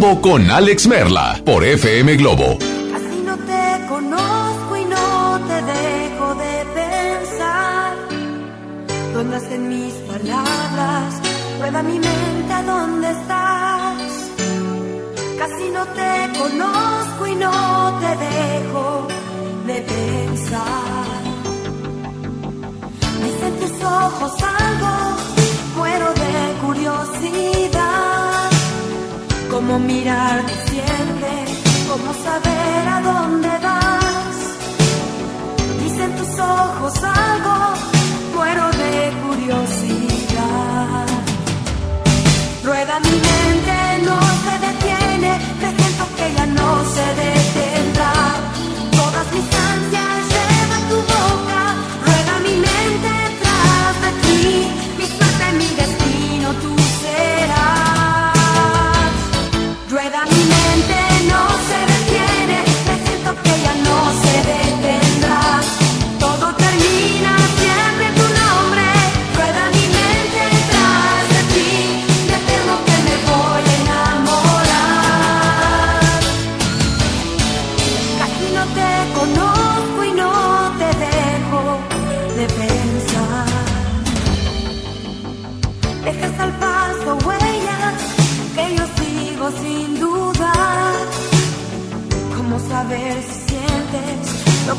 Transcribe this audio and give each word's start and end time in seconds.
con 0.00 0.50
Alex 0.50 0.86
Merla 0.86 1.40
por 1.44 1.64
FM 1.64 2.16
Globo. 2.16 2.58
Cómo 29.76 29.88
mirar 29.88 30.42
te 30.46 30.54
siente, 30.70 31.32
cómo 31.86 32.14
saber 32.24 32.88
a 32.88 33.00
dónde 33.02 33.48
vas. 33.62 34.36
Dice 35.82 36.02
en 36.02 36.16
tus 36.16 36.38
ojos 36.38 36.94
algo, 37.04 37.74
muero 38.34 38.70
de 38.70 39.12
curiosidad. 39.26 41.06
Rueda 42.64 43.00
mi 43.00 43.16
mente, 43.28 43.76
no 44.06 44.18
se 44.44 44.54
detiene, 44.66 45.38
presiento 45.60 46.04
que 46.16 46.26
ya 46.34 46.46
no 46.46 46.82
se 46.94 47.06
detendrá. 47.24 48.14
Todas 48.92 49.26
mis 49.34 49.44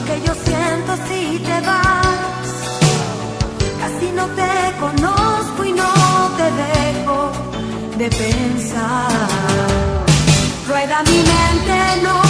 que 0.05 0.21
yo 0.25 0.33
siento 0.45 0.91
si 1.07 1.39
te 1.39 1.61
vas? 1.61 2.47
Casi 3.81 4.11
no 4.11 4.25
te 4.39 4.53
conozco 4.79 5.65
y 5.65 5.71
no 5.73 5.93
te 6.37 6.47
dejo 6.63 7.31
de 7.97 8.09
pensar. 8.09 9.07
Rueda 10.67 11.03
mi 11.03 11.19
mente, 11.33 11.77
no 12.03 12.26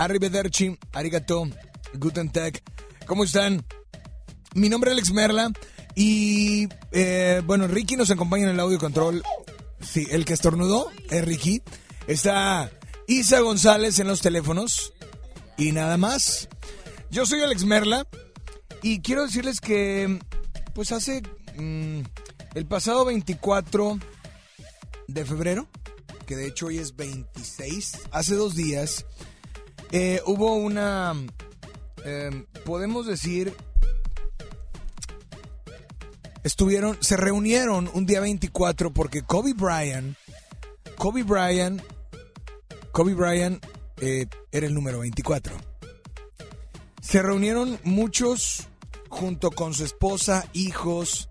arrivederci, 0.00 0.78
arigato, 0.92 1.46
guten 1.94 2.32
tag. 2.32 2.62
¿Cómo 3.06 3.24
están? 3.24 3.64
Mi 4.54 4.70
nombre 4.70 4.90
es 4.90 4.94
Alex 4.94 5.12
Merla 5.12 5.52
y, 5.94 6.68
eh, 6.92 7.42
bueno, 7.44 7.66
Ricky 7.66 7.96
nos 7.96 8.10
acompaña 8.10 8.44
en 8.44 8.50
el 8.50 8.60
audio 8.60 8.78
control. 8.78 9.22
Sí, 9.80 10.06
el 10.10 10.24
que 10.24 10.32
estornudó 10.32 10.90
es 11.10 11.22
Ricky. 11.22 11.62
Está 12.06 12.70
Isa 13.06 13.40
González 13.40 13.98
en 13.98 14.08
los 14.08 14.22
teléfonos 14.22 14.94
y 15.58 15.72
nada 15.72 15.98
más. 15.98 16.48
Yo 17.10 17.26
soy 17.26 17.42
Alex 17.42 17.64
Merla 17.64 18.06
y 18.82 19.00
quiero 19.00 19.26
decirles 19.26 19.60
que, 19.60 20.18
pues 20.74 20.92
hace 20.92 21.20
mm, 21.56 22.00
el 22.54 22.66
pasado 22.66 23.04
24 23.04 23.98
de 25.08 25.24
febrero, 25.26 25.68
que 26.24 26.36
de 26.36 26.46
hecho 26.46 26.66
hoy 26.66 26.78
es 26.78 26.96
26, 26.96 27.98
hace 28.12 28.34
dos 28.34 28.54
días, 28.54 29.04
eh, 29.92 30.20
hubo 30.26 30.54
una, 30.54 31.14
eh, 32.04 32.44
podemos 32.64 33.06
decir, 33.06 33.54
estuvieron, 36.44 36.96
se 37.00 37.16
reunieron 37.16 37.90
un 37.94 38.06
día 38.06 38.20
24 38.20 38.92
porque 38.92 39.22
Kobe 39.22 39.54
Bryant, 39.54 40.16
Kobe 40.96 41.22
Bryant, 41.22 41.82
Kobe 42.92 43.14
Bryant 43.14 43.64
eh, 44.00 44.26
era 44.52 44.66
el 44.66 44.74
número 44.74 45.00
24. 45.00 45.56
Se 47.00 47.22
reunieron 47.22 47.78
muchos 47.84 48.68
junto 49.08 49.50
con 49.50 49.74
su 49.74 49.84
esposa, 49.84 50.48
hijos, 50.52 51.30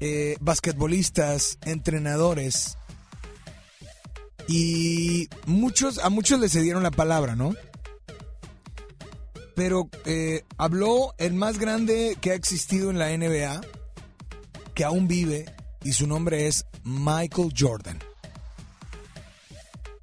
eh, 0.00 0.36
basquetbolistas, 0.40 1.58
entrenadores. 1.64 2.78
Y 4.46 5.28
muchos, 5.46 5.98
a 5.98 6.10
muchos 6.10 6.40
les 6.40 6.52
cedieron 6.52 6.82
la 6.82 6.90
palabra, 6.90 7.34
¿no? 7.34 7.54
Pero 9.54 9.88
eh, 10.04 10.44
habló 10.58 11.14
el 11.18 11.34
más 11.34 11.58
grande 11.58 12.16
que 12.20 12.32
ha 12.32 12.34
existido 12.34 12.90
en 12.90 12.98
la 12.98 13.16
NBA, 13.16 13.60
que 14.74 14.84
aún 14.84 15.08
vive, 15.08 15.46
y 15.82 15.92
su 15.92 16.06
nombre 16.06 16.46
es 16.46 16.66
Michael 16.82 17.52
Jordan. 17.56 17.98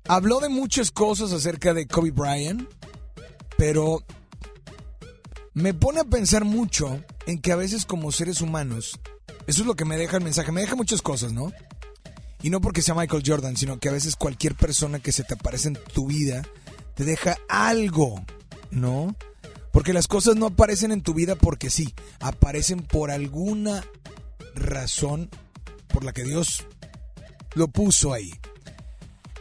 Habló 0.07 0.39
de 0.39 0.49
muchas 0.49 0.91
cosas 0.91 1.31
acerca 1.31 1.73
de 1.73 1.87
Kobe 1.87 2.11
Bryant, 2.11 2.67
pero 3.57 4.03
me 5.53 5.73
pone 5.73 5.99
a 5.99 6.05
pensar 6.05 6.45
mucho 6.45 7.03
en 7.27 7.39
que 7.41 7.51
a 7.51 7.57
veces 7.57 7.85
como 7.85 8.11
seres 8.11 8.41
humanos, 8.41 8.99
eso 9.47 9.61
es 9.61 9.67
lo 9.67 9.75
que 9.75 9.85
me 9.85 9.97
deja 9.97 10.17
el 10.17 10.23
mensaje, 10.23 10.51
me 10.51 10.61
deja 10.61 10.75
muchas 10.75 11.01
cosas, 11.01 11.33
¿no? 11.33 11.51
Y 12.43 12.49
no 12.49 12.61
porque 12.61 12.81
sea 12.81 12.95
Michael 12.95 13.23
Jordan, 13.25 13.55
sino 13.55 13.79
que 13.79 13.89
a 13.89 13.91
veces 13.93 14.15
cualquier 14.15 14.55
persona 14.55 14.99
que 14.99 15.11
se 15.11 15.23
te 15.23 15.35
aparece 15.35 15.69
en 15.69 15.79
tu 15.93 16.07
vida 16.07 16.41
te 16.95 17.05
deja 17.05 17.37
algo, 17.47 18.23
¿no? 18.71 19.15
Porque 19.71 19.93
las 19.93 20.07
cosas 20.07 20.35
no 20.35 20.47
aparecen 20.47 20.91
en 20.91 21.01
tu 21.01 21.13
vida 21.13 21.35
porque 21.35 21.69
sí, 21.69 21.93
aparecen 22.19 22.81
por 22.81 23.11
alguna 23.11 23.83
razón 24.55 25.29
por 25.87 26.03
la 26.03 26.13
que 26.13 26.23
Dios 26.23 26.65
lo 27.53 27.67
puso 27.67 28.13
ahí. 28.13 28.31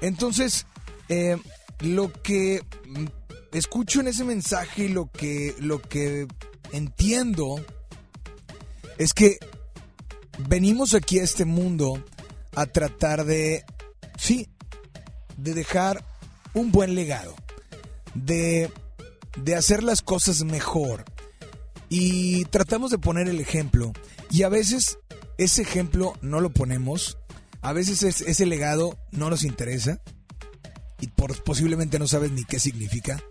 Entonces, 0.00 0.66
eh, 1.09 1.37
lo 1.80 2.12
que 2.12 2.62
escucho 3.52 4.00
en 4.00 4.09
ese 4.09 4.25
mensaje 4.25 4.85
y 4.85 4.88
lo 4.88 5.11
que, 5.11 5.54
lo 5.59 5.80
que 5.80 6.26
entiendo 6.73 7.64
es 8.99 9.14
que 9.14 9.38
venimos 10.49 10.95
aquí 10.95 11.19
a 11.19 11.25
este 11.25 11.45
mundo 11.45 12.04
a 12.54 12.66
tratar 12.66 13.25
de, 13.25 13.64
sí, 14.19 14.49
de 15.37 15.54
dejar 15.54 16.04
un 16.54 16.73
buen 16.73 16.95
legado, 16.95 17.35
de, 18.14 18.71
de 19.37 19.54
hacer 19.54 19.83
las 19.83 20.02
cosas 20.02 20.42
mejor. 20.45 21.04
Y 21.88 22.45
tratamos 22.47 22.90
de 22.90 22.99
poner 22.99 23.28
el 23.28 23.40
ejemplo. 23.40 23.92
Y 24.30 24.42
a 24.45 24.49
veces 24.49 24.99
ese 25.38 25.62
ejemplo 25.62 26.14
no 26.23 26.40
lo 26.40 26.50
ponemos 26.50 27.16
A 27.62 27.73
veces 27.75 28.02
es- 28.04 28.23
ese 28.23 28.47
legado 28.47 28.97
no 29.11 29.28
nos 29.28 29.42
interesa 29.45 30.00
y 30.99 31.09
por, 31.09 31.42
posiblemente 31.45 31.99
no 31.99 32.07
sabes 32.07 32.30
ni 32.33 32.45
qué 32.45 32.59
significa. 32.59 33.23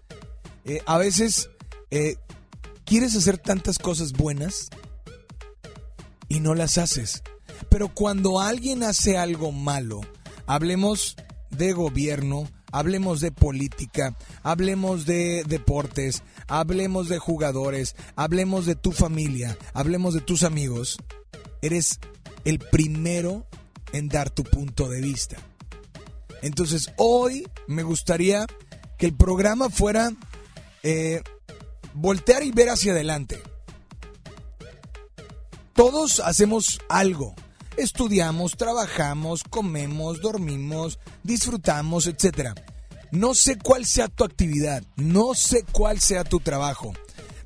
Eh, 0.66 0.82
a 0.86 1.00
veces 1.00 1.50
eh, 1.90 2.18
quieres 2.86 3.16
hacer 3.16 3.40
tantas 3.40 3.80
cosas 3.80 4.12
buenas 4.14 4.70
y 6.28 6.42
no 6.42 6.54
las 6.54 6.78
haces. 6.78 7.24
Pero 7.70 7.94
cuando 7.94 8.40
alguien 8.40 8.84
hace 8.84 9.18
algo 9.18 9.52
malo, 9.52 10.02
hablemos 10.48 11.16
de 11.50 11.74
gobierno, 11.74 12.50
hablemos 12.72 13.22
de 13.22 13.32
política, 13.32 14.18
hablemos 14.44 15.06
de 15.06 15.44
deportes, 15.48 16.24
hablemos 16.48 17.10
de 17.10 17.20
jugadores, 17.20 17.96
hablemos 18.16 18.66
de 18.66 18.76
tu 18.76 18.92
familia, 18.92 19.58
hablemos 19.74 20.14
de 20.14 20.22
tus 20.22 20.44
amigos, 20.44 20.98
eres 21.62 22.00
el 22.46 22.60
primero 22.60 23.46
en 23.94 24.10
dar 24.10 24.30
tu 24.30 24.44
punto 24.44 24.90
de 24.90 25.02
vista. 25.02 25.38
Entonces 26.42 26.92
hoy 26.98 27.48
me 27.68 27.84
gustaría 27.84 28.46
que 28.98 29.06
el 29.06 29.16
programa 29.16 29.70
fuera 29.70 30.12
eh, 30.84 31.22
voltear 31.94 32.44
y 32.44 32.52
ver 32.52 32.70
hacia 32.70 32.92
adelante. 32.92 33.42
Todos 35.74 36.20
hacemos 36.20 36.80
algo. 36.90 37.36
Estudiamos, 37.80 38.58
trabajamos, 38.58 39.42
comemos, 39.46 40.20
dormimos, 40.20 41.00
disfrutamos, 41.24 42.08
etc. 42.08 42.50
No 43.12 43.34
sé 43.34 43.58
cuál 43.58 43.86
sea 43.86 44.10
tu 44.10 44.26
actividad, 44.26 44.84
no 44.98 45.34
sé 45.34 45.64
cuál 45.72 46.02
sea 46.02 46.26
tu 46.26 46.42
trabajo, 46.42 46.92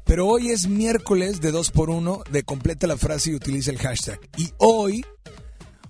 pero 0.03 0.25
hoy 0.25 0.49
es 0.49 0.67
miércoles 0.67 1.39
de 1.39 1.53
2x1 1.53 2.27
de 2.29 2.41
completa 2.41 2.87
la 2.87 2.97
frase 2.97 3.29
y 3.29 3.35
utiliza 3.35 3.69
el 3.69 3.77
hashtag. 3.77 4.19
Y 4.35 4.51
hoy, 4.57 5.05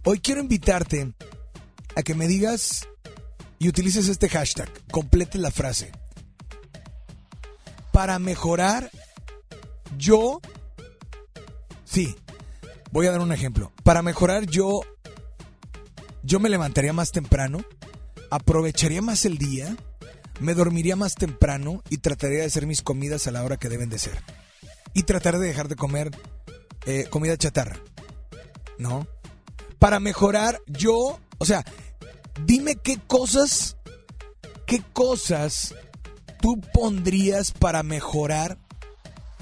hoy 0.04 0.20
quiero 0.20 0.42
invitarte 0.42 1.14
a 1.96 2.04
que 2.04 2.14
me 2.14 2.28
digas 2.28 2.86
y 3.60 3.70
utilices 3.70 4.10
este 4.10 4.28
hashtag, 4.28 4.70
complete 4.92 5.38
la 5.38 5.52
frase. 5.52 5.94
Para 7.94 8.20
mejorar, 8.20 8.92
yo, 9.98 10.42
sí, 11.86 12.18
voy 12.94 13.08
a 13.08 13.12
dar 13.12 13.22
un 13.22 13.32
ejemplo. 13.32 13.74
Para 13.84 14.04
mejorar, 14.04 14.46
yo, 14.46 14.82
yo 16.22 16.40
me 16.40 16.50
levantaría 16.50 16.94
más 16.94 17.12
temprano, 17.12 17.66
aprovecharía 18.30 19.02
más 19.02 19.26
el 19.26 19.40
día, 19.40 19.76
me 20.40 20.54
dormiría 20.54 20.96
más 20.96 21.16
temprano 21.16 21.82
y 21.90 21.98
trataría 21.98 22.42
de 22.42 22.46
hacer 22.46 22.68
mis 22.68 22.84
comidas 22.84 23.26
a 23.26 23.32
la 23.32 23.44
hora 23.44 23.58
que 23.58 23.68
deben 23.68 23.90
de 23.90 23.98
ser. 23.98 24.24
Y 24.94 25.04
tratar 25.04 25.40
de 25.40 25.48
dejar 25.48 25.70
de 25.70 25.76
comer 25.76 26.12
eh, 26.86 27.08
comida 27.10 27.36
chatarra. 27.36 27.80
¿No? 28.78 29.08
Para 29.80 30.00
mejorar, 30.00 30.62
yo, 30.68 31.20
o 31.40 31.46
sea, 31.46 31.66
dime 32.46 32.76
qué 32.76 33.00
cosas, 33.08 33.76
qué 34.68 34.84
cosas 34.94 35.74
tú 36.42 36.62
pondrías 36.74 37.52
para 37.54 37.82
mejorar 37.82 38.60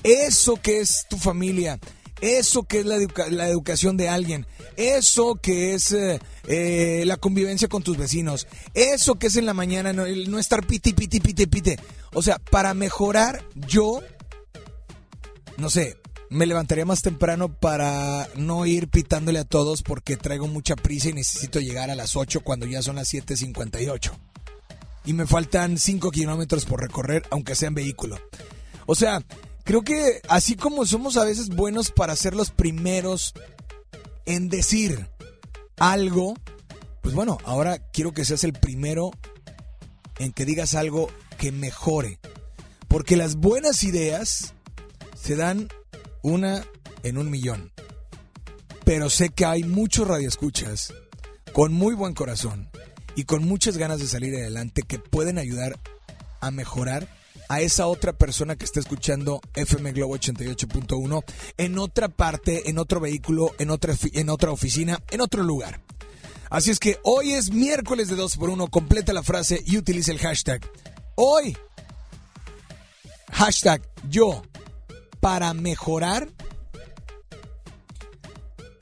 eso 0.03 0.55
que 0.55 0.79
es 0.79 1.05
tu 1.09 1.17
familia, 1.17 1.79
eso 2.21 2.63
que 2.63 2.79
es 2.79 2.85
la, 2.85 2.95
educa- 2.97 3.29
la 3.29 3.49
educación 3.49 3.97
de 3.97 4.07
alguien, 4.09 4.45
eso 4.77 5.35
que 5.35 5.73
es 5.73 5.91
eh, 5.91 6.19
eh, 6.47 7.03
la 7.05 7.17
convivencia 7.17 7.67
con 7.67 7.83
tus 7.83 7.97
vecinos, 7.97 8.47
eso 8.73 9.15
que 9.15 9.27
es 9.27 9.35
en 9.35 9.45
la 9.45 9.53
mañana 9.53 9.91
no, 9.93 10.05
el 10.05 10.29
no 10.31 10.39
estar 10.39 10.65
piti, 10.65 10.93
piti, 10.93 11.19
piti, 11.19 11.45
pite. 11.47 11.79
O 12.13 12.21
sea, 12.21 12.37
para 12.39 12.73
mejorar 12.73 13.43
yo, 13.55 14.01
no 15.57 15.69
sé, 15.69 15.97
me 16.29 16.45
levantaría 16.45 16.85
más 16.85 17.01
temprano 17.01 17.53
para 17.53 18.27
no 18.35 18.65
ir 18.65 18.87
pitándole 18.87 19.39
a 19.39 19.43
todos 19.45 19.81
porque 19.81 20.15
traigo 20.17 20.47
mucha 20.47 20.75
prisa 20.75 21.09
y 21.09 21.13
necesito 21.13 21.59
llegar 21.59 21.89
a 21.91 21.95
las 21.95 22.15
8 22.15 22.41
cuando 22.41 22.65
ya 22.65 22.81
son 22.81 22.95
las 22.95 23.13
7.58. 23.13 24.11
Y 25.03 25.13
me 25.13 25.25
faltan 25.25 25.77
5 25.77 26.11
kilómetros 26.11 26.65
por 26.65 26.79
recorrer, 26.81 27.23
aunque 27.31 27.55
sea 27.55 27.67
en 27.69 27.73
vehículo. 27.73 28.17
O 28.85 28.95
sea, 28.95 29.21
creo 29.63 29.81
que 29.81 30.21
así 30.27 30.55
como 30.55 30.85
somos 30.85 31.17
a 31.17 31.25
veces 31.25 31.49
buenos 31.49 31.91
para 31.91 32.15
ser 32.15 32.35
los 32.35 32.51
primeros 32.51 33.33
en 34.25 34.49
decir 34.49 35.09
algo, 35.77 36.35
pues 37.01 37.15
bueno, 37.15 37.37
ahora 37.43 37.79
quiero 37.91 38.13
que 38.13 38.25
seas 38.25 38.43
el 38.43 38.53
primero 38.53 39.11
en 40.19 40.31
que 40.31 40.45
digas 40.45 40.75
algo 40.75 41.09
que 41.37 41.51
mejore. 41.51 42.19
Porque 42.87 43.15
las 43.15 43.35
buenas 43.35 43.83
ideas 43.83 44.53
se 45.15 45.35
dan 45.35 45.69
una 46.21 46.65
en 47.03 47.17
un 47.17 47.29
millón. 47.29 47.71
Pero 48.85 49.09
sé 49.09 49.29
que 49.29 49.45
hay 49.45 49.63
muchos 49.63 50.07
radioescuchas 50.07 50.93
con 51.53 51.73
muy 51.73 51.95
buen 51.95 52.13
corazón 52.13 52.69
y 53.15 53.23
con 53.23 53.47
muchas 53.47 53.77
ganas 53.77 53.99
de 53.99 54.07
salir 54.07 54.35
adelante 54.35 54.83
que 54.83 54.99
pueden 54.99 55.37
ayudar 55.37 55.79
a 56.39 56.51
mejorar 56.51 57.07
a 57.51 57.59
esa 57.59 57.87
otra 57.87 58.13
persona 58.13 58.55
que 58.55 58.63
está 58.63 58.79
escuchando 58.79 59.41
FM 59.55 59.91
Globo 59.91 60.15
88.1 60.15 61.21
en 61.57 61.79
otra 61.79 62.07
parte, 62.07 62.69
en 62.69 62.77
otro 62.77 63.01
vehículo, 63.01 63.53
en 63.59 63.71
otra, 63.71 63.93
en 64.13 64.29
otra 64.29 64.51
oficina, 64.51 65.03
en 65.09 65.19
otro 65.19 65.43
lugar. 65.43 65.81
Así 66.49 66.71
es 66.71 66.79
que 66.79 66.97
hoy 67.03 67.33
es 67.33 67.51
miércoles 67.51 68.07
de 68.07 68.15
2x1, 68.15 68.69
completa 68.69 69.11
la 69.11 69.21
frase 69.21 69.61
y 69.65 69.75
utiliza 69.75 70.13
el 70.13 70.19
hashtag. 70.19 70.61
Hoy, 71.15 71.57
hashtag 73.33 73.81
yo, 74.09 74.43
para 75.19 75.53
mejorar, 75.53 76.29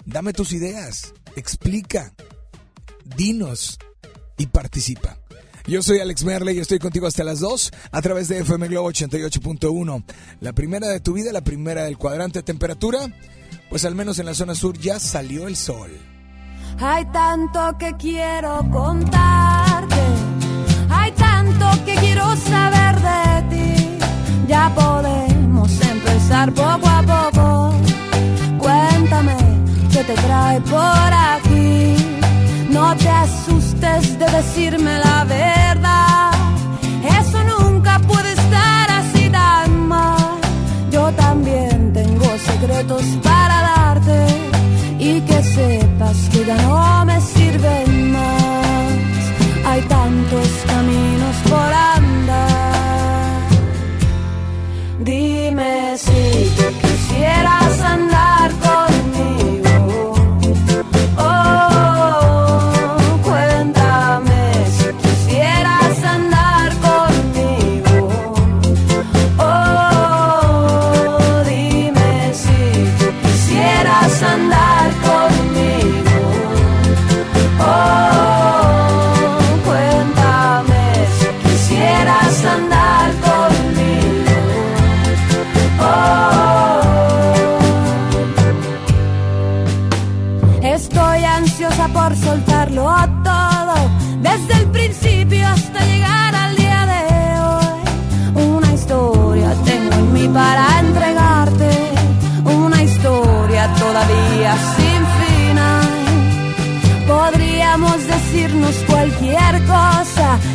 dame 0.06 0.32
tus 0.32 0.54
ideas, 0.54 1.16
explica, 1.36 2.14
dinos 3.04 3.80
y 4.38 4.46
participa. 4.46 5.19
Yo 5.70 5.84
soy 5.84 6.00
Alex 6.00 6.24
Merle 6.24 6.54
y 6.54 6.58
estoy 6.58 6.80
contigo 6.80 7.06
hasta 7.06 7.24
las 7.24 7.42
2 7.42 7.72
a 7.92 8.02
través 8.02 8.28
de 8.28 8.40
FM 8.40 8.70
Globo 8.70 8.90
88.1. 8.92 10.04
La 10.42 10.52
primera 10.52 10.88
de 10.88 11.00
tu 11.00 11.14
vida, 11.14 11.32
la 11.32 11.42
primera 11.42 11.84
del 11.84 11.96
cuadrante 11.96 12.42
temperatura, 12.42 13.02
pues 13.70 13.86
al 13.86 13.94
menos 13.94 14.18
en 14.18 14.26
la 14.26 14.34
zona 14.34 14.56
sur 14.56 14.80
ya 14.80 15.00
salió 15.00 15.48
el 15.48 15.56
sol. 15.56 15.92
Hay 16.80 17.06
tanto 17.12 17.78
que 17.78 17.94
quiero 18.00 18.68
contarte, 18.72 19.96
hay 20.90 21.12
tanto 21.12 21.86
que 21.86 21.94
quiero 21.98 22.36
saber 22.38 22.96
de 22.96 23.56
ti. 23.56 23.98
Ya 24.48 24.74
podemos 24.74 25.70
empezar 25.82 26.52
poco 26.52 26.88
a 26.88 27.32
poco. 27.32 27.76
Cuéntame 28.58 29.38
qué 29.92 30.04
te 30.04 30.14
trae 30.16 30.62
por 30.62 31.14
aquí. 31.14 31.49
Asustes 33.22 34.18
de 34.18 34.26
decirme 34.26 34.98
la 34.98 35.26
verdad. 35.26 36.32
Eso 37.20 37.44
nunca 37.44 38.00
puede 38.08 38.32
estar 38.32 38.92
así 38.92 39.30
tan 39.30 39.88
mal. 39.88 40.40
Yo 40.90 41.12
también 41.12 41.92
tengo 41.92 42.26
secretos 42.38 43.04
para 43.22 43.62
darte 43.72 44.20
y 45.00 45.20
que 45.22 45.44
sepas 45.44 46.18
que 46.32 46.46
ya 46.46 46.58
no 46.62 47.06
me 47.06 47.20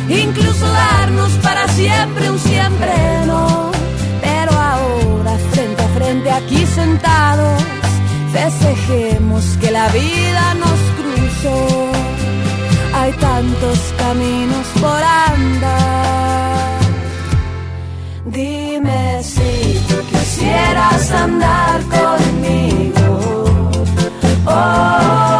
incluso 0.09 0.65
darnos 0.67 1.31
para 1.43 1.67
siempre 1.69 2.29
un 2.29 2.39
siempre 2.39 3.25
no. 3.25 3.71
Pero 4.21 4.51
ahora, 4.51 5.37
frente 5.51 5.81
a 5.81 5.87
frente, 5.89 6.31
aquí 6.31 6.65
sentados, 6.65 7.63
festejemos 8.31 9.43
que 9.59 9.71
la 9.71 9.87
vida 9.89 10.53
nos 10.55 10.79
cruzó. 10.97 11.91
hay 12.93 13.11
tantos 13.13 13.79
caminos 13.97 14.67
por 14.81 15.01
andar. 15.03 16.79
Dime 18.25 19.21
si 19.23 19.79
quisieras 20.11 21.11
andar 21.11 21.81
conmigo. 21.83 23.45
Oh, 24.47 25.34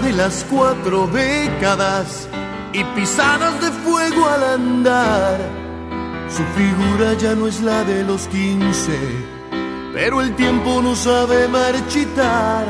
De 0.00 0.12
las 0.14 0.44
cuatro 0.50 1.06
décadas 1.06 2.26
y 2.72 2.82
pisadas 2.96 3.60
de 3.60 3.70
fuego 3.70 4.26
al 4.26 4.42
andar. 4.42 5.38
Su 6.28 6.42
figura 6.56 7.12
ya 7.18 7.34
no 7.34 7.46
es 7.46 7.60
la 7.60 7.84
de 7.84 8.02
los 8.02 8.26
quince, 8.28 8.98
pero 9.92 10.22
el 10.22 10.34
tiempo 10.34 10.80
no 10.80 10.96
sabe 10.96 11.46
marchitar. 11.46 12.64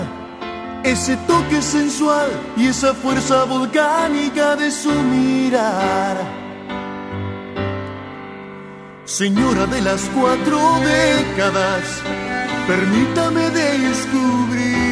Ese 0.83 1.17
toque 1.29 1.63
sensual 1.63 2.29
y 2.57 2.67
esa 2.67 2.93
fuerza 2.93 3.45
volcánica 3.45 4.57
de 4.57 4.71
su 4.73 4.91
mirar. 4.91 6.17
Señora 9.05 9.67
de 9.67 9.81
las 9.81 10.03
cuatro 10.15 10.59
décadas, 10.81 12.03
permítame 12.67 13.49
descubrir 13.51 14.92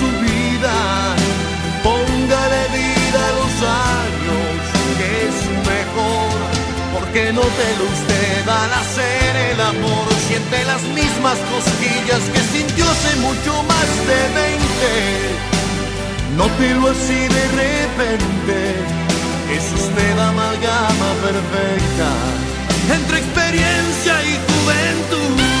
póngale 2.31 2.67
vida 2.69 3.27
a 3.27 3.31
los 3.39 3.53
años, 3.61 4.59
que 4.97 5.07
es 5.27 5.37
mejor. 5.67 6.39
Porque 6.93 7.33
no 7.33 7.41
te 7.41 7.69
lo 7.77 7.85
usted 7.85 8.47
al 8.47 8.73
hacer 8.73 9.35
el 9.51 9.61
amor, 9.61 10.07
siente 10.27 10.63
las 10.65 10.81
mismas 10.83 11.37
cosquillas 11.53 12.21
que 12.33 12.39
sintió 12.57 12.89
hace 12.89 13.15
mucho 13.17 13.63
más 13.63 13.87
de 14.09 14.19
20. 14.43 14.61
Nótelo 16.37 16.89
así 16.91 17.21
de 17.37 17.45
repente, 17.63 18.57
es 19.55 19.65
usted 19.81 20.19
amalgama 20.19 21.09
perfecta 21.21 22.11
entre 22.93 23.17
experiencia 23.19 24.13
y 24.23 24.39
juventud. 24.47 25.60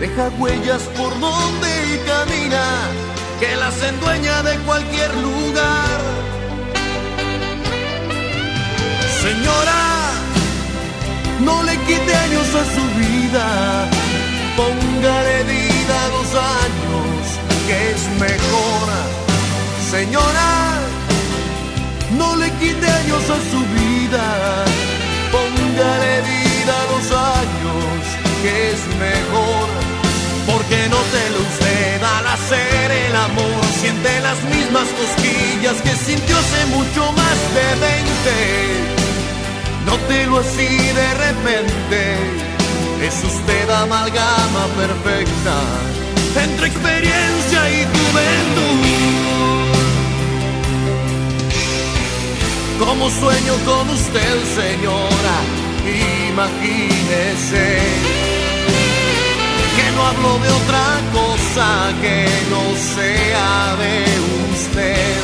Deja 0.00 0.28
huellas 0.38 0.82
por 0.94 1.18
donde 1.18 2.02
camina, 2.06 2.64
que 3.40 3.56
las 3.56 3.82
endueña 3.82 4.42
de 4.42 4.58
cualquier 4.58 5.14
lugar. 5.16 5.98
Señora, 9.22 9.82
no 11.40 11.62
le 11.62 11.76
quite 11.86 12.14
años 12.14 12.46
a 12.62 12.64
su 12.74 12.84
vida, 13.00 13.88
póngale 14.54 15.44
vida 15.44 16.04
a 16.04 16.08
los 16.08 16.28
años, 16.60 17.20
que 17.66 17.90
es 17.92 18.02
mejor. 18.20 18.86
Señora, 19.90 20.78
no 22.18 22.36
le 22.36 22.50
quite 22.60 22.86
años 22.86 23.24
a 23.30 23.38
su 23.50 23.60
vida, 23.80 24.24
póngale 25.32 26.20
vida 26.20 26.74
a 26.82 26.86
los 26.92 27.06
años, 27.12 28.02
que 28.42 28.70
es 28.72 28.80
mejor. 28.98 29.65
Porque 30.46 30.88
no 30.88 30.96
te 31.12 31.30
lo 31.30 31.40
usted 31.40 32.02
al 32.02 32.26
hacer 32.26 32.90
el 32.90 33.16
amor, 33.16 33.64
siente 33.80 34.20
las 34.20 34.42
mismas 34.44 34.88
cosquillas 35.00 35.80
que 35.82 35.90
sintió 35.90 36.38
hace 36.38 36.66
mucho 36.66 37.12
más 37.12 37.54
de 37.54 37.74
20. 37.80 39.06
Nótelo 39.86 40.38
así 40.38 40.68
de 40.68 41.14
repente, 41.14 42.16
es 43.02 43.24
usted 43.24 43.70
amalgama 43.70 44.66
perfecta 44.76 45.56
entre 46.42 46.66
experiencia 46.68 47.70
y 47.70 47.84
juventud. 47.84 49.16
Como 52.78 53.10
sueño 53.10 53.54
con 53.64 53.90
usted, 53.90 54.44
señora, 54.54 55.42
imagínese 56.28 58.35
no 59.96 60.06
hablo 60.06 60.38
de 60.44 60.50
otra 60.60 60.86
cosa 61.18 61.68
que 62.02 62.28
no 62.52 62.64
sea 62.94 63.76
de 63.82 63.94
usted. 64.54 65.16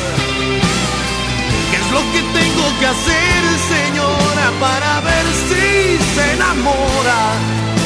¿Qué 1.70 1.76
es 1.82 1.88
lo 1.96 2.02
que 2.12 2.20
tengo 2.40 2.66
que 2.80 2.86
hacer, 2.94 3.40
señora, 3.74 4.46
para 4.60 5.00
ver 5.08 5.26
si 5.48 5.98
se 6.14 6.32
enamora 6.32 7.22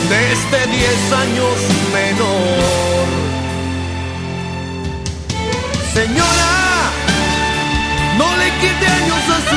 de 0.09 0.33
este 0.33 0.67
10 0.67 1.13
años 1.25 1.57
menor. 1.93 3.07
Señora, 5.95 6.53
no 8.19 8.37
le 8.37 8.49
quite 8.61 8.87
años 8.87 9.23
a 9.37 9.39
su 9.51 9.57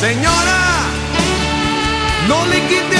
Señora, 0.00 0.60
no 2.26 2.46
le 2.46 2.66
quite 2.68 2.99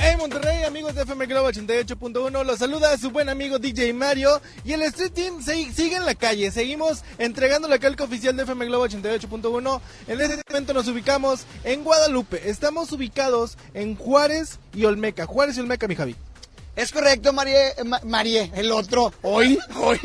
Hey 0.00 0.16
Monterrey, 0.16 0.62
amigos 0.64 0.94
de 0.94 1.02
FM 1.02 1.26
Globo 1.26 1.48
88.1, 1.50 2.44
los 2.44 2.58
saluda 2.58 2.96
su 2.96 3.10
buen 3.10 3.28
amigo 3.28 3.58
DJ 3.58 3.92
Mario 3.92 4.40
y 4.64 4.72
el 4.72 4.82
Street 4.82 5.12
Team 5.12 5.42
sigue 5.42 5.96
en 5.96 6.06
la 6.06 6.14
calle, 6.14 6.50
seguimos 6.50 7.02
entregando 7.18 7.66
la 7.68 7.78
calca 7.78 8.04
oficial 8.04 8.36
de 8.36 8.44
FM 8.44 8.66
Globo 8.66 8.86
88.1, 8.86 9.80
en 10.06 10.20
este 10.20 10.40
momento 10.48 10.72
nos 10.72 10.86
ubicamos 10.88 11.40
en 11.64 11.82
Guadalupe, 11.84 12.48
estamos 12.48 12.92
ubicados 12.92 13.58
en 13.74 13.96
Juárez 13.96 14.58
y 14.72 14.84
Olmeca, 14.84 15.26
Juárez 15.26 15.56
y 15.56 15.60
Olmeca 15.60 15.88
mi 15.88 15.96
Javi. 15.96 16.16
Es 16.76 16.92
correcto, 16.92 17.32
Marie, 17.32 17.70
eh, 17.76 17.82
Ma- 17.84 18.00
Marie, 18.04 18.52
el 18.54 18.70
otro. 18.70 19.12
Hoy, 19.22 19.58
hoy, 19.82 19.98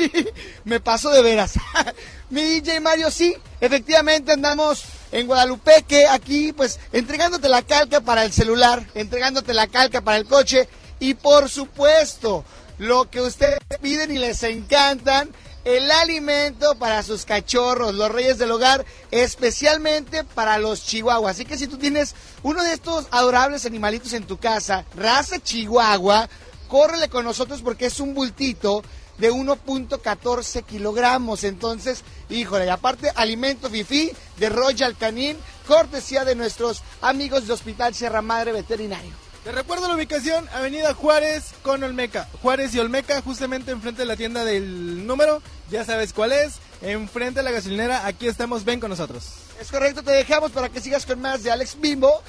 me 0.63 0.79
paso 0.79 1.11
de 1.11 1.21
veras. 1.21 1.53
Mi 2.31 2.41
DJ 2.41 2.79
Mario, 2.79 3.11
sí, 3.11 3.35
efectivamente 3.61 4.31
andamos 4.31 4.81
en 5.13 5.27
Guadalupe, 5.27 5.85
que 5.87 6.07
aquí, 6.07 6.53
pues, 6.53 6.79
entregándote 6.91 7.47
la 7.47 7.61
calca 7.61 8.01
para 8.01 8.25
el 8.25 8.33
celular, 8.33 8.83
entregándote 8.95 9.53
la 9.53 9.67
calca 9.67 10.01
para 10.01 10.17
el 10.17 10.25
coche 10.25 10.67
y, 10.99 11.13
por 11.13 11.49
supuesto, 11.49 12.43
lo 12.79 13.09
que 13.11 13.21
ustedes 13.21 13.59
piden 13.79 14.11
y 14.11 14.17
les 14.17 14.41
encantan, 14.41 15.29
el 15.65 15.89
alimento 15.91 16.75
para 16.75 17.03
sus 17.03 17.25
cachorros, 17.25 17.93
los 17.93 18.11
reyes 18.11 18.39
del 18.39 18.51
hogar, 18.51 18.85
especialmente 19.11 20.23
para 20.23 20.57
los 20.57 20.83
chihuahuas. 20.83 21.35
Así 21.35 21.45
que 21.45 21.59
si 21.59 21.67
tú 21.67 21.77
tienes 21.77 22.15
uno 22.41 22.63
de 22.63 22.73
estos 22.73 23.05
adorables 23.11 23.67
animalitos 23.67 24.13
en 24.13 24.25
tu 24.25 24.37
casa, 24.37 24.83
raza 24.95 25.39
chihuahua, 25.39 26.27
córrele 26.67 27.07
con 27.07 27.23
nosotros 27.23 27.61
porque 27.61 27.85
es 27.85 27.99
un 27.99 28.15
bultito 28.15 28.83
de 29.17 29.31
1.14 29.31 30.63
kilogramos. 30.63 31.43
Entonces, 31.43 32.03
híjole, 32.29 32.65
y 32.65 32.69
aparte, 32.69 33.11
alimento 33.15 33.69
fifi 33.69 34.11
de 34.37 34.49
Royal 34.49 34.95
Canin, 34.97 35.37
cortesía 35.67 36.25
de 36.25 36.35
nuestros 36.35 36.81
amigos 37.01 37.47
de 37.47 37.53
Hospital 37.53 37.93
Sierra 37.93 38.21
Madre 38.21 38.51
Veterinario. 38.51 39.11
Te 39.43 39.51
recuerdo 39.51 39.89
la 39.89 39.95
ubicación, 39.95 40.47
Avenida 40.53 40.93
Juárez 40.93 41.51
con 41.63 41.83
Olmeca. 41.83 42.29
Juárez 42.41 42.73
y 42.75 42.79
Olmeca, 42.79 43.21
justamente 43.21 43.71
enfrente 43.71 44.03
de 44.03 44.05
la 44.05 44.15
tienda 44.15 44.45
del 44.45 45.05
número, 45.05 45.41
ya 45.69 45.83
sabes 45.83 46.13
cuál 46.13 46.31
es, 46.31 46.59
enfrente 46.81 47.41
de 47.41 47.43
la 47.43 47.51
gasolinera, 47.51 48.05
aquí 48.05 48.27
estamos, 48.27 48.63
ven 48.63 48.79
con 48.79 48.89
nosotros. 48.89 49.25
Es 49.59 49.69
correcto, 49.69 50.01
te 50.01 50.11
dejamos 50.11 50.51
para 50.51 50.69
que 50.69 50.79
sigas 50.79 51.05
con 51.05 51.19
más 51.19 51.43
de 51.43 51.51
Alex 51.51 51.77
Bimbo. 51.77 52.23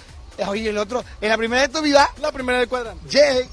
Oye, 0.49 0.71
el 0.71 0.79
otro, 0.79 1.05
en 1.21 1.29
la 1.29 1.39
primera 1.39 1.63
de 1.63 1.69
tu 1.69 1.81
vida, 1.83 2.11
La 2.21 2.33
primera 2.33 2.59
del 2.59 2.69
cuadrante. 2.69 3.09
Jay. 3.09 3.49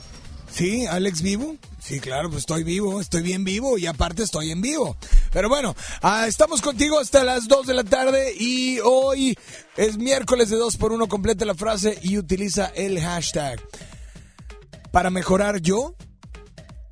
Sí, 0.52 0.88
Alex 0.88 1.22
vivo. 1.22 1.56
Sí, 1.84 2.00
claro, 2.00 2.30
pues 2.30 2.42
estoy 2.42 2.64
vivo, 2.64 3.02
estoy 3.02 3.24
bien 3.24 3.44
vivo 3.44 3.78
y 3.78 3.88
aparte 3.88 4.22
estoy 4.24 4.52
en 4.52 4.62
vivo. 4.62 4.96
Pero 5.34 5.50
bueno, 5.50 5.76
ah, 6.04 6.28
estamos 6.28 6.62
contigo 6.62 7.00
hasta 7.00 7.24
las 7.24 7.48
2 7.48 7.66
de 7.66 7.74
la 7.74 7.84
tarde 7.84 8.34
y 8.40 8.80
hoy 8.84 9.36
es 9.78 9.98
miércoles 9.98 10.50
de 10.52 10.58
2 10.58 10.78
por 10.78 10.92
1 10.92 11.08
Completa 11.08 11.44
la 11.44 11.56
frase 11.56 11.98
y 12.04 12.18
utiliza 12.20 12.68
el 12.76 13.02
hashtag. 13.02 13.60
Para 14.92 15.10
mejorar 15.10 15.60
yo, 15.60 15.96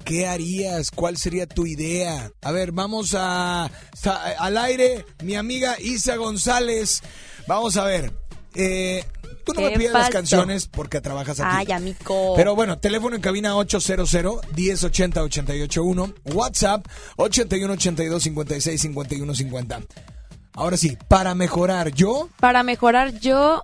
¿qué 0.06 0.26
harías? 0.28 0.90
¿Cuál 0.90 1.18
sería 1.18 1.46
tu 1.46 1.68
idea? 1.68 2.32
A 2.42 2.52
ver, 2.52 2.72
vamos 2.72 3.14
a, 3.16 3.70
sa- 3.94 4.24
al 4.40 4.58
aire, 4.58 5.06
mi 5.24 5.36
amiga 5.36 5.76
Isa 5.80 6.16
González. 6.16 7.04
Vamos 7.48 7.78
a 7.78 7.84
ver. 7.84 8.12
Eh, 8.56 9.04
tú 9.54 9.62
no 9.62 9.68
me 9.68 9.74
¿Qué 9.74 9.78
pides 9.78 9.94
las 9.94 10.10
canciones 10.10 10.68
porque 10.68 11.00
trabajas 11.02 11.40
aquí. 11.40 11.50
Ay, 11.52 11.72
amigo. 11.72 12.34
Pero 12.36 12.56
bueno, 12.56 12.80
teléfono 12.80 13.16
en 13.16 13.22
cabina 13.22 13.54
800-1080-881. 13.56 16.16
WhatsApp 16.34 16.88
8182-565150. 17.18 19.86
Ahora 20.54 20.78
sí, 20.78 20.98
para 21.08 21.36
mejorar 21.36 21.94
yo, 21.94 22.30
Para 22.40 22.64
mejorar 22.64 23.20
yo 23.20 23.62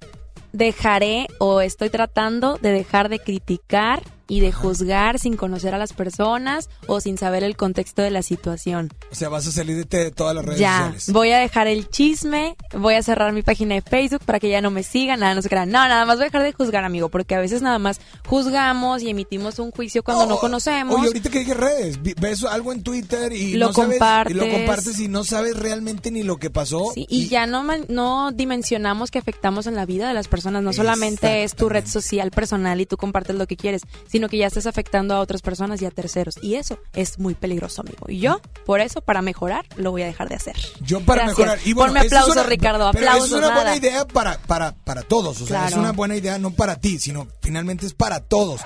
dejaré 0.54 1.26
o 1.40 1.62
estoy 1.62 1.90
tratando 1.90 2.58
de 2.58 2.72
dejar 2.72 3.10
de 3.10 3.18
criticar 3.20 4.04
y 4.28 4.40
de 4.40 4.52
juzgar 4.52 5.20
sin 5.20 5.36
conocer 5.38 5.74
a 5.76 5.78
las 5.78 5.94
personas 5.94 6.70
o 6.88 7.00
sin 7.02 7.18
saber 7.18 7.44
el 7.44 7.56
contexto 7.56 8.02
de 8.02 8.12
la 8.12 8.22
situación. 8.24 8.92
o 9.12 9.16
sea, 9.16 9.30
vas 9.30 9.46
a 9.48 9.52
salir 9.52 9.86
de, 9.88 10.12
todas 10.12 10.36
las 10.36 10.46
redes 10.46 10.60
Ya, 10.60 10.78
sociales. 10.78 11.12
voy 11.12 11.32
a 11.32 11.38
dejar 11.40 11.68
el 11.68 11.88
chisme, 11.90 12.56
voy 12.78 12.96
a 12.96 13.04
cerrar 13.04 13.34
mi 13.34 13.42
página 13.44 13.76
de 13.76 13.82
Facebook 13.82 14.22
para 14.26 14.40
que 14.40 14.50
ya 14.50 14.62
no 14.62 14.72
me 14.72 14.84
sigan, 14.84 15.20
nada, 15.20 15.36
no 15.36 15.42
se 15.42 15.50
crean. 15.50 15.70
No, 15.70 15.80
nada 15.88 16.06
más 16.06 16.16
voy 16.18 16.24
a 16.24 16.28
dejar 16.28 16.44
de 16.44 16.54
juzgar, 16.54 16.84
amigo, 16.84 17.10
porque 17.10 17.36
a 17.36 17.40
veces 17.40 17.62
nada 17.62 17.80
más 17.80 18.00
juzgamos 18.28 19.02
y 19.02 19.10
emitimos 19.10 19.60
un 19.60 19.72
juicio 19.72 20.04
cuando 20.04 20.26
no 20.26 20.36
Oh, 20.36 20.40
conocemos. 20.40 20.96
Oye, 20.98 21.08
ahorita 21.08 21.30
que 21.30 21.40
dije 21.40 21.54
redes, 21.54 22.00
ves 22.02 22.44
algo 22.44 22.74
en 22.74 22.84
Twitter 22.84 23.32
y 23.32 23.54
Lo 23.54 23.68
no 23.68 23.74
sabes- 23.74 23.98
compartes. 24.00 24.36
y 24.36 24.40
lo 24.40 24.50
compartes 24.50 25.00
y 25.00 25.08
no 25.08 25.24
sabes 25.24 25.56
realmente 25.58 26.12
ni 26.12 26.24
lo 26.24 26.38
que 26.38 26.50
pasó. 26.50 26.92
Sí, 26.94 27.06
y, 27.10 27.28
ya 27.30 27.48
no, 27.48 27.64
no 27.88 28.32
dimensionamos 28.32 29.12
que 29.12 29.20
afectamos 29.20 29.68
en 29.68 29.76
la 29.76 29.86
vida 29.86 30.08
de 30.08 30.14
las 30.14 30.28
personas. 30.28 30.64
No 30.64 30.74
solamente 30.74 31.44
es 31.44 31.56
tu 31.56 31.70
red 31.70 31.86
social 31.88 32.32
personal 32.32 32.82
y 32.82 32.86
tú 32.86 32.98
compartes 32.98 33.36
lo 33.36 33.48
que 33.48 33.56
quieres, 33.56 33.84
sino 34.16 34.30
que 34.30 34.38
ya 34.38 34.48
estás 34.48 34.66
afectando 34.66 35.14
a 35.14 35.20
otras 35.20 35.42
personas 35.42 35.82
y 35.82 35.86
a 35.86 35.92
terceros. 35.92 36.36
Y 36.42 36.56
eso 36.56 36.80
es 36.94 37.20
muy 37.20 37.34
peligroso, 37.36 37.82
amigo. 37.82 38.06
Y 38.08 38.20
yo, 38.20 38.40
por 38.66 38.80
eso, 38.80 39.02
para 39.02 39.22
mejorar, 39.22 39.66
lo 39.76 39.92
voy 39.92 40.04
a 40.04 40.06
dejar 40.06 40.30
de 40.30 40.36
hacer. 40.36 40.56
Yo 40.80 41.02
para 41.02 41.24
Gracias. 41.24 41.38
mejorar. 41.38 41.60
Y 41.68 41.74
bueno, 41.74 41.90
Ponme 41.90 42.00
esa 42.00 42.06
es 42.06 42.12
aplausos, 42.14 42.36
una- 42.38 42.44
Ricardo. 42.44 42.90
pero 42.94 43.08
Aplausos, 43.10 43.32
Es 43.32 43.38
una 43.38 43.54
buena 43.54 43.76
idea 43.76 44.06
para, 44.06 44.38
para, 44.38 44.72
para 44.72 45.02
todos. 45.02 45.42
O 45.42 45.46
sea, 45.48 45.68
es 45.68 45.74
una 45.76 45.92
buena 45.92 46.16
idea 46.16 46.40
no 46.40 46.52
para 46.52 46.78
ti, 46.78 46.98
sino 46.98 47.28
finalmente 47.42 47.86
es 47.86 47.94
para 47.94 48.22
todos. 48.22 48.62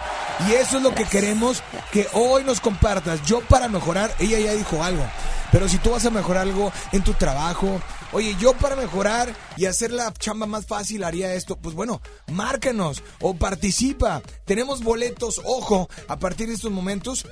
Y 0.48 0.52
eso 0.54 0.78
es 0.78 0.84
lo 0.84 0.94
que 0.94 1.06
queremos 1.06 1.64
que 1.92 2.06
hoy 2.14 2.44
nos 2.44 2.62
compartas. 2.62 3.26
Yo 3.26 3.42
para 3.42 3.68
mejorar, 3.70 4.14
ella 4.20 4.38
ya 4.40 4.54
dijo 4.54 4.84
algo. 4.84 5.04
Pero 5.52 5.68
si 5.68 5.78
tú 5.78 5.92
vas 5.92 6.06
a 6.06 6.12
mejorar 6.12 6.44
algo 6.44 6.72
en 6.92 7.04
tu 7.04 7.14
trabajo, 7.14 7.82
oye, 8.12 8.36
yo 8.40 8.54
para 8.54 8.76
mejorar 8.76 9.34
y 9.58 9.66
hacer 9.66 9.92
la 9.92 10.14
chamba 10.14 10.46
más 10.46 10.66
fácil 10.66 11.04
haría 11.04 11.34
esto, 11.34 11.56
pues 11.58 11.76
bueno, 11.76 12.02
márcanos 12.32 13.04
o 13.20 13.36
participa. 13.36 14.22
Tenemos 14.46 14.84
boletos, 14.84 15.42
ojo, 15.44 15.90
a 16.08 16.18
partir 16.20 16.48
de 16.48 16.54
estos 16.54 16.72
momentos 16.72 17.26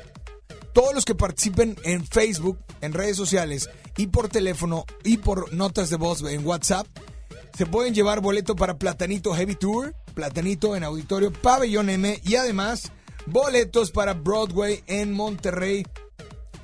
todos 0.73 0.93
los 0.93 1.05
que 1.05 1.15
participen 1.15 1.75
en 1.83 2.05
Facebook, 2.05 2.59
en 2.81 2.93
redes 2.93 3.17
sociales 3.17 3.67
y 3.97 4.07
por 4.07 4.29
teléfono 4.29 4.85
y 5.03 5.17
por 5.17 5.51
notas 5.51 5.89
de 5.89 5.95
voz 5.95 6.21
en 6.21 6.45
WhatsApp, 6.45 6.85
se 7.57 7.65
pueden 7.65 7.95
llevar 7.95 8.21
boleto 8.21 8.55
para 8.55 8.77
Platanito 8.77 9.33
Heavy 9.33 9.55
Tour, 9.55 9.95
Platanito 10.13 10.75
en 10.75 10.83
Auditorio 10.83 11.33
Pabellón 11.33 11.89
M 11.89 12.21
y 12.23 12.35
además 12.35 12.91
boletos 13.25 13.89
para 13.89 14.13
Broadway 14.13 14.83
en 14.85 15.13
Monterrey, 15.13 15.83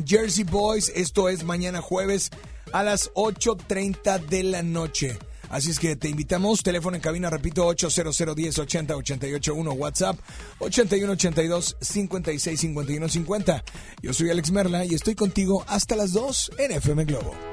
Jersey 0.06 0.44
Boys. 0.44 0.92
Esto 0.96 1.30
es 1.30 1.44
mañana 1.44 1.82
jueves 1.82 2.30
a 2.72 2.84
las 2.84 3.12
8.30 3.14 4.26
de 4.28 4.44
la 4.44 4.64
noche. 4.64 5.18
Así 5.50 5.70
es 5.70 5.80
que 5.80 5.96
te 5.96 6.10
invitamos, 6.10 6.64
teléfono 6.64 6.96
en 6.96 7.02
cabina, 7.02 7.30
repito, 7.30 7.68
800 7.68 8.36
10 8.36 8.60
80 8.60 8.96
881 8.96 9.72
WhatsApp 9.74 10.18
81 10.58 11.14
82 11.14 11.78
56 11.80 12.60
51 12.60 13.10
50. 13.10 13.64
Yo 14.02 14.14
soy 14.14 14.32
Alex 14.32 14.52
Merla 14.52 14.84
y 14.84 14.96
estoy 14.96 15.14
contigo 15.14 15.64
hasta 15.68 15.96
las 15.96 16.12
2 16.12 16.54
en 16.58 16.72
FM 16.72 17.06
Globo. 17.06 17.53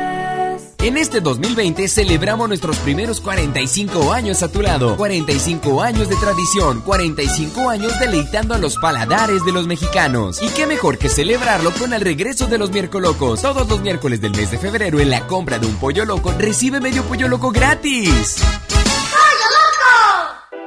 este 1.01 1.19
2020 1.19 1.87
celebramos 1.87 2.47
nuestros 2.47 2.77
primeros 2.77 3.19
45 3.21 4.13
años 4.13 4.43
a 4.43 4.51
tu 4.51 4.61
lado. 4.61 4.95
45 4.97 5.81
años 5.81 6.07
de 6.09 6.15
tradición, 6.15 6.81
45 6.81 7.69
años 7.69 7.99
deleitando 7.99 8.53
a 8.53 8.57
los 8.57 8.77
paladares 8.77 9.43
de 9.43 9.51
los 9.51 9.67
mexicanos. 9.67 10.41
Y 10.41 10.47
qué 10.49 10.65
mejor 10.67 10.97
que 10.97 11.09
celebrarlo 11.09 11.71
con 11.71 11.93
el 11.93 12.01
regreso 12.01 12.47
de 12.47 12.57
los 12.57 12.71
miércoles 12.71 13.09
locos. 13.09 13.41
Todos 13.41 13.67
los 13.67 13.81
miércoles 13.81 14.21
del 14.21 14.31
mes 14.31 14.51
de 14.51 14.57
febrero 14.59 14.99
en 14.99 15.09
la 15.09 15.25
compra 15.27 15.59
de 15.59 15.65
un 15.65 15.75
pollo 15.75 16.05
loco 16.05 16.33
recibe 16.37 16.79
medio 16.79 17.03
pollo 17.03 17.27
loco 17.27 17.51
gratis. 17.51 18.37
¡Pollo 18.69 19.47
loco! 19.57 20.61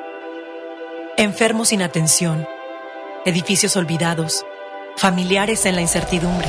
Enfermos 1.17 1.69
sin 1.69 1.81
atención, 1.83 2.47
edificios 3.25 3.77
olvidados, 3.77 4.45
familiares 4.97 5.65
en 5.67 5.77
la 5.77 5.81
incertidumbre. 5.81 6.49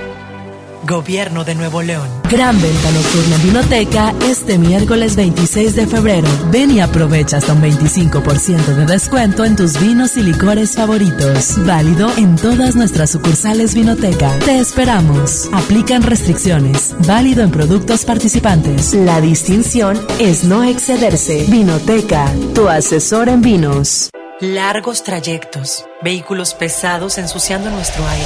Gobierno 0.83 1.43
de 1.43 1.55
Nuevo 1.55 1.81
León. 1.81 2.07
Gran 2.29 2.59
venta 2.61 2.91
nocturna 2.91 3.35
en 3.35 3.43
Vinoteca 3.43 4.13
este 4.29 4.57
miércoles 4.57 5.15
26 5.15 5.75
de 5.75 5.87
febrero. 5.87 6.27
Ven 6.51 6.71
y 6.71 6.79
aprovecha 6.79 7.37
hasta 7.37 7.53
un 7.53 7.61
25% 7.61 8.75
de 8.75 8.85
descuento 8.85 9.45
en 9.45 9.55
tus 9.55 9.79
vinos 9.79 10.17
y 10.17 10.23
licores 10.23 10.75
favoritos. 10.75 11.55
Válido 11.65 12.09
en 12.17 12.35
todas 12.35 12.75
nuestras 12.75 13.11
sucursales 13.11 13.75
Vinoteca. 13.75 14.37
Te 14.39 14.59
esperamos. 14.59 15.49
Aplican 15.53 16.03
restricciones. 16.03 16.95
Válido 17.07 17.43
en 17.43 17.51
productos 17.51 18.05
participantes. 18.05 18.93
La 18.93 19.21
distinción 19.21 19.99
es 20.19 20.43
no 20.43 20.63
excederse. 20.63 21.45
Vinoteca, 21.49 22.25
tu 22.55 22.67
asesor 22.67 23.29
en 23.29 23.41
vinos. 23.41 24.09
Largos 24.39 25.03
trayectos, 25.03 25.85
vehículos 26.01 26.55
pesados 26.55 27.19
ensuciando 27.19 27.69
nuestro 27.69 28.03
aire. 28.07 28.25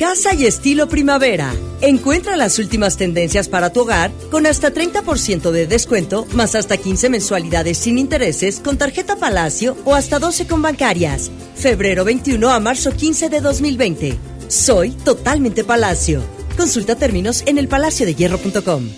Casa 0.00 0.34
y 0.34 0.46
estilo 0.46 0.88
primavera. 0.88 1.52
Encuentra 1.82 2.34
las 2.34 2.58
últimas 2.58 2.96
tendencias 2.96 3.50
para 3.50 3.70
tu 3.70 3.82
hogar 3.82 4.10
con 4.30 4.46
hasta 4.46 4.72
30% 4.72 5.50
de 5.50 5.66
descuento, 5.66 6.26
más 6.32 6.54
hasta 6.54 6.78
15 6.78 7.10
mensualidades 7.10 7.76
sin 7.76 7.98
intereses 7.98 8.60
con 8.60 8.78
tarjeta 8.78 9.16
Palacio 9.16 9.76
o 9.84 9.94
hasta 9.94 10.18
12 10.18 10.46
con 10.46 10.62
bancarias. 10.62 11.30
Febrero 11.54 12.06
21 12.06 12.48
a 12.48 12.58
marzo 12.60 12.92
15 12.96 13.28
de 13.28 13.42
2020. 13.42 14.16
Soy 14.48 14.92
totalmente 14.92 15.64
Palacio. 15.64 16.22
Consulta 16.56 16.96
términos 16.96 17.42
en 17.44 17.58
elpalaciodehierro.com. 17.58 18.88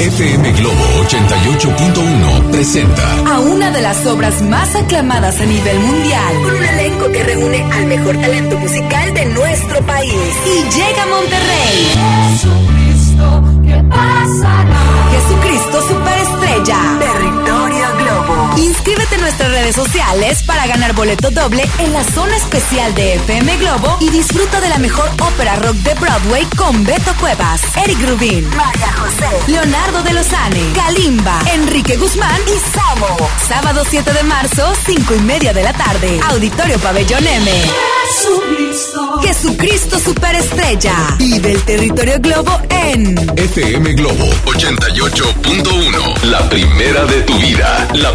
FM 0.02 0.52
Globo 0.54 0.84
88.1 1.04 2.50
presenta 2.50 3.34
a 3.34 3.38
una 3.38 3.70
de 3.70 3.82
las 3.82 4.04
obras 4.04 4.42
más 4.42 4.74
aclamadas 4.74 5.40
a 5.40 5.46
nivel 5.46 5.78
mundial, 5.78 6.42
con 6.42 6.56
un 6.56 6.64
elenco 6.64 7.06
que 7.12 7.22
reúne 7.22 7.62
al 7.72 7.86
mejor 7.86 8.16
talento 8.16 8.58
musical 8.58 9.14
de 9.14 9.26
nuestro 9.26 9.80
país. 9.86 10.12
Y 10.44 10.62
llega 10.74 11.02
a 11.04 11.06
Monterrey. 11.06 11.92
Jesucristo, 12.32 13.44
¿qué 13.64 13.80
pasará? 13.88 14.82
Jesucristo 15.12 15.82
Superestrella. 15.88 16.78
Territorio. 16.98 17.51
Inscríbete 18.56 19.14
en 19.14 19.20
nuestras 19.22 19.50
redes 19.50 19.74
sociales 19.74 20.42
para 20.42 20.66
ganar 20.66 20.94
boleto 20.94 21.30
doble 21.30 21.68
en 21.78 21.92
la 21.92 22.04
zona 22.04 22.36
especial 22.36 22.94
de 22.94 23.14
FM 23.14 23.56
Globo 23.58 23.96
y 24.00 24.10
disfruta 24.10 24.60
de 24.60 24.68
la 24.68 24.78
mejor 24.78 25.08
ópera 25.20 25.56
rock 25.56 25.76
de 25.76 25.94
Broadway 25.94 26.46
con 26.56 26.84
Beto 26.84 27.12
Cuevas, 27.18 27.62
Eric 27.82 27.98
Rubin, 28.08 28.48
María 28.56 28.92
José, 28.92 29.50
Leonardo 29.50 30.02
de 30.02 30.12
Lozane, 30.12 30.72
Kalimba, 30.74 31.40
Enrique 31.54 31.96
Guzmán 31.96 32.40
y 32.46 32.76
Samo. 32.76 33.16
Sábado 33.48 33.84
7 33.88 34.12
de 34.12 34.22
marzo, 34.24 34.72
5 34.86 35.14
y 35.14 35.20
media 35.20 35.52
de 35.52 35.62
la 35.62 35.72
tarde. 35.72 36.20
Auditorio 36.30 36.78
Pabellón 36.78 37.26
M. 37.26 37.50
Jesucristo. 38.06 39.20
Jesucristo 39.22 39.98
Superestrella. 39.98 40.94
Vive 41.18 41.52
el 41.52 41.62
territorio 41.62 42.18
Globo 42.20 42.60
en 42.68 43.16
FM 43.38 43.92
Globo 43.94 44.26
88.1. 44.44 46.22
La 46.24 46.48
primera 46.48 47.04
de 47.06 47.22
tu 47.22 47.36
vida. 47.38 47.88
La 47.94 48.14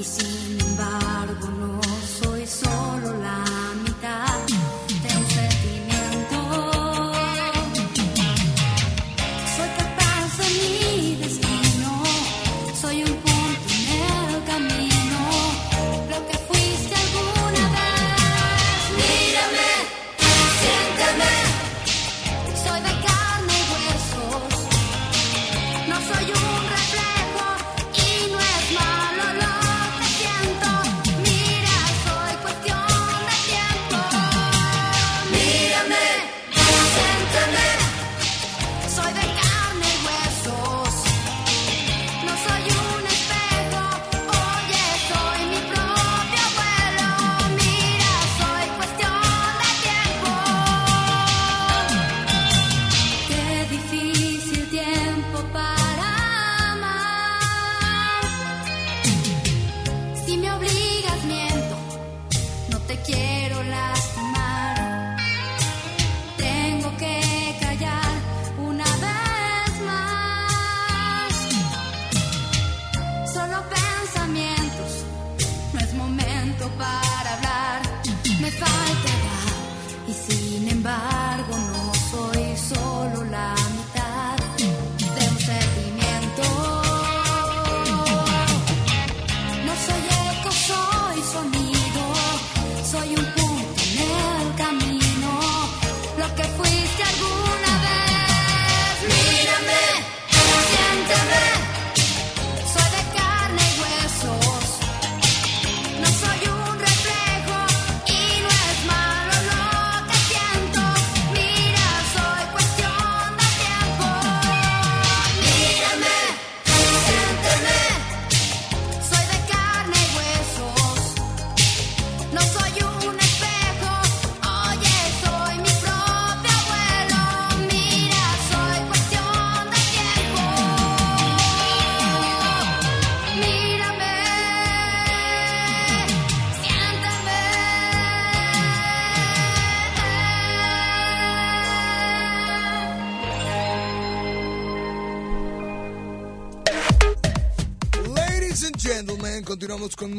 Y 0.00 0.04
sin 0.04 0.58
embargo 0.62 1.48
no 1.58 1.79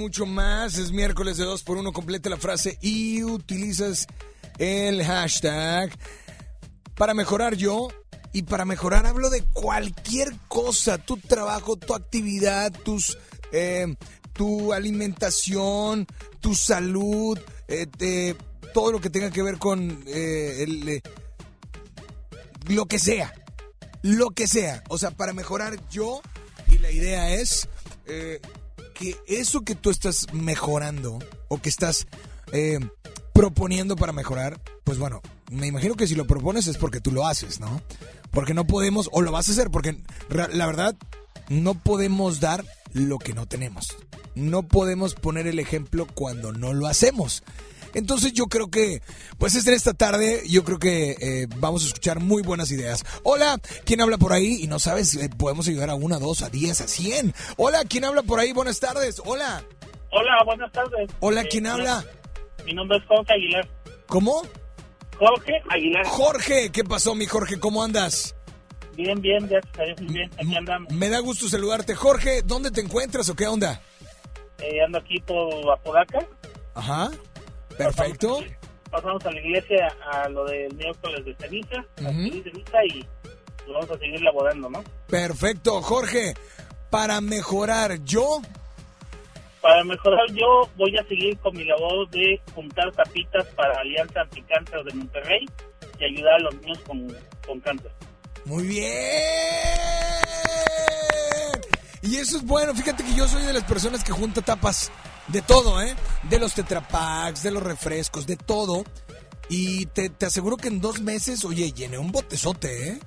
mucho 0.02 0.26
más. 0.26 0.78
Es 0.78 0.92
miércoles 0.92 1.38
de 1.38 1.46
2 1.46 1.64
por 1.64 1.78
1 1.78 1.94
Completa 1.94 2.30
la 2.30 2.38
frase 2.38 2.78
y 2.82 3.24
utilizas 3.24 4.08
el 4.58 5.04
hashtag 5.04 5.92
para 6.96 7.14
mejorar 7.14 7.56
yo. 7.56 7.90
Y 8.34 8.44
para 8.44 8.66
mejorar 8.66 9.06
hablo 9.06 9.30
de 9.30 9.44
cualquier 9.44 10.34
cosa, 10.48 10.98
tu 10.98 11.18
trabajo, 11.18 11.76
tu 11.76 11.94
actividad, 11.94 12.72
tus, 12.72 13.18
eh, 13.52 13.96
tu 14.32 14.72
alimentación, 14.72 16.08
tu 16.40 16.56
salud, 16.56 17.38
eh, 17.68 18.36
todo 18.74 18.94
lo 18.94 19.02
que 19.02 19.10
tenga 19.10 19.32
que 19.32 19.44
ver 19.44 19.58
con 19.58 20.02
eh, 20.08 21.02
lo 22.68 22.86
que 22.86 23.00
sea, 23.00 23.34
lo 24.02 24.30
que 24.30 24.48
sea. 24.48 24.82
O 24.88 24.98
sea, 24.98 25.12
para 25.12 25.34
mejorar 25.34 25.78
yo, 25.90 26.22
y 26.70 26.78
la 26.78 26.90
idea 26.90 27.32
es 27.34 27.68
que 29.02 29.18
eso 29.26 29.62
que 29.62 29.74
tú 29.74 29.90
estás 29.90 30.32
mejorando 30.32 31.18
o 31.48 31.60
que 31.60 31.70
estás 31.70 32.06
eh, 32.52 32.80
proponiendo 33.34 33.96
para 33.96 34.14
mejorar, 34.14 34.62
pues 34.84 35.00
bueno, 35.00 35.22
me 35.50 35.66
imagino 35.66 35.96
que 35.96 36.06
si 36.06 36.14
lo 36.14 36.28
propones 36.28 36.68
es 36.68 36.78
porque 36.78 37.02
tú 37.02 37.12
lo 37.12 37.26
haces, 37.26 37.60
¿no? 37.60 37.82
Porque 38.30 38.54
no 38.54 38.68
podemos, 38.68 39.10
o 39.12 39.22
lo 39.22 39.32
vas 39.32 39.50
a 39.50 39.54
hacer, 39.54 39.72
porque 39.72 39.98
la 40.30 40.66
verdad, 40.68 40.96
no 41.50 41.74
podemos 41.74 42.40
dar 42.40 42.64
lo 42.94 43.18
que 43.18 43.34
no 43.34 43.48
tenemos. 43.48 43.98
No 44.36 44.68
podemos 44.68 45.16
poner 45.16 45.48
el 45.48 45.58
ejemplo 45.58 46.06
cuando 46.06 46.54
no 46.54 46.72
lo 46.72 46.86
hacemos. 46.86 47.44
Entonces 47.94 48.34
yo 48.34 48.46
creo 48.48 48.70
que, 48.70 49.02
pues 49.38 49.56
en 49.56 49.74
esta 49.74 49.94
tarde, 49.94 50.44
yo 50.48 50.64
creo 50.64 50.80
que 50.80 51.12
eh, 51.20 51.48
vamos 51.58 51.84
a 51.84 51.88
escuchar 51.88 52.20
muy 52.20 52.42
buenas 52.42 52.72
ideas. 52.72 53.04
Hola, 53.24 53.60
¿quién 53.86 54.02
habla 54.02 54.18
por 54.18 54.34
ahí? 54.34 54.64
Y 54.64 54.68
no 54.68 54.80
sabes, 54.80 55.16
eh, 55.16 55.30
podemos 55.38 55.68
ayudar 55.68 55.90
a 55.90 55.96
una, 55.96 56.20
dos, 56.20 56.42
a 56.42 56.50
diez, 56.50 56.82
a 56.82 56.88
cien. 56.88 57.34
Hola, 57.58 57.84
¿quién 57.88 58.06
habla 58.06 58.24
por 58.24 58.40
ahí? 58.40 58.54
Buenas 58.54 58.80
tardes. 58.80 59.22
Hola. 59.26 59.64
Hola, 60.12 60.44
buenas 60.46 60.72
tardes. 60.72 61.10
Hola, 61.20 61.42
Eh, 61.42 61.48
¿quién 61.50 61.68
habla? 61.68 62.04
Mi 62.66 62.74
nombre 62.74 62.98
es 62.98 63.04
Jorge 63.06 63.34
Aguilar. 63.34 63.68
¿Cómo? 64.08 64.42
Jorge 65.18 65.62
Aguilar. 65.70 66.06
Jorge, 66.06 66.70
¿qué 66.72 66.84
pasó, 66.84 67.16
mi 67.16 67.26
Jorge? 67.26 67.60
¿Cómo 67.60 67.84
andas? 67.84 68.36
Bien, 68.98 69.22
bien, 69.22 69.48
gracias 69.48 69.80
a 69.80 69.84
Dios, 69.84 70.02
muy 70.02 70.14
bien. 70.14 70.30
Aquí 70.38 70.56
andamos. 70.56 70.92
Me 70.94 71.10
da 71.10 71.20
gusto 71.20 71.48
saludarte. 71.48 71.96
Jorge, 71.96 72.42
¿dónde 72.44 72.72
te 72.72 72.82
encuentras 72.82 73.30
o 73.30 73.36
qué 73.36 73.48
onda? 73.48 73.82
Eh, 74.60 74.82
ando 74.86 75.00
aquí 75.00 75.20
por 75.22 75.72
Apodaca. 75.72 76.20
Ajá. 76.76 77.10
Perfecto. 77.86 78.40
Pasamos 78.90 79.26
a 79.26 79.32
la 79.32 79.40
iglesia 79.40 79.88
a 80.12 80.28
lo 80.30 80.46
del 80.46 80.74
miércoles 80.76 81.24
de 81.26 81.36
ceniza, 81.36 81.78
Ujú. 82.02 82.12
seguir 82.12 82.44
ceniza 82.44 82.86
y 82.86 83.06
vamos 83.72 83.90
a 83.90 83.98
seguir 83.98 84.22
laborando, 84.22 84.70
¿no? 84.70 84.84
Perfecto, 85.08 85.82
Jorge. 85.82 86.34
Para 86.90 87.22
mejorar 87.22 88.04
yo, 88.04 88.42
Para 89.62 89.84
mejorar 89.86 90.26
yo 90.34 90.68
voy 90.76 90.98
a 90.98 91.04
seguir 91.06 91.38
con 91.38 91.56
mi 91.56 91.64
labor 91.64 92.10
de 92.10 92.42
juntar 92.54 92.92
tapitas 92.92 93.46
para 93.56 93.80
Alianza 93.80 94.22
Anticáncer 94.22 94.84
de 94.84 94.94
Monterrey 94.94 95.46
y 96.00 96.04
ayudar 96.04 96.34
a 96.34 96.40
los 96.40 96.56
niños 96.56 96.80
con, 96.80 97.16
con 97.48 97.60
cáncer. 97.62 97.92
Muy 98.44 98.68
bien. 98.68 98.92
Y 102.02 102.18
eso 102.18 102.38
es 102.38 102.44
bueno. 102.46 102.74
Fíjate 102.74 103.04
que 103.04 103.14
yo 103.16 103.28
soy 103.28 103.44
de 103.44 103.54
las 103.54 103.64
personas 103.64 104.04
que 104.04 104.12
junta 104.12 104.42
tapas 104.42 104.92
de 105.28 105.42
todo, 105.42 105.82
¿eh? 105.82 105.96
De 106.24 106.40
los 106.40 106.54
tetrapacks, 106.54 107.44
de 107.44 107.52
los 107.52 107.64
refrescos, 107.64 108.28
de 108.28 108.38
todo. 108.38 108.84
Y 109.50 109.86
te, 109.88 110.10
te 110.10 110.26
aseguro 110.26 110.58
que 110.58 110.70
en 110.70 110.82
dos 110.82 111.02
meses, 111.02 111.44
oye, 111.46 111.72
llené 111.72 111.98
un 111.98 112.12
botezote, 112.12 112.90
¿eh? 112.90 113.00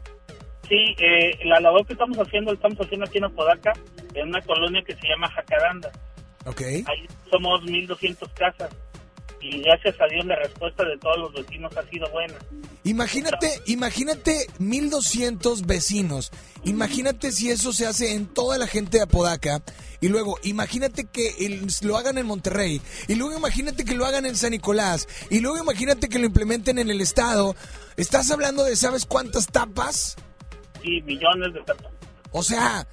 Sí, 0.68 0.94
eh, 0.98 1.38
la 1.44 1.60
labor 1.60 1.86
que 1.86 1.92
estamos 1.92 2.16
haciendo, 2.18 2.50
la 2.50 2.56
estamos 2.56 2.78
haciendo 2.80 3.06
aquí 3.06 3.18
en 3.18 3.24
Apodaca, 3.24 3.72
en 4.14 4.28
una 4.28 4.40
colonia 4.42 4.82
que 4.82 4.94
se 4.94 5.08
llama 5.08 5.30
Jacaranda. 5.30 5.92
Ok. 6.46 6.60
Ahí 6.60 7.06
somos 7.30 7.62
1.200 7.62 8.32
casas 8.34 8.70
y 9.44 9.60
gracias 9.62 9.94
a 10.00 10.06
Dios 10.06 10.24
la 10.26 10.36
respuesta 10.36 10.84
de 10.84 10.96
todos 10.98 11.18
los 11.18 11.32
vecinos 11.34 11.76
ha 11.76 11.82
sido 11.90 12.08
buena. 12.10 12.34
Imagínate, 12.84 13.60
imagínate 13.66 14.46
1200 14.58 15.66
vecinos. 15.66 16.30
Imagínate 16.64 17.30
si 17.32 17.50
eso 17.50 17.72
se 17.72 17.86
hace 17.86 18.12
en 18.14 18.26
toda 18.26 18.58
la 18.58 18.66
gente 18.66 18.98
de 18.98 19.02
Apodaca. 19.04 19.62
Y 20.00 20.08
luego, 20.08 20.38
imagínate 20.42 21.04
que 21.04 21.28
el- 21.46 21.66
lo 21.82 21.96
hagan 21.96 22.18
en 22.18 22.26
Monterrey. 22.26 22.80
Y 23.08 23.14
luego, 23.14 23.36
imagínate 23.36 23.84
que 23.84 23.94
lo 23.94 24.04
hagan 24.06 24.26
en 24.26 24.36
San 24.36 24.50
Nicolás. 24.50 25.08
Y 25.30 25.40
luego, 25.40 25.58
imagínate 25.58 26.08
que 26.08 26.18
lo 26.18 26.26
implementen 26.26 26.78
en 26.78 26.90
el 26.90 27.00
estado. 27.00 27.56
Estás 27.96 28.30
hablando 28.30 28.64
de, 28.64 28.76
¿sabes 28.76 29.06
cuántas 29.06 29.46
tapas? 29.46 30.16
Sí, 30.82 31.00
millones 31.02 31.54
de 31.54 31.60
tapas. 31.62 31.92
O 32.32 32.42
sea, 32.42 32.86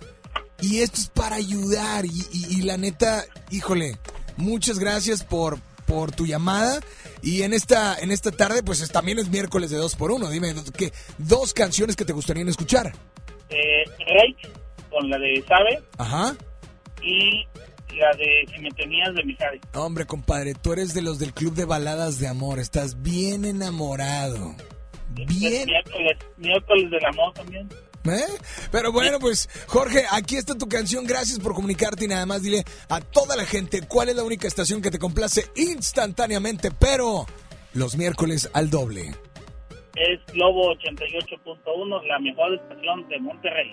y 0.62 0.80
esto 0.82 1.02
es 1.02 1.10
para 1.10 1.36
ayudar. 1.36 2.06
Y, 2.06 2.10
y- 2.32 2.60
y 2.60 2.62
la 2.62 2.78
neta, 2.78 3.26
híjole, 3.50 3.98
muchas 4.38 4.80
gracias 4.80 5.24
por, 5.24 5.60
por 5.92 6.12
tu 6.14 6.26
llamada. 6.26 6.80
Y 7.22 7.42
en 7.42 7.54
esta, 7.54 8.00
en 8.00 8.12
esta 8.12 8.32
tarde, 8.32 8.64
pues 8.64 8.80
es- 8.80 8.92
también 8.92 9.20
es 9.20 9.30
miércoles 9.30 9.70
de 9.70 9.78
dos 9.78 9.96
por 9.96 10.12
uno. 10.12 10.30
Dime, 10.30 10.56
¿qué, 10.78 10.94
dos 11.18 11.54
canciones 11.54 11.96
que 11.98 12.06
te 12.06 12.14
gustarían 12.14 12.48
escuchar. 12.48 12.94
Eh, 13.50 13.84
Rake, 14.00 14.50
con 14.90 15.10
la 15.10 15.18
de 15.20 15.44
Sabe, 15.48 15.82
Ajá. 15.98 16.36
y 17.04 17.46
la 17.98 18.12
de 18.18 18.46
Si 18.56 18.62
me 18.62 18.70
tenías 18.72 19.14
de 19.14 19.24
Mijares. 19.26 19.60
Hombre, 19.74 20.06
compadre, 20.06 20.54
tú 20.56 20.72
eres 20.72 20.94
de 20.94 21.02
los 21.02 21.20
del 21.20 21.34
club 21.34 21.54
de 21.56 21.66
baladas 21.66 22.20
de 22.20 22.28
amor. 22.30 22.60
Estás 22.60 23.02
bien 23.02 23.44
enamorado. 23.44 24.56
Bien. 25.10 25.66
Miércoles, 25.68 26.18
miércoles 26.38 26.90
del 26.90 27.06
amor 27.06 27.34
también. 27.34 27.68
¿Eh? 28.06 28.26
Pero 28.72 28.92
bueno, 28.92 29.20
pues 29.20 29.50
Jorge, 29.68 30.06
aquí 30.12 30.36
está 30.36 30.58
tu 30.58 30.68
canción. 30.68 31.06
Gracias 31.06 31.40
por 31.40 31.54
comunicarte 31.54 32.06
y 32.06 32.08
nada 32.08 32.26
más 32.26 32.42
dile 32.42 32.64
a 32.90 33.00
toda 33.02 33.36
la 33.36 33.46
gente 33.46 33.82
cuál 33.88 34.10
es 34.10 34.16
la 34.16 34.24
única 34.24 34.48
estación 34.48 34.82
que 34.82 34.92
te 34.92 35.00
complace 35.00 35.50
instantáneamente, 35.56 36.72
pero 36.72 37.26
los 37.74 37.96
miércoles 37.98 38.50
al 38.54 38.70
doble. 38.70 39.12
Es 39.96 40.20
Globo 40.34 40.74
88.1, 40.76 42.08
la 42.08 42.20
mejor 42.20 42.54
estación 42.56 43.08
de 43.10 43.20
Monterrey. 43.20 43.72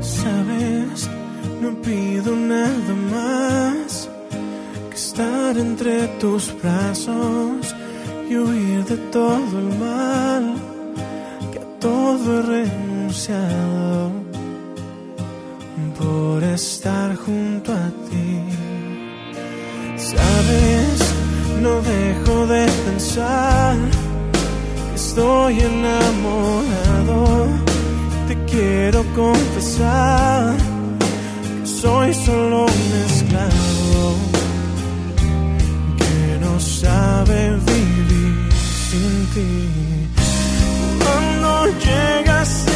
Sabes, 0.00 1.10
no 1.60 1.70
pido 1.82 2.34
nada 2.34 2.94
más 3.10 4.08
que 4.88 4.96
estar 4.96 5.56
entre 5.58 6.08
tus 6.18 6.54
brazos 6.62 7.74
y 8.28 8.36
huir 8.36 8.84
de 8.84 8.96
todo 9.12 9.58
el 9.58 9.78
mal, 9.78 10.54
que 11.52 11.58
a 11.58 11.78
todo 11.78 12.38
he 12.38 12.42
renunciado 12.42 14.10
por 15.98 16.42
estar 16.44 17.14
junto 17.16 17.72
a 17.72 17.88
ti. 18.08 18.40
Sabes, 19.96 21.14
no 21.60 21.82
dejo 21.82 22.46
de 22.46 22.66
pensar 22.86 23.76
que 24.90 24.96
estoy 24.96 25.60
enamorado 25.60 27.20
te 28.28 28.36
quiero 28.44 29.04
confesar 29.16 30.69
soy 31.64 32.14
solo 32.14 32.66
un 32.66 32.92
esclavo 33.06 34.14
que 35.98 36.38
no 36.44 36.60
sabe 36.60 37.50
vivir 37.50 38.52
sin 38.88 39.26
ti. 39.34 40.08
Cuando 41.02 41.66
llegaste 41.86 42.72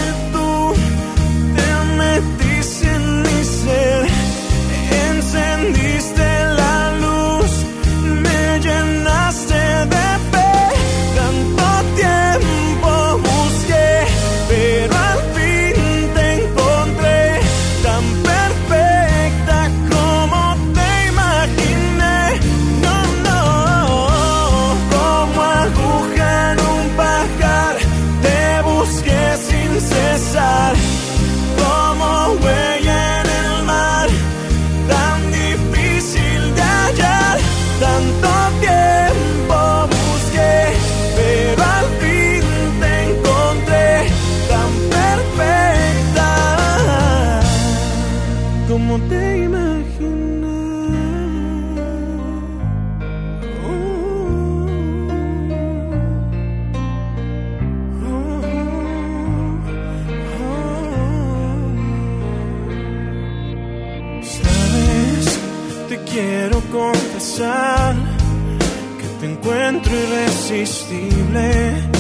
irresistible. 70.65 71.91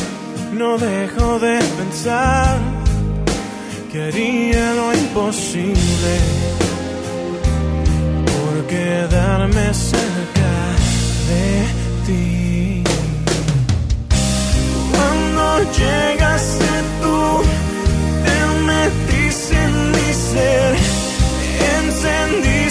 No 0.53 0.79
dejo 0.79 1.39
de 1.39 1.59
pensar 1.79 2.59
que 3.93 4.03
haría 4.05 4.75
lo 4.75 4.95
imposible 4.95 6.15
por 8.33 8.67
quedarme 8.67 9.75
cerca 9.75 10.53
de 11.31 11.47
ti. 12.07 12.85
Cuando 14.93 15.45
llegaste 15.81 16.73
tú, 17.03 17.43
te 18.25 18.37
metiste 18.71 19.57
en 19.69 19.91
mi 19.93 20.13
ser, 20.33 20.77
encendiste 21.77 22.64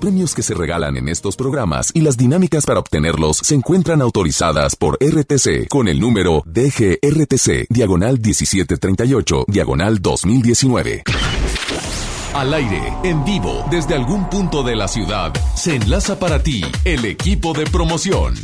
premios 0.00 0.34
que 0.34 0.42
se 0.42 0.54
regalan 0.54 0.96
en 0.96 1.08
estos 1.08 1.36
programas 1.36 1.92
y 1.94 2.00
las 2.00 2.16
dinámicas 2.16 2.66
para 2.66 2.80
obtenerlos 2.80 3.36
se 3.36 3.54
encuentran 3.54 4.02
autorizadas 4.02 4.74
por 4.74 4.98
RTC 5.00 5.68
con 5.68 5.86
el 5.86 6.00
número 6.00 6.42
DGRTC, 6.46 7.66
diagonal 7.68 8.18
1738, 8.18 9.44
diagonal 9.46 10.00
2019. 10.00 11.04
Al 12.34 12.54
aire, 12.54 12.92
en 13.02 13.24
vivo, 13.24 13.64
desde 13.70 13.94
algún 13.94 14.30
punto 14.30 14.62
de 14.62 14.76
la 14.76 14.88
ciudad, 14.88 15.32
se 15.54 15.74
enlaza 15.74 16.18
para 16.18 16.42
ti 16.42 16.62
el 16.84 17.04
equipo 17.04 17.52
de 17.52 17.64
promoción. 17.66 18.34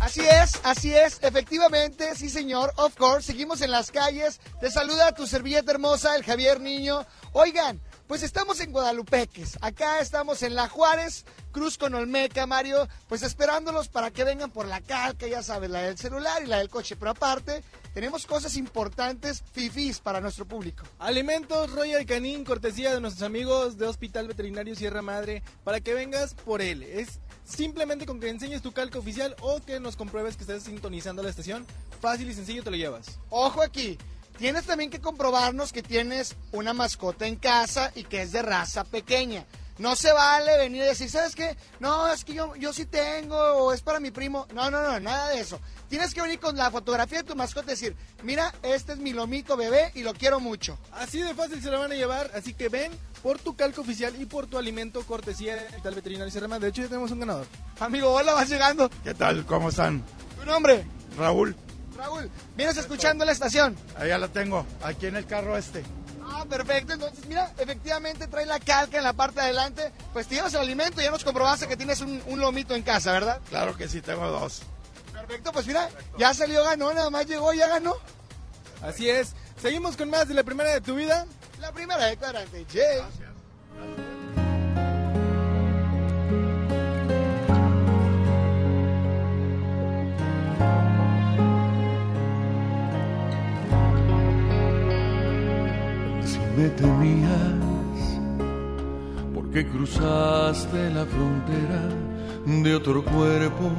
Así 0.00 0.20
es, 0.20 0.60
así 0.64 0.94
es, 0.94 1.18
efectivamente, 1.20 2.14
sí 2.16 2.30
señor, 2.30 2.72
of 2.76 2.96
course, 2.96 3.22
seguimos 3.22 3.60
en 3.60 3.70
las 3.70 3.90
calles, 3.90 4.40
te 4.60 4.70
saluda 4.70 5.14
tu 5.14 5.26
servilleta 5.26 5.72
hermosa, 5.72 6.16
el 6.16 6.24
Javier 6.24 6.60
Niño. 6.60 7.04
Oigan, 7.32 7.80
pues 8.10 8.24
estamos 8.24 8.58
en 8.58 8.72
Guadalupeques, 8.72 9.56
acá 9.60 10.00
estamos 10.00 10.42
en 10.42 10.56
La 10.56 10.68
Juárez, 10.68 11.24
Cruz 11.52 11.78
con 11.78 11.94
Olmeca, 11.94 12.44
Mario, 12.44 12.88
pues 13.08 13.22
esperándolos 13.22 13.86
para 13.86 14.10
que 14.10 14.24
vengan 14.24 14.50
por 14.50 14.66
la 14.66 14.80
calca, 14.80 15.28
ya 15.28 15.44
sabes, 15.44 15.70
la 15.70 15.82
del 15.82 15.96
celular 15.96 16.42
y 16.42 16.48
la 16.48 16.58
del 16.58 16.68
coche, 16.68 16.96
pero 16.96 17.12
aparte 17.12 17.62
tenemos 17.94 18.26
cosas 18.26 18.56
importantes, 18.56 19.44
fifís, 19.52 20.00
para 20.00 20.20
nuestro 20.20 20.44
público. 20.44 20.82
Alimentos 20.98 21.70
Royal 21.70 22.04
Canin, 22.04 22.44
cortesía 22.44 22.92
de 22.92 23.00
nuestros 23.00 23.24
amigos 23.24 23.78
de 23.78 23.86
Hospital 23.86 24.26
Veterinario 24.26 24.74
Sierra 24.74 25.02
Madre, 25.02 25.44
para 25.62 25.80
que 25.80 25.94
vengas 25.94 26.34
por 26.34 26.62
él. 26.62 26.82
Es 26.82 27.20
simplemente 27.44 28.06
con 28.06 28.18
que 28.18 28.28
enseñes 28.28 28.60
tu 28.60 28.72
calca 28.72 28.98
oficial 28.98 29.36
o 29.40 29.60
que 29.60 29.78
nos 29.78 29.94
compruebes 29.94 30.36
que 30.36 30.42
estás 30.42 30.64
sintonizando 30.64 31.22
la 31.22 31.30
estación. 31.30 31.64
Fácil 32.00 32.28
y 32.28 32.34
sencillo 32.34 32.64
te 32.64 32.72
lo 32.72 32.76
llevas. 32.76 33.20
Ojo 33.28 33.62
aquí, 33.62 33.98
tienes 34.40 34.64
también 34.64 34.88
que 34.88 35.02
comprobarnos 35.02 35.70
que 35.70 35.82
tienes 35.82 36.34
una 36.52 36.72
mascota 36.72 37.26
en 37.26 37.36
casa 37.36 37.92
y 37.94 38.04
que 38.04 38.22
es 38.22 38.32
de 38.32 38.40
raza 38.40 38.84
pequeña. 38.84 39.44
No 39.78 39.96
se 39.96 40.12
vale 40.12 40.56
venir 40.56 40.82
y 40.82 40.86
decir, 40.86 41.10
¿sabes 41.10 41.34
qué? 41.34 41.56
No, 41.78 42.10
es 42.10 42.24
que 42.24 42.32
yo, 42.34 42.56
yo 42.56 42.72
sí 42.72 42.86
tengo, 42.86 43.36
o 43.36 43.72
es 43.72 43.82
para 43.82 44.00
mi 44.00 44.10
primo. 44.10 44.46
No, 44.54 44.70
no, 44.70 44.82
no, 44.82 44.98
nada 44.98 45.28
de 45.28 45.40
eso. 45.40 45.60
Tienes 45.90 46.14
que 46.14 46.22
venir 46.22 46.40
con 46.40 46.56
la 46.56 46.70
fotografía 46.70 47.18
de 47.18 47.24
tu 47.24 47.36
mascota 47.36 47.66
y 47.66 47.74
decir, 47.74 47.96
mira, 48.22 48.52
este 48.62 48.92
es 48.92 48.98
mi 48.98 49.12
lomito 49.12 49.58
bebé 49.58 49.92
y 49.94 50.02
lo 50.02 50.14
quiero 50.14 50.40
mucho. 50.40 50.78
Así 50.92 51.20
de 51.20 51.34
fácil 51.34 51.62
se 51.62 51.70
lo 51.70 51.78
van 51.78 51.92
a 51.92 51.96
llevar, 51.96 52.30
así 52.34 52.54
que 52.54 52.70
ven 52.70 52.92
por 53.22 53.38
tu 53.38 53.56
calco 53.56 53.82
oficial 53.82 54.14
y 54.20 54.24
por 54.24 54.46
tu 54.46 54.56
alimento 54.56 55.02
cortesía 55.02 55.56
de 55.56 55.80
tal 55.82 55.94
veterinario 55.94 56.30
Sierra 56.30 56.48
Madre. 56.48 56.64
De 56.64 56.70
hecho, 56.70 56.82
ya 56.82 56.88
tenemos 56.88 57.10
un 57.10 57.20
ganador. 57.20 57.46
Amigo, 57.78 58.10
hola, 58.10 58.32
vas 58.32 58.48
llegando. 58.48 58.90
¿Qué 59.04 59.12
tal? 59.12 59.44
¿Cómo 59.44 59.68
están? 59.68 60.02
¿Tu 60.38 60.46
nombre? 60.46 60.86
Raúl. 61.18 61.54
Raúl, 62.00 62.30
vienes 62.56 62.78
escuchando 62.78 63.26
la 63.26 63.32
estación. 63.32 63.76
Allá 63.98 64.16
la 64.16 64.28
tengo, 64.28 64.64
aquí 64.82 65.06
en 65.06 65.16
el 65.16 65.26
carro 65.26 65.56
este. 65.56 65.84
Ah, 66.24 66.46
perfecto. 66.48 66.94
Entonces, 66.94 67.26
mira, 67.26 67.52
efectivamente 67.58 68.26
trae 68.26 68.46
la 68.46 68.58
calca 68.58 68.96
en 68.96 69.04
la 69.04 69.12
parte 69.12 69.40
de 69.40 69.46
adelante. 69.46 69.92
Pues 70.14 70.26
te 70.26 70.36
llevas 70.36 70.54
el 70.54 70.60
alimento 70.60 71.00
y 71.00 71.04
ya 71.04 71.10
nos 71.10 71.24
comprobaste 71.24 71.68
que 71.68 71.76
tienes 71.76 72.00
un, 72.00 72.22
un 72.26 72.40
lomito 72.40 72.74
en 72.74 72.82
casa, 72.82 73.12
¿verdad? 73.12 73.40
Claro 73.50 73.76
que 73.76 73.86
sí, 73.86 74.00
tengo 74.00 74.26
dos. 74.28 74.62
Perfecto, 75.12 75.52
pues 75.52 75.66
mira, 75.66 75.90
ya 76.16 76.32
salió, 76.32 76.64
ganó, 76.64 76.94
nada 76.94 77.10
más 77.10 77.26
llegó, 77.26 77.52
ya 77.52 77.68
ganó. 77.68 77.94
Así 78.82 79.10
es. 79.10 79.34
Seguimos 79.60 79.96
con 79.98 80.08
más 80.08 80.26
de 80.26 80.34
la 80.34 80.42
primera 80.42 80.70
de 80.70 80.80
tu 80.80 80.94
vida. 80.94 81.26
La 81.60 81.70
primera 81.72 82.06
de 82.06 82.16
Claramente, 82.16 82.64
Jay. 82.72 83.02
Si 83.18 84.09
me 96.60 96.68
temías, 96.70 98.20
porque 99.34 99.66
cruzaste 99.66 100.90
la 100.90 101.06
frontera 101.06 101.82
de 102.64 102.74
otro 102.74 103.02
cuerpo, 103.02 103.70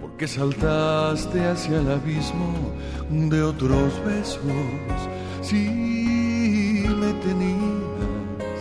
porque 0.00 0.28
saltaste 0.28 1.44
hacia 1.44 1.80
el 1.80 1.90
abismo 1.90 2.54
de 3.10 3.42
otros 3.42 3.90
besos. 4.04 4.42
Si 5.40 6.84
me 7.00 7.12
tenías 7.24 8.60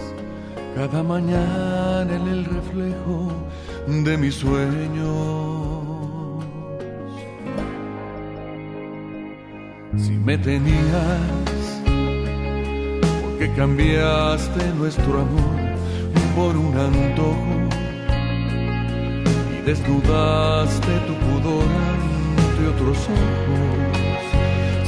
cada 0.75 1.03
mañana 1.03 2.11
en 2.19 2.27
el 2.27 2.45
reflejo 2.45 3.31
de 3.87 4.17
mis 4.17 4.35
sueños. 4.35 5.61
Si 9.97 10.13
me 10.13 10.37
tenías, 10.37 11.70
porque 13.41 13.55
cambiaste 13.55 14.63
nuestro 14.77 15.21
amor 15.21 15.57
por 16.35 16.55
un 16.55 16.77
antojo 16.77 17.55
y 19.51 19.61
desnudaste 19.65 20.91
tu 21.07 21.13
pudor 21.25 21.65
ante 21.89 22.67
otros 22.67 22.97
ojos. 22.99 24.23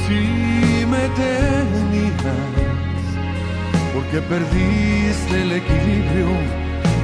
Si 0.06 0.86
me 0.86 1.04
tenías, 1.22 2.22
porque 3.92 4.20
perdiste 4.20 5.42
el 5.42 5.50
equilibrio 5.50 6.28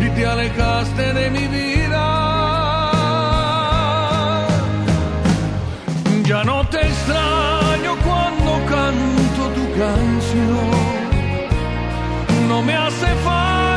y 0.07 0.11
te 0.11 0.27
alejaste 0.27 1.15
de 1.15 1.31
mi 1.31 1.49
vida. 1.49 2.07
Ya 6.25 6.45
no 6.45 6.65
te 6.69 6.79
extraño 6.79 7.97
cuando 8.05 8.53
canto 8.71 9.43
tu 9.57 9.65
canción. 9.77 10.80
No 12.91 13.15
me 13.15 13.70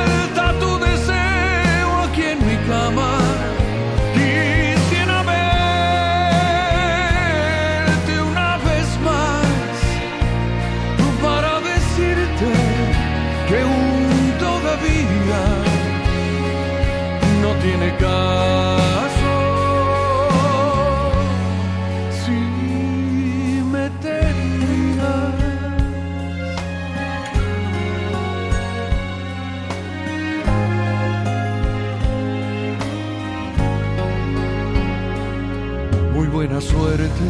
suerte, 36.74 37.28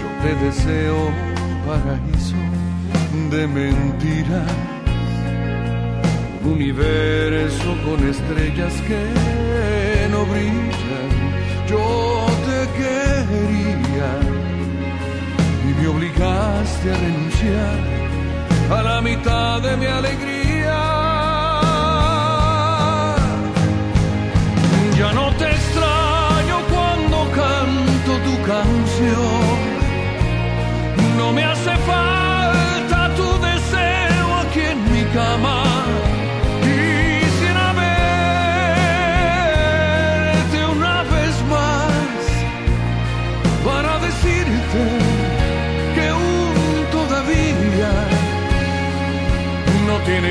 yo 0.00 0.08
te 0.22 0.32
deseo 0.44 0.96
un 1.06 1.56
paraíso 1.66 2.40
de 3.30 3.46
mentiras, 3.46 4.52
un 6.44 6.52
universo 6.52 7.68
con 7.84 7.98
estrellas 8.08 8.74
que 8.88 9.02
no 10.12 10.24
brillan. 10.26 11.10
Yo 11.68 12.26
te 12.46 12.58
quería 12.78 14.10
y 15.68 15.70
me 15.80 15.86
obligaste 15.88 16.86
a 16.92 16.96
renunciar 17.06 17.78
a 18.78 18.82
la 18.82 19.00
mitad 19.00 19.60
de 19.62 19.76
mi 19.76 19.86
alegría. 19.86 20.29
Canción. 28.50 29.46
No 31.18 31.26
me 31.32 31.42
hace 31.44 31.74
falta 31.92 32.98
tu 33.18 33.28
deseo 33.48 34.26
aquí 34.42 34.62
en 34.74 34.78
mi 34.92 35.02
cama. 35.18 35.58
Quisiera 36.64 37.66
verte 40.42 40.58
una 40.76 40.96
vez 41.14 41.34
más 41.54 42.12
para 43.68 43.92
decirte 44.08 44.82
que 45.94 46.04
aún 46.16 46.54
todavía 46.98 47.92
no 49.86 49.94
tiene 50.08 50.30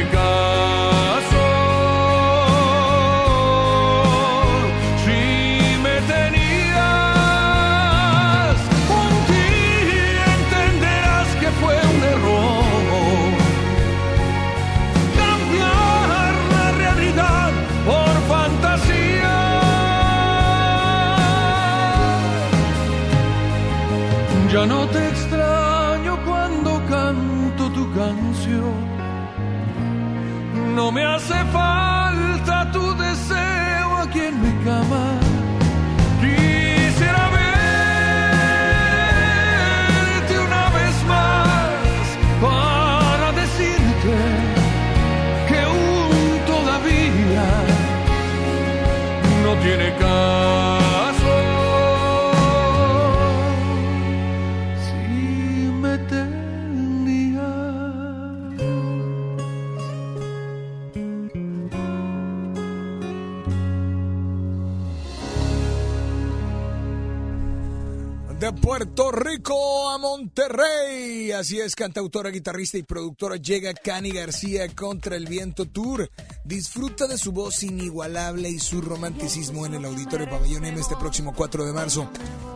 Puerto 68.69 69.11
Rico 69.11 69.89
a 69.89 69.97
Monterrey. 69.97 71.31
Así 71.31 71.59
es, 71.59 71.75
cantautora, 71.75 72.29
guitarrista 72.29 72.77
y 72.77 72.83
productora 72.83 73.37
llega 73.37 73.73
Cani 73.73 74.11
García 74.11 74.67
contra 74.75 75.15
el 75.15 75.25
viento 75.25 75.65
tour. 75.65 76.11
Disfruta 76.43 77.07
de 77.07 77.17
su 77.17 77.31
voz 77.31 77.63
inigualable 77.63 78.47
y 78.47 78.59
su 78.59 78.79
romanticismo 78.79 79.65
en 79.65 79.73
el 79.73 79.85
Auditorio 79.85 80.29
Pabellón 80.29 80.65
M 80.65 80.79
este 80.79 80.95
próximo 80.97 81.33
4 81.35 81.65
de 81.65 81.73
marzo. 81.73 82.11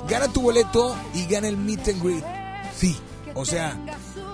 Gana 0.08 0.32
tu 0.32 0.42
boleto 0.42 0.96
y 1.16 1.26
gana 1.26 1.48
el 1.48 1.58
meet 1.58 1.88
and 1.88 2.04
greet. 2.04 2.26
Sí, 2.78 2.96
o 3.34 3.44
sea, 3.44 3.76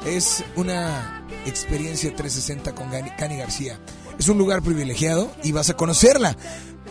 es 0.05 0.43
una 0.57 1.25
experiencia 1.45 2.13
360 2.13 2.75
con 2.75 2.89
Cani 2.89 3.37
García. 3.37 3.79
Es 4.19 4.27
un 4.27 4.37
lugar 4.37 4.61
privilegiado 4.61 5.31
y 5.45 5.53
vas 5.53 5.69
a 5.69 5.77
conocerla. 5.77 6.35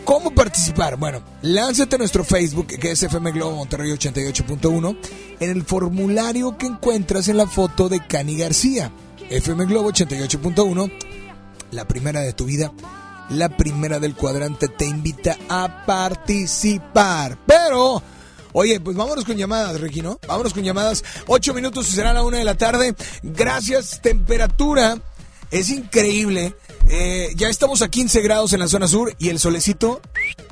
¿Cómo 0.05 0.31
participar? 0.31 0.97
Bueno, 0.97 1.21
lánzate 1.41 1.95
a 1.95 1.99
nuestro 1.99 2.23
Facebook, 2.23 2.67
que 2.67 2.91
es 2.91 3.03
FM 3.03 3.31
Globo 3.31 3.57
Monterrey 3.57 3.91
88.1, 3.91 4.97
en 5.39 5.49
el 5.49 5.63
formulario 5.63 6.57
que 6.57 6.65
encuentras 6.65 7.27
en 7.27 7.37
la 7.37 7.47
foto 7.47 7.89
de 7.89 8.05
Cani 8.05 8.35
García. 8.35 8.91
FM 9.29 9.65
Globo 9.65 9.91
88.1, 9.91 10.91
la 11.71 11.87
primera 11.87 12.21
de 12.21 12.33
tu 12.33 12.45
vida, 12.45 12.71
la 13.29 13.49
primera 13.49 13.99
del 13.99 14.15
cuadrante, 14.15 14.67
te 14.67 14.85
invita 14.85 15.37
a 15.47 15.85
participar. 15.85 17.37
Pero, 17.45 18.01
oye, 18.53 18.79
pues 18.79 18.97
vámonos 18.97 19.25
con 19.25 19.37
llamadas, 19.37 19.79
Ricky, 19.79 20.01
¿no? 20.01 20.19
Vámonos 20.27 20.53
con 20.53 20.63
llamadas. 20.63 21.03
Ocho 21.27 21.53
minutos 21.53 21.87
y 21.89 21.91
será 21.91 22.13
la 22.13 22.23
una 22.23 22.39
de 22.39 22.45
la 22.45 22.57
tarde. 22.57 22.95
Gracias, 23.21 24.01
temperatura. 24.01 24.97
Es 25.51 25.69
increíble. 25.69 26.55
Eh, 26.91 27.33
ya 27.35 27.49
estamos 27.49 27.83
a 27.83 27.89
15 27.89 28.21
grados 28.21 28.51
en 28.53 28.59
la 28.59 28.67
zona 28.67 28.87
sur 28.87 29.13
y 29.19 29.29
el 29.29 29.37
solecito 29.37 30.01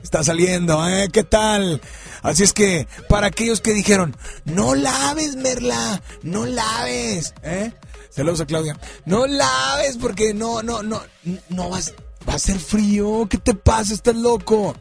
está 0.03 0.23
saliendo, 0.23 0.87
¿eh? 0.87 1.09
¿Qué 1.11 1.23
tal? 1.23 1.81
Así 2.21 2.43
es 2.43 2.53
que, 2.53 2.87
para 3.09 3.27
aquellos 3.27 3.59
que 3.59 3.73
dijeron, 3.73 4.15
no 4.45 4.75
laves, 4.75 5.35
Merla, 5.35 6.01
no 6.21 6.45
laves, 6.45 7.33
¿eh? 7.41 7.73
Saludos 8.11 8.41
a 8.41 8.45
Claudia. 8.45 8.77
No 9.05 9.25
laves 9.25 9.97
porque 9.97 10.35
no, 10.35 10.61
no, 10.61 10.83
no, 10.83 11.01
no 11.49 11.69
vas, 11.69 11.95
va 12.29 12.35
a 12.35 12.39
ser 12.39 12.59
frío. 12.59 13.27
¿Qué 13.27 13.39
te 13.39 13.55
pasa? 13.55 13.95
Estás 13.95 14.15
loco. 14.15 14.75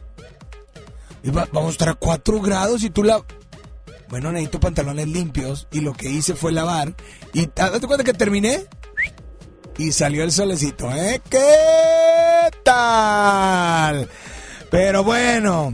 Vamos 1.23 1.69
a 1.69 1.71
estar 1.71 1.89
a 1.89 1.95
4 1.95 2.39
grados 2.39 2.83
y 2.83 2.91
tú 2.91 3.03
la... 3.03 3.23
Bueno, 4.09 4.31
necesito 4.31 4.59
pantalones 4.59 5.07
limpios 5.07 5.67
y 5.71 5.81
lo 5.81 5.93
que 5.93 6.09
hice 6.09 6.35
fue 6.35 6.51
lavar. 6.51 6.95
Y 7.33 7.45
ah, 7.57 7.71
date 7.71 7.87
cuenta 7.87 8.03
que 8.03 8.13
terminé 8.13 8.65
y 9.77 9.91
salió 9.91 10.23
el 10.23 10.31
solecito, 10.31 10.91
¿eh? 10.91 11.21
¿Qué 11.29 12.49
tal? 12.63 14.07
Pero 14.69 15.03
bueno. 15.03 15.73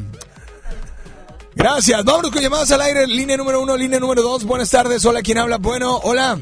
Gracias. 1.55 2.03
Vámonos 2.03 2.31
con 2.31 2.41
llamadas 2.41 2.71
al 2.71 2.81
aire. 2.81 3.07
Línea 3.07 3.37
número 3.37 3.61
uno, 3.61 3.77
línea 3.77 3.99
número 3.99 4.21
dos. 4.21 4.43
Buenas 4.43 4.69
tardes. 4.69 5.05
Hola, 5.05 5.21
¿quién 5.21 5.37
habla? 5.37 5.57
Bueno, 5.57 5.97
hola. 6.03 6.39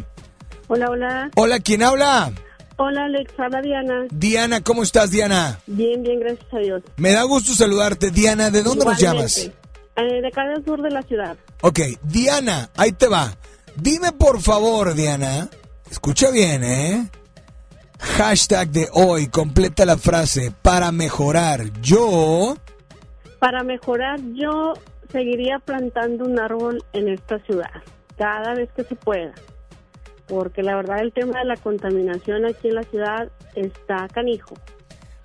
Hola, 0.67 0.89
hola. 0.89 1.31
Hola, 1.35 1.59
¿quién 1.59 1.83
habla? 1.83 2.31
Hola, 2.77 3.05
Alex. 3.05 3.33
Habla 3.37 3.61
Diana. 3.61 4.05
Diana, 4.09 4.61
¿cómo 4.61 4.83
estás, 4.83 5.11
Diana? 5.11 5.59
Bien, 5.67 6.01
bien, 6.01 6.19
gracias 6.19 6.53
a 6.53 6.57
Dios. 6.59 6.81
Me 6.97 7.11
da 7.11 7.23
gusto 7.23 7.53
saludarte. 7.53 8.09
Diana, 8.11 8.49
¿de 8.49 8.63
dónde 8.63 8.85
nos 8.85 8.97
llamas? 8.97 9.37
Eh, 9.37 9.51
de 10.21 10.27
acá 10.27 10.47
del 10.47 10.63
sur 10.65 10.81
de 10.81 10.89
la 10.89 11.01
ciudad. 11.03 11.37
Ok, 11.61 11.79
Diana, 12.03 12.69
ahí 12.75 12.91
te 12.93 13.07
va. 13.07 13.35
Dime 13.75 14.13
por 14.13 14.41
favor, 14.41 14.93
Diana, 14.95 15.49
escucha 15.89 16.31
bien, 16.31 16.63
¿eh? 16.63 17.09
Hashtag 18.01 18.69
de 18.69 18.87
hoy, 18.93 19.27
completa 19.27 19.85
la 19.85 19.97
frase, 19.97 20.51
para 20.61 20.91
mejorar 20.91 21.71
yo... 21.81 22.55
Para 23.39 23.63
mejorar, 23.63 24.19
yo 24.33 24.73
seguiría 25.11 25.59
plantando 25.59 26.25
un 26.25 26.39
árbol 26.39 26.83
en 26.93 27.09
esta 27.09 27.39
ciudad, 27.39 27.71
cada 28.17 28.53
vez 28.53 28.69
que 28.75 28.83
se 28.83 28.95
pueda. 28.95 29.33
Porque 30.27 30.61
la 30.63 30.75
verdad, 30.75 30.99
el 31.01 31.11
tema 31.11 31.39
de 31.39 31.45
la 31.45 31.57
contaminación 31.57 32.45
aquí 32.45 32.67
en 32.69 32.75
la 32.75 32.83
ciudad 32.83 33.29
está 33.55 34.07
canijo. 34.13 34.55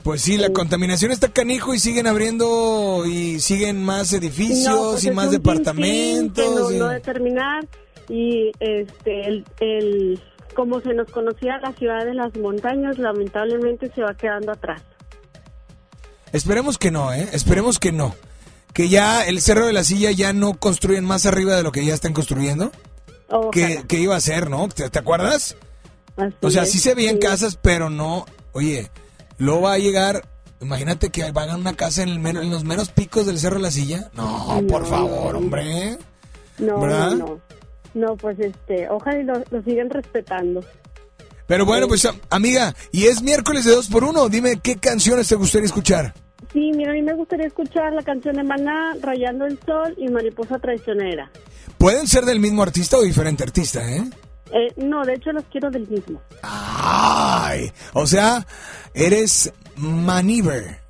Pues 0.02 0.22
sí, 0.22 0.36
la 0.36 0.50
contaminación 0.50 1.10
está 1.12 1.28
canijo 1.28 1.74
y 1.74 1.78
siguen 1.78 2.06
abriendo 2.06 3.04
y 3.06 3.40
siguen 3.40 3.82
más 3.84 4.12
edificios 4.12 4.64
No, 4.74 4.90
pues 4.92 5.04
y 5.04 5.10
más 5.10 5.30
departamentos. 5.30 6.54
No, 6.60 6.70
y- 6.70 6.78
no 6.78 6.88
determinar 6.88 7.66
y 8.08 8.52
este 8.60 9.26
el, 9.28 9.44
el 9.60 10.22
como 10.56 10.80
se 10.80 10.92
nos 10.94 11.08
conocía 11.12 11.58
la 11.58 11.72
ciudad 11.74 12.04
de 12.04 12.14
las 12.14 12.34
montañas, 12.36 12.98
lamentablemente 12.98 13.92
se 13.94 14.02
va 14.02 14.14
quedando 14.16 14.50
atrás. 14.52 14.82
Esperemos 16.32 16.78
que 16.78 16.90
no, 16.90 17.12
¿eh? 17.12 17.28
Esperemos 17.32 17.78
que 17.78 17.92
no. 17.92 18.14
Que 18.72 18.88
ya 18.88 19.24
el 19.24 19.40
Cerro 19.40 19.66
de 19.66 19.72
la 19.72 19.84
Silla 19.84 20.10
ya 20.10 20.32
no 20.32 20.54
construyen 20.54 21.04
más 21.04 21.24
arriba 21.24 21.54
de 21.56 21.62
lo 21.62 21.72
que 21.72 21.84
ya 21.84 21.94
están 21.94 22.12
construyendo. 22.12 22.72
Que, 23.52 23.84
que 23.88 23.98
iba 23.98 24.16
a 24.16 24.20
ser, 24.20 24.50
¿no? 24.50 24.68
¿Te, 24.68 24.88
te 24.90 24.98
acuerdas? 24.98 25.56
o 26.40 26.50
sea, 26.50 26.62
es, 26.64 26.72
sí 26.72 26.78
se 26.78 26.94
veían 26.94 27.14
sí. 27.16 27.20
casas, 27.20 27.58
pero 27.60 27.90
no. 27.90 28.26
Oye, 28.52 28.90
luego 29.38 29.62
va 29.62 29.74
a 29.74 29.78
llegar. 29.78 30.28
Imagínate 30.60 31.10
que 31.10 31.22
hagan 31.22 31.60
una 31.60 31.74
casa 31.74 32.02
en, 32.02 32.08
el 32.08 32.18
mero- 32.18 32.40
en 32.42 32.50
los 32.50 32.64
menos 32.64 32.90
picos 32.90 33.26
del 33.26 33.38
Cerro 33.38 33.56
de 33.56 33.62
la 33.62 33.70
Silla. 33.70 34.10
No, 34.14 34.62
por 34.68 34.86
favor, 34.86 35.36
hombre. 35.36 35.98
No, 36.58 36.80
¿Verdad? 36.80 37.10
no, 37.12 37.16
no. 37.26 37.40
No, 37.96 38.14
pues 38.14 38.38
este, 38.38 38.88
ojalá 38.90 39.18
y 39.20 39.24
lo, 39.24 39.42
lo 39.50 39.62
sigan 39.62 39.88
respetando. 39.88 40.62
Pero 41.46 41.64
bueno, 41.64 41.88
pues 41.88 42.04
am- 42.04 42.20
amiga, 42.28 42.74
y 42.92 43.06
es 43.06 43.22
miércoles 43.22 43.64
de 43.64 43.72
dos 43.72 43.88
por 43.88 44.04
uno. 44.04 44.28
Dime 44.28 44.60
qué 44.62 44.76
canciones 44.76 45.28
te 45.28 45.34
gustaría 45.34 45.64
escuchar. 45.64 46.12
Sí, 46.52 46.72
mira, 46.76 46.90
a 46.90 46.94
mí 46.94 47.00
me 47.00 47.14
gustaría 47.14 47.46
escuchar 47.46 47.94
la 47.94 48.02
canción 48.02 48.36
de 48.36 48.42
Maná, 48.44 48.94
Rayando 49.00 49.46
el 49.46 49.58
Sol 49.64 49.94
y 49.96 50.08
Mariposa 50.08 50.58
Traicionera. 50.58 51.30
Pueden 51.78 52.06
ser 52.06 52.24
del 52.26 52.38
mismo 52.38 52.62
artista 52.62 52.98
o 52.98 53.02
diferente 53.02 53.42
artista, 53.44 53.90
¿eh? 53.90 54.02
Eh, 54.52 54.72
no, 54.76 55.02
de 55.04 55.14
hecho 55.14 55.32
los 55.32 55.44
quiero 55.50 55.70
del 55.70 55.88
mismo. 55.88 56.20
Ay, 56.42 57.72
o 57.94 58.06
sea, 58.06 58.46
eres 58.92 59.50
Maniver. 59.76 60.80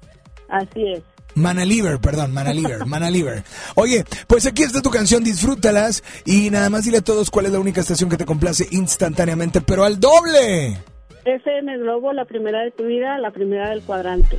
Así 0.48 0.92
es. 0.92 1.02
Manaliver, 1.36 2.00
perdón, 2.00 2.32
Manaliver, 2.32 2.86
Manaliver. 2.86 3.44
Oye, 3.76 4.04
pues 4.26 4.46
aquí 4.46 4.62
está 4.62 4.82
tu 4.82 4.90
canción, 4.90 5.22
disfrútalas 5.22 6.02
y 6.24 6.50
nada 6.50 6.70
más 6.70 6.84
dile 6.84 6.98
a 6.98 7.04
todos 7.04 7.30
cuál 7.30 7.46
es 7.46 7.52
la 7.52 7.60
única 7.60 7.82
estación 7.82 8.10
que 8.10 8.16
te 8.16 8.24
complace 8.24 8.66
instantáneamente, 8.70 9.60
pero 9.60 9.84
al 9.84 10.00
doble. 10.00 10.78
FM 11.26 11.78
Globo, 11.78 12.12
la 12.12 12.24
primera 12.24 12.62
de 12.62 12.70
tu 12.70 12.84
vida, 12.84 13.18
la 13.18 13.30
primera 13.30 13.68
del 13.70 13.82
cuadrante. 13.82 14.38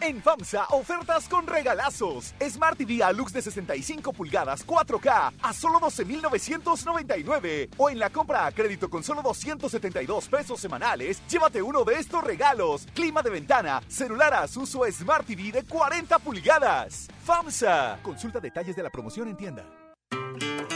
En 0.00 0.22
FAMSA, 0.22 0.66
ofertas 0.70 1.28
con 1.28 1.46
regalazos. 1.46 2.34
Smart 2.48 2.78
TV 2.78 3.02
Alux 3.02 3.32
de 3.32 3.42
65 3.42 4.12
pulgadas 4.12 4.66
4K 4.66 5.32
a 5.42 5.52
solo 5.52 5.80
12,999. 5.80 7.70
O 7.76 7.90
en 7.90 7.98
la 7.98 8.10
compra 8.10 8.46
a 8.46 8.52
crédito 8.52 8.88
con 8.88 9.02
solo 9.02 9.22
272 9.22 10.28
pesos 10.28 10.60
semanales, 10.60 11.20
llévate 11.28 11.60
uno 11.62 11.84
de 11.84 11.94
estos 11.94 12.22
regalos. 12.22 12.86
Clima 12.94 13.22
de 13.22 13.30
ventana, 13.30 13.82
celular 13.88 14.34
Asus 14.34 14.74
o 14.76 14.84
Smart 14.90 15.26
TV 15.26 15.50
de 15.50 15.64
40 15.64 16.18
pulgadas. 16.20 17.08
FAMSA. 17.24 17.98
Consulta 18.02 18.40
detalles 18.40 18.76
de 18.76 18.82
la 18.82 18.90
promoción 18.90 19.28
en 19.28 19.36
tienda. 19.36 19.64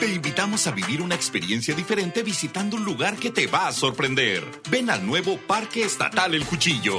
Te 0.00 0.12
invitamos 0.12 0.66
a 0.66 0.72
vivir 0.72 1.00
una 1.00 1.14
experiencia 1.14 1.74
diferente 1.76 2.24
visitando 2.24 2.76
un 2.76 2.84
lugar 2.84 3.16
que 3.16 3.30
te 3.30 3.46
va 3.46 3.68
a 3.68 3.72
sorprender. 3.72 4.42
Ven 4.68 4.90
al 4.90 5.06
nuevo 5.06 5.38
Parque 5.46 5.84
Estatal 5.84 6.34
El 6.34 6.44
Cuchillo. 6.44 6.98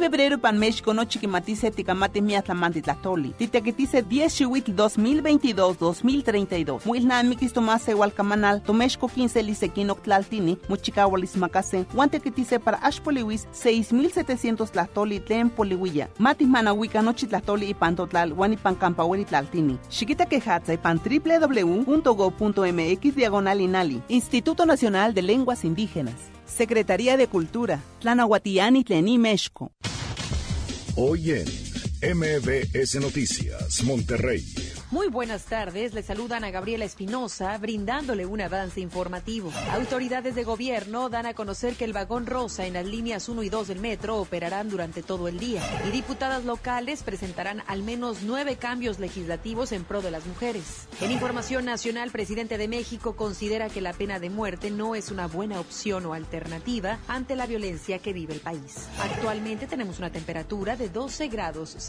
Febrero 0.00 0.38
pan 0.38 0.58
México 0.58 0.94
no 0.94 1.04
chiquimatice 1.04 1.70
ticamate 1.70 2.22
miatlamanti 2.22 2.80
tlatoli. 2.80 3.34
Titequitice 3.36 4.02
10 4.02 4.34
chihuit 4.34 4.68
2022-2032. 4.68 6.86
Muilnami 6.86 7.36
tomase 7.36 7.92
hualcamanal, 7.92 8.62
tomexco 8.62 9.08
15 9.08 9.42
lisequinoc 9.42 10.00
tlaltini, 10.00 10.56
muchicahualis 10.70 11.36
macase, 11.36 11.84
guantequitice 11.92 12.58
para 12.58 12.78
ashpoliwis 12.78 13.46
6700 13.52 14.70
tlatoli 14.70 15.20
tlen 15.20 15.50
poliwilla. 15.50 16.08
Mati 16.18 16.46
manahuica 16.46 17.02
nochi 17.02 17.26
tlatoli 17.26 17.68
y 17.68 17.74
pantotlal, 17.74 18.32
guanipan 18.32 18.76
campahueli 18.76 19.26
tlaltini. 19.26 19.78
Chiquita 19.90 20.24
quejatza 20.24 20.72
y 20.72 20.78
pan 20.78 20.98
www.go.mx 20.98 23.14
diagonal 23.14 23.60
inali. 23.60 24.00
Instituto 24.08 24.64
Nacional 24.64 25.12
de 25.12 25.20
Lenguas 25.20 25.64
Indígenas. 25.64 26.39
Secretaría 26.50 27.16
de 27.16 27.26
Cultura, 27.26 27.80
Tlanahuatiani 28.00 28.84
Tlení, 28.84 29.18
México. 29.18 29.72
Hoy 30.96 31.30
MBS 32.02 32.98
Noticias, 32.98 33.84
Monterrey. 33.84 34.42
Muy 34.90 35.08
buenas 35.08 35.44
tardes, 35.44 35.92
le 35.92 36.02
saludan 36.02 36.44
a 36.44 36.50
Gabriela 36.50 36.86
Espinosa, 36.86 37.56
brindándole 37.58 38.24
un 38.24 38.40
avance 38.40 38.80
informativo. 38.80 39.52
Autoridades 39.70 40.34
de 40.34 40.42
gobierno 40.42 41.10
dan 41.10 41.26
a 41.26 41.34
conocer 41.34 41.74
que 41.74 41.84
el 41.84 41.92
vagón 41.92 42.24
rosa 42.24 42.66
en 42.66 42.72
las 42.72 42.86
líneas 42.86 43.28
1 43.28 43.42
y 43.42 43.50
2 43.50 43.68
del 43.68 43.80
metro 43.80 44.16
operarán 44.16 44.70
durante 44.70 45.02
todo 45.02 45.28
el 45.28 45.38
día 45.38 45.62
y 45.86 45.90
diputadas 45.90 46.46
locales 46.46 47.02
presentarán 47.02 47.62
al 47.66 47.82
menos 47.82 48.22
nueve 48.22 48.56
cambios 48.56 48.98
legislativos 48.98 49.70
en 49.72 49.84
pro 49.84 50.00
de 50.00 50.10
las 50.10 50.24
mujeres. 50.26 50.88
En 51.02 51.10
información 51.10 51.66
nacional, 51.66 52.10
presidente 52.10 52.56
de 52.56 52.66
México 52.66 53.14
considera 53.14 53.68
que 53.68 53.82
la 53.82 53.92
pena 53.92 54.18
de 54.18 54.30
muerte 54.30 54.70
no 54.70 54.94
es 54.94 55.10
una 55.10 55.26
buena 55.26 55.60
opción 55.60 56.06
o 56.06 56.14
alternativa 56.14 56.98
ante 57.08 57.36
la 57.36 57.46
violencia 57.46 57.98
que 57.98 58.14
vive 58.14 58.32
el 58.32 58.40
país. 58.40 58.88
Actualmente 58.98 59.66
tenemos 59.66 59.98
una 59.98 60.10
temperatura 60.10 60.76
de 60.76 60.88
12 60.88 61.28
grados 61.28 61.76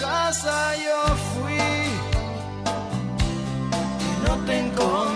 Casa 0.00 0.74
yo 0.76 1.16
fui 1.32 1.58
y 4.00 4.28
no 4.28 4.36
te 4.44 4.58
encontré. 4.58 5.15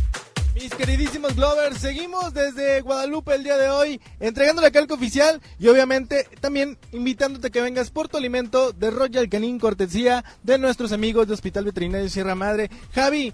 Mis 0.53 0.75
queridísimos 0.75 1.33
Glovers, 1.37 1.77
seguimos 1.77 2.33
desde 2.33 2.81
Guadalupe 2.81 3.35
el 3.35 3.43
día 3.43 3.55
de 3.55 3.69
hoy, 3.69 4.01
entregando 4.19 4.61
la 4.61 4.69
calca 4.69 4.93
oficial 4.93 5.41
y 5.57 5.69
obviamente 5.69 6.27
también 6.41 6.77
invitándote 6.91 7.47
a 7.47 7.49
que 7.51 7.61
vengas 7.61 7.89
por 7.89 8.09
tu 8.09 8.17
alimento 8.17 8.73
de 8.73 8.91
Royal 8.91 9.29
Canin 9.29 9.59
cortesía 9.59 10.25
de 10.43 10.57
nuestros 10.57 10.91
amigos 10.91 11.27
de 11.27 11.35
Hospital 11.35 11.63
Veterinario 11.63 12.09
Sierra 12.09 12.35
Madre. 12.35 12.69
Javi, 12.93 13.33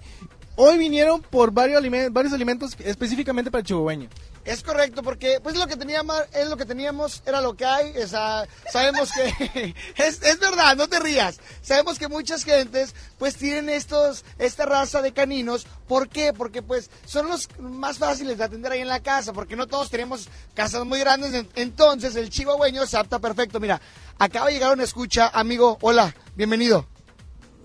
hoy 0.60 0.76
vinieron 0.76 1.22
por 1.22 1.52
varios, 1.52 1.78
alimentos, 1.78 2.12
varios 2.12 2.34
alimentos 2.34 2.76
específicamente 2.80 3.50
para 3.50 3.60
el 3.60 3.66
chihuahueño. 3.66 4.08
Es 4.44 4.62
correcto, 4.62 5.02
porque 5.02 5.40
pues 5.42 5.56
lo 5.56 5.66
que 5.66 5.76
teníamos, 5.76 6.16
es 6.32 6.48
lo 6.48 6.56
que 6.56 6.64
teníamos, 6.64 7.22
era 7.26 7.40
lo 7.40 7.54
que 7.54 7.64
hay. 7.64 7.92
Sabemos 8.06 9.10
que 9.12 9.74
es, 9.96 10.22
es, 10.22 10.40
verdad, 10.40 10.74
no 10.74 10.88
te 10.88 10.98
rías. 10.98 11.38
Sabemos 11.60 11.98
que 11.98 12.08
muchas 12.08 12.44
gentes 12.44 12.94
pues 13.18 13.36
tienen 13.36 13.68
estos, 13.68 14.24
esta 14.38 14.66
raza 14.66 15.00
de 15.00 15.12
caninos. 15.12 15.66
¿Por 15.86 16.08
qué? 16.08 16.32
Porque 16.32 16.62
pues 16.62 16.90
son 17.04 17.28
los 17.28 17.48
más 17.60 17.98
fáciles 17.98 18.38
de 18.38 18.44
atender 18.44 18.72
ahí 18.72 18.80
en 18.80 18.88
la 18.88 19.02
casa, 19.02 19.32
porque 19.32 19.54
no 19.54 19.66
todos 19.66 19.90
tenemos 19.90 20.28
casas 20.54 20.84
muy 20.84 20.98
grandes. 20.98 21.44
Entonces 21.54 22.16
el 22.16 22.30
chihuahueño 22.30 22.86
se 22.86 22.96
adapta 22.96 23.18
perfecto. 23.18 23.60
Mira, 23.60 23.80
acaba 24.18 24.46
de 24.46 24.54
llegar 24.54 24.72
una 24.72 24.84
escucha, 24.84 25.28
amigo. 25.28 25.78
Hola, 25.82 26.16
bienvenido. 26.34 26.86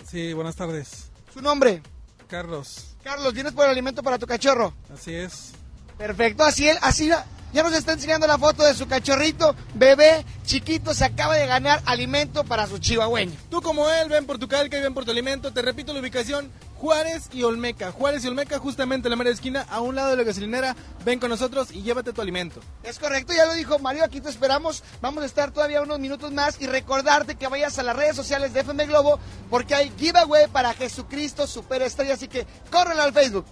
Sí, 0.06 0.34
buenas 0.34 0.58
tardes. 0.58 1.10
¿Su 1.34 1.42
nombre? 1.42 1.82
Carlos. 2.24 2.96
Carlos, 3.04 3.34
¿vienes 3.34 3.54
por 3.54 3.66
el 3.66 3.72
alimento 3.72 4.02
para 4.04 4.18
tu 4.18 4.26
cachorro? 4.26 4.74
Así 4.94 5.14
es. 5.14 5.52
Perfecto, 5.98 6.44
así 6.44 6.68
él, 6.68 6.78
así 6.82 7.10
ya 7.54 7.62
nos 7.62 7.74
está 7.74 7.94
enseñando 7.94 8.26
la 8.26 8.40
foto 8.40 8.64
de 8.64 8.74
su 8.74 8.88
cachorrito, 8.88 9.56
bebé, 9.76 10.26
chiquito, 10.44 10.96
se 10.96 11.06
acaba 11.06 11.36
de 11.36 11.46
ganar 11.46 11.84
alimento 11.86 12.44
para 12.44 12.66
su 12.66 12.80
chihuahueño. 12.80 13.32
Tú 13.52 13.62
como 13.62 13.88
él, 13.90 14.10
ven 14.10 14.26
por 14.26 14.40
tu 14.40 14.48
calca 14.48 14.78
y 14.78 14.82
ven 14.82 14.96
por 14.96 15.06
tu 15.06 15.12
alimento. 15.12 15.54
Te 15.54 15.62
repito 15.62 15.94
la 15.94 16.00
ubicación, 16.00 16.52
Juárez 16.84 17.30
y 17.32 17.44
Olmeca. 17.44 17.94
Juárez 17.94 18.26
y 18.26 18.28
Olmeca, 18.28 18.60
justamente 18.60 19.08
en 19.08 19.12
la 19.12 19.16
media 19.16 19.32
esquina, 19.32 19.66
a 19.70 19.80
un 19.80 19.96
lado 19.96 20.10
de 20.10 20.18
la 20.18 20.24
gasolinera. 20.24 20.76
Ven 21.06 21.18
con 21.18 21.30
nosotros 21.30 21.70
y 21.72 21.82
llévate 21.82 22.12
tu 22.12 22.20
alimento. 22.20 22.60
Es 22.84 23.00
correcto, 23.00 23.32
ya 23.34 23.46
lo 23.46 23.54
dijo 23.54 23.80
Mario, 23.80 24.04
aquí 24.04 24.20
te 24.20 24.30
esperamos. 24.30 24.84
Vamos 25.00 25.24
a 25.24 25.26
estar 25.26 25.52
todavía 25.52 25.82
unos 25.82 26.00
minutos 26.00 26.34
más 26.34 26.60
y 26.60 26.68
recordarte 26.68 27.36
que 27.36 27.48
vayas 27.48 27.80
a 27.80 27.84
las 27.84 27.96
redes 27.96 28.18
sociales 28.18 28.52
de 28.52 28.60
FM 28.60 28.86
Globo 28.88 29.18
porque 29.50 29.76
hay 29.76 29.94
giveaway 29.98 30.48
para 30.48 30.74
Jesucristo 30.74 31.48
Superestrella, 31.48 32.16
así 32.16 32.28
que 32.28 32.46
córrele 32.70 33.00
al 33.00 33.14
Facebook. 33.14 33.46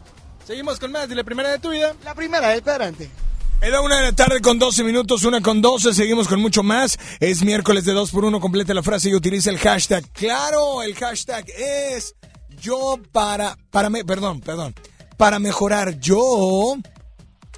Seguimos 0.45 0.77
con 0.77 0.91
más 0.91 1.07
de 1.07 1.15
la 1.15 1.23
primera 1.23 1.51
de 1.51 1.59
tu 1.59 1.69
vida. 1.69 1.95
La 2.03 2.13
primera 2.13 2.49
del 2.49 2.61
cuadrante. 2.61 3.09
Era 3.61 3.79
una 3.79 3.95
de 3.95 4.01
la 4.01 4.11
tarde 4.11 4.41
con 4.41 4.59
12 4.59 4.83
minutos, 4.83 5.23
una 5.23 5.39
con 5.39 5.61
12, 5.61 5.93
seguimos 5.93 6.27
con 6.27 6.41
mucho 6.41 6.63
más. 6.63 6.99
Es 7.21 7.43
miércoles 7.43 7.85
de 7.85 7.93
2 7.93 8.11
por 8.11 8.25
1 8.25 8.41
complete 8.41 8.73
la 8.73 8.83
frase 8.83 9.09
y 9.09 9.15
utiliza 9.15 9.51
el 9.51 9.57
hashtag. 9.57 10.03
Claro, 10.11 10.83
el 10.83 10.95
hashtag 10.95 11.45
es 11.55 12.15
yo 12.61 12.99
para, 13.11 13.57
para, 13.71 13.89
me, 13.89 14.05
perdón, 14.05 14.39
perdón, 14.39 14.73
para 15.17 15.39
mejorar 15.39 15.99
yo. 15.99 16.77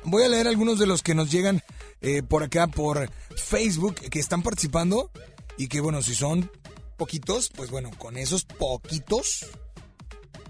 Voy 0.06 0.24
a 0.24 0.30
leer 0.30 0.48
algunos 0.48 0.80
de 0.80 0.88
los 0.88 1.04
que 1.04 1.14
nos 1.14 1.32
llegan 1.32 1.62
eh, 2.02 2.24
por 2.24 2.44
acá, 2.44 2.68
por 2.68 3.10
Facebook, 3.36 3.96
que 3.96 4.20
están 4.20 4.42
participando 4.42 5.12
y 5.58 5.68
que 5.68 5.80
bueno, 5.80 6.02
si 6.02 6.16
son 6.16 6.50
poquitos, 6.98 7.50
pues 7.56 7.70
bueno, 7.70 7.92
con 7.98 8.18
esos 8.18 8.44
poquitos 8.44 9.46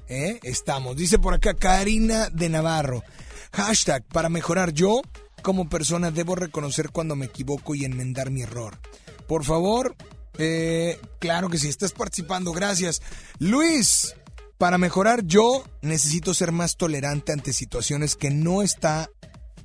¿Eh? 0.08 0.40
Estamos. 0.44 0.96
Dice 0.96 1.18
por 1.18 1.34
acá 1.34 1.54
Karina 1.54 2.30
de 2.30 2.50
Navarro. 2.50 3.04
Hashtag, 3.52 4.04
para 4.06 4.30
mejorar 4.30 4.74
yo 4.74 5.02
como 5.42 5.70
persona 5.70 6.12
debo 6.12 6.36
reconocer 6.36 6.90
cuando 6.90 7.16
me 7.16 7.26
equivoco 7.26 7.76
y 7.76 7.86
enmendar 7.86 8.30
mi 8.30 8.42
error. 8.42 8.80
Por 9.28 9.44
favor, 9.44 9.96
eh, 10.38 11.00
claro 11.20 11.50
que 11.50 11.58
sí, 11.58 11.68
estás 11.68 11.92
participando, 11.92 12.52
gracias. 12.52 13.02
Luis, 13.40 14.16
para 14.64 14.78
mejorar 14.78 15.26
yo 15.26 15.62
necesito 15.82 16.34
ser 16.34 16.54
más 16.54 16.78
tolerante 16.78 17.34
ante 17.34 17.52
situaciones 17.52 18.16
que 18.16 18.30
no 18.30 18.62
está 18.62 19.10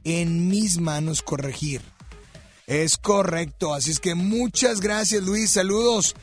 en 0.03 0.49
mis 0.49 0.81
manos 0.81 1.23
corregir. 1.23 1.83
Es 2.67 2.97
correcto, 2.97 3.75
así 3.75 3.93
es 3.93 4.01
que 4.01 4.17
muchas 4.17 4.81
gracias 4.81 5.23
Luis, 5.23 5.53
saludos. 5.53 6.17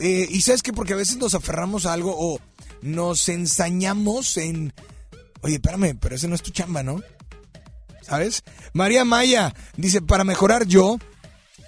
Eh, 0.00 0.26
y 0.28 0.40
sabes 0.40 0.64
que 0.64 0.72
porque 0.72 0.94
a 0.94 0.96
veces 0.96 1.18
nos 1.18 1.36
aferramos 1.36 1.86
a 1.86 1.92
algo 1.92 2.12
o 2.18 2.40
nos 2.82 3.28
ensañamos 3.28 4.36
en... 4.36 4.74
Oye, 5.42 5.54
espérame, 5.54 5.96
pero 6.00 6.16
ese 6.16 6.26
no 6.26 6.34
es 6.34 6.42
tu 6.42 6.50
chamba, 6.50 6.82
¿no? 6.82 7.00
¿Sabes? 8.02 8.42
María 8.72 9.04
Maya 9.04 9.54
dice, 9.76 10.02
para 10.02 10.24
mejorar 10.24 10.66
yo, 10.66 10.98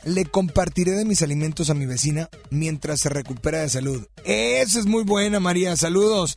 le 0.04 0.24
compartiré 0.24 0.92
de 0.92 1.04
mis 1.04 1.22
alimentos 1.22 1.70
a 1.70 1.74
mi 1.74 1.86
vecina 1.86 2.28
mientras 2.50 3.00
se 3.00 3.08
recupera 3.08 3.60
de 3.60 3.68
salud. 3.68 4.06
Esa 4.24 4.78
es 4.78 4.86
muy 4.86 5.04
buena, 5.04 5.40
María. 5.40 5.76
Saludos. 5.76 6.36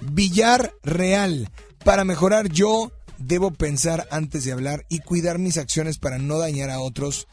Villar 0.00 0.72
Real. 0.82 1.50
Para 1.84 2.04
mejorar 2.04 2.48
yo, 2.48 2.92
debo 3.18 3.50
pensar 3.50 4.06
antes 4.10 4.44
de 4.44 4.52
hablar 4.52 4.86
y 4.88 5.00
cuidar 5.00 5.38
mis 5.38 5.58
acciones 5.58 5.98
para 5.98 6.18
no 6.18 6.38
dañar 6.38 6.70
a 6.70 6.80
otros. 6.80 7.26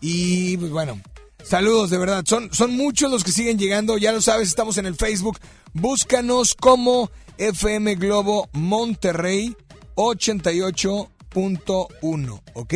Y 0.00 0.56
pues 0.56 0.72
bueno, 0.72 1.00
saludos 1.44 1.90
de 1.90 1.98
verdad. 1.98 2.24
Son, 2.26 2.52
son 2.52 2.76
muchos 2.76 3.10
los 3.10 3.24
que 3.24 3.32
siguen 3.32 3.58
llegando. 3.58 3.98
Ya 3.98 4.12
lo 4.12 4.20
sabes, 4.20 4.48
estamos 4.48 4.78
en 4.78 4.86
el 4.86 4.96
Facebook. 4.96 5.38
Búscanos 5.72 6.54
como 6.54 7.10
FM 7.38 7.94
Globo 7.96 8.48
Monterrey 8.52 9.56
88.1, 9.94 12.42
¿ok? 12.54 12.74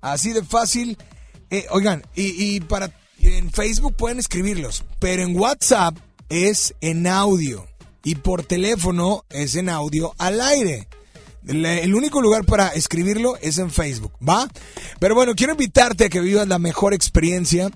Así 0.00 0.32
de 0.32 0.44
fácil. 0.44 0.96
Eh, 1.50 1.66
oigan, 1.70 2.02
y, 2.14 2.56
y 2.56 2.60
para 2.60 2.92
en 3.18 3.50
Facebook 3.50 3.94
pueden 3.96 4.18
escribirlos, 4.18 4.84
pero 4.98 5.22
en 5.22 5.38
WhatsApp 5.38 5.96
es 6.28 6.74
en 6.80 7.06
audio 7.06 7.66
y 8.02 8.14
por 8.14 8.44
teléfono 8.44 9.24
es 9.28 9.56
en 9.56 9.68
audio 9.68 10.14
al 10.18 10.40
aire. 10.40 10.88
El 11.46 11.94
único 11.94 12.20
lugar 12.20 12.44
para 12.44 12.68
escribirlo 12.68 13.36
es 13.40 13.58
en 13.58 13.70
Facebook, 13.70 14.12
¿va? 14.26 14.48
Pero 14.98 15.14
bueno, 15.14 15.34
quiero 15.34 15.54
invitarte 15.54 16.04
a 16.04 16.08
que 16.08 16.20
vivas 16.20 16.46
la 16.46 16.58
mejor 16.58 16.92
experiencia 16.92 17.70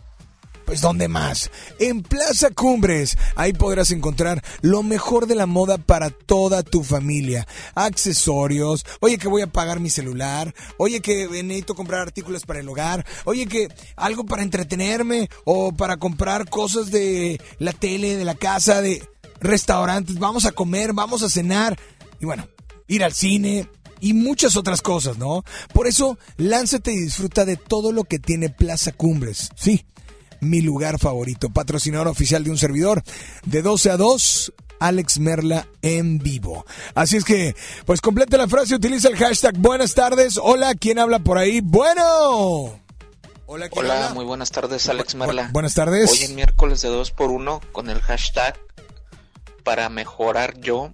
pues 0.65 0.81
¿dónde 0.81 1.09
más? 1.09 1.51
En 1.79 2.03
Plaza 2.03 2.51
Cumbres. 2.51 3.17
Ahí 3.37 3.53
podrás 3.53 3.91
encontrar 3.91 4.43
lo 4.61 4.83
mejor 4.83 5.27
de 5.27 5.35
la 5.35 5.47
moda 5.47 5.79
para 5.79 6.11
toda 6.11 6.63
tu 6.63 6.83
familia. 6.83 7.47
Accesorios. 7.75 8.85
Oye 9.01 9.19
que 9.19 9.29
voy 9.29 9.43
a 9.43 9.47
pagar 9.47 9.81
mi 9.81 9.91
celular. 9.91 10.55
Oye 10.77 11.01
que 11.01 11.29
necesito 11.29 11.75
comprar 11.75 12.01
artículos 12.01 12.45
para 12.47 12.61
el 12.61 12.69
hogar. 12.69 13.07
Oye 13.25 13.47
que 13.47 13.69
algo 13.97 14.25
para 14.25 14.43
entretenerme 14.43 15.29
o 15.45 15.73
para 15.73 15.97
comprar 15.97 16.49
cosas 16.49 16.91
de 16.91 17.41
la 17.59 17.73
tele, 17.73 18.17
de 18.17 18.25
la 18.25 18.35
casa, 18.35 18.81
de 18.81 19.07
restaurantes. 19.41 20.19
Vamos 20.19 20.45
a 20.47 20.53
comer, 20.53 20.93
vamos 20.93 21.23
a 21.23 21.31
cenar. 21.31 21.79
Y 22.21 22.27
bueno, 22.27 22.49
ir 22.89 23.05
al 23.05 23.13
cine, 23.13 23.69
y 24.01 24.13
muchas 24.13 24.57
otras 24.57 24.83
cosas, 24.83 25.17
¿no? 25.17 25.45
Por 25.73 25.87
eso, 25.87 26.19
lánzate 26.37 26.93
y 26.93 27.01
disfruta 27.01 27.47
de 27.47 27.57
todo 27.57 27.91
lo 27.91 28.05
que 28.05 28.19
tiene 28.19 28.51
Plaza 28.51 28.93
Cumbres. 28.93 29.49
Sí, 29.57 29.87
mi 30.41 30.61
lugar 30.61 30.99
favorito. 30.99 31.51
Patrocinador 31.51 32.09
oficial 32.09 32.45
de 32.45 32.51
un 32.51 32.59
servidor. 32.59 33.03
De 33.45 33.63
12 33.63 33.91
a 33.91 33.97
2, 33.97 34.53
Alex 34.79 35.19
Merla 35.19 35.67
en 35.83 36.19
vivo. 36.19 36.65
Así 36.95 37.17
es 37.17 37.25
que, 37.25 37.55
pues 37.87 38.01
complete 38.01 38.37
la 38.37 38.49
frase, 38.49 38.75
utiliza 38.75 39.09
el 39.09 39.17
hashtag 39.17 39.57
buenas 39.59 39.95
tardes. 39.95 40.39
Hola, 40.43 40.75
¿quién 40.75 40.99
habla 40.99 41.19
por 41.19 41.39
ahí? 41.39 41.61
Bueno. 41.63 42.81
Hola, 43.47 43.69
Hola 43.73 44.11
muy 44.15 44.25
buenas 44.25 44.51
tardes, 44.51 44.89
Alex 44.89 45.15
Merla. 45.15 45.51
buenas 45.53 45.75
tardes. 45.75 46.11
Hoy 46.11 46.25
en 46.25 46.35
miércoles 46.35 46.81
de 46.81 46.89
2 46.89 47.11
por 47.11 47.31
1 47.31 47.61
con 47.73 47.91
el 47.91 48.01
hashtag 48.01 48.59
para 49.63 49.89
mejorar 49.89 50.59
yo. 50.61 50.93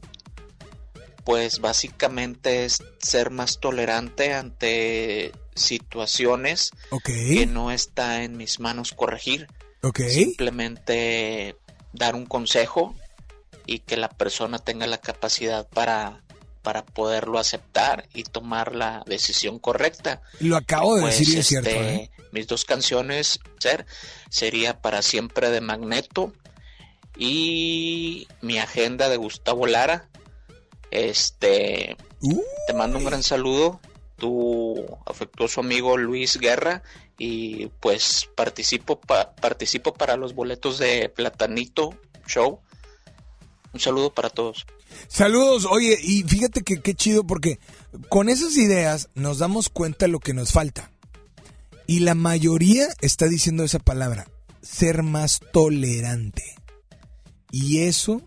Pues 1.24 1.60
básicamente 1.60 2.64
es 2.64 2.82
ser 2.98 3.30
más 3.30 3.60
tolerante 3.60 4.34
ante 4.34 5.32
situaciones 5.60 6.72
que 7.04 7.46
no 7.46 7.70
está 7.70 8.22
en 8.22 8.36
mis 8.36 8.60
manos 8.60 8.92
corregir. 8.92 9.48
Simplemente 9.94 11.56
dar 11.92 12.14
un 12.14 12.26
consejo 12.26 12.94
y 13.66 13.80
que 13.80 13.96
la 13.96 14.08
persona 14.08 14.58
tenga 14.58 14.86
la 14.86 14.98
capacidad 14.98 15.68
para, 15.68 16.22
para 16.62 16.84
poderlo 16.84 17.38
aceptar 17.38 18.08
y 18.14 18.24
tomar 18.24 18.74
la 18.74 19.02
decisión 19.06 19.58
correcta. 19.58 20.22
Lo 20.40 20.56
acabo 20.56 20.96
de 20.96 21.06
decir 21.06 21.38
es 21.38 21.46
cierto. 21.46 21.70
Este, 21.70 21.94
¿eh? 21.94 22.10
Mis 22.32 22.46
dos 22.46 22.64
canciones 22.64 23.40
ser, 23.58 23.86
sería 24.28 24.80
Para 24.80 25.02
Siempre 25.02 25.50
de 25.50 25.60
Magneto 25.60 26.32
y 27.16 28.28
mi 28.40 28.58
agenda 28.58 29.08
de 29.08 29.16
Gustavo 29.16 29.66
Lara. 29.66 30.08
Este, 30.90 31.96
te 32.66 32.72
mando 32.74 32.98
un 32.98 33.04
gran 33.04 33.22
saludo 33.22 33.80
tu 34.20 34.76
afectuoso 35.06 35.60
amigo 35.60 35.96
Luis 35.96 36.38
Guerra 36.38 36.84
y 37.18 37.66
pues 37.80 38.28
participo, 38.36 39.00
participo 39.00 39.92
para 39.92 40.16
los 40.16 40.34
boletos 40.34 40.78
de 40.78 41.08
Platanito 41.08 41.98
Show 42.28 42.60
Un 43.72 43.80
saludo 43.80 44.14
para 44.14 44.30
todos. 44.30 44.66
Saludos, 45.08 45.66
oye, 45.68 45.98
y 46.00 46.22
fíjate 46.22 46.62
que 46.62 46.80
qué 46.80 46.94
chido 46.94 47.24
porque 47.24 47.58
con 48.08 48.28
esas 48.28 48.56
ideas 48.56 49.08
nos 49.14 49.38
damos 49.38 49.68
cuenta 49.68 50.06
de 50.06 50.12
lo 50.12 50.20
que 50.20 50.34
nos 50.34 50.52
falta. 50.52 50.90
Y 51.86 52.00
la 52.00 52.14
mayoría 52.14 52.88
está 53.00 53.26
diciendo 53.26 53.64
esa 53.64 53.80
palabra, 53.80 54.28
ser 54.62 55.02
más 55.02 55.40
tolerante. 55.52 56.44
Y 57.50 57.80
eso 57.80 58.22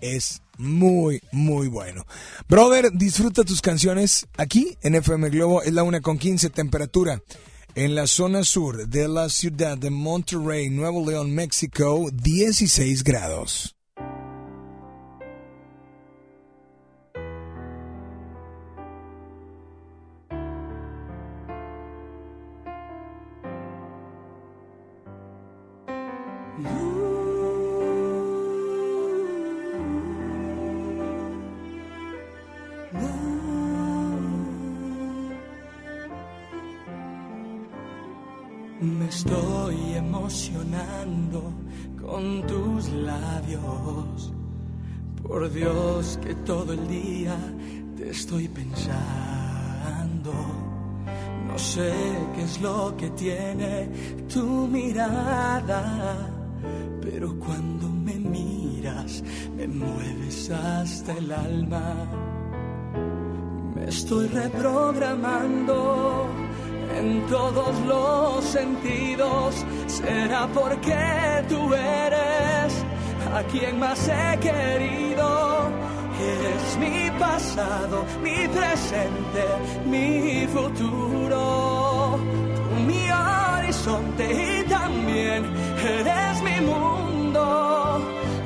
es 0.00 0.42
muy, 0.60 1.22
muy 1.32 1.68
bueno. 1.68 2.04
Brother, 2.48 2.92
disfruta 2.92 3.42
tus 3.44 3.60
canciones 3.60 4.26
aquí 4.36 4.76
en 4.82 4.94
FM 4.94 5.30
Globo. 5.30 5.62
Es 5.62 5.72
la 5.72 5.82
una 5.82 6.00
con 6.00 6.18
15 6.18 6.50
temperatura. 6.50 7.22
En 7.74 7.94
la 7.94 8.06
zona 8.06 8.44
sur 8.44 8.88
de 8.88 9.08
la 9.08 9.28
ciudad 9.28 9.78
de 9.78 9.90
Monterrey, 9.90 10.70
Nuevo 10.70 11.08
León, 11.08 11.34
México, 11.34 12.08
16 12.12 13.04
grados. 13.04 13.79
Dios 45.52 46.18
que 46.22 46.34
todo 46.34 46.72
el 46.72 46.86
día 46.88 47.36
te 47.96 48.10
estoy 48.10 48.48
pensando. 48.48 50.32
No 51.48 51.58
sé 51.58 51.92
qué 52.34 52.42
es 52.44 52.60
lo 52.60 52.96
que 52.96 53.10
tiene 53.10 53.88
tu 54.32 54.68
mirada, 54.68 56.30
pero 57.02 57.36
cuando 57.38 57.88
me 57.88 58.14
miras 58.14 59.22
me 59.56 59.66
mueves 59.66 60.50
hasta 60.50 61.12
el 61.14 61.32
alma. 61.32 62.06
Me 63.74 63.88
estoy 63.88 64.28
reprogramando 64.28 66.26
en 66.96 67.26
todos 67.26 67.74
los 67.86 68.44
sentidos. 68.44 69.64
Será 69.86 70.46
porque 70.54 71.44
tú 71.48 71.74
eres 71.74 72.29
a 73.34 73.42
quien 73.44 73.78
más 73.78 74.08
he 74.08 74.38
querido. 74.38 75.70
Eres 76.20 76.76
mi 76.78 77.10
pasado, 77.18 78.04
mi 78.22 78.46
presente, 78.48 79.44
mi 79.86 80.46
futuro. 80.46 82.18
Tú 82.56 82.84
mi 82.86 83.04
horizonte 83.10 84.24
y 84.24 84.68
también 84.68 85.44
eres 85.82 86.42
mi 86.42 86.60
mundo. 86.66 88.00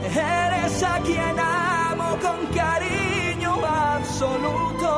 Eres 0.05 0.82
a 0.82 1.01
quien 1.01 1.39
amo 1.39 2.16
con 2.23 2.47
cariño 2.55 3.55
absoluto. 3.66 4.90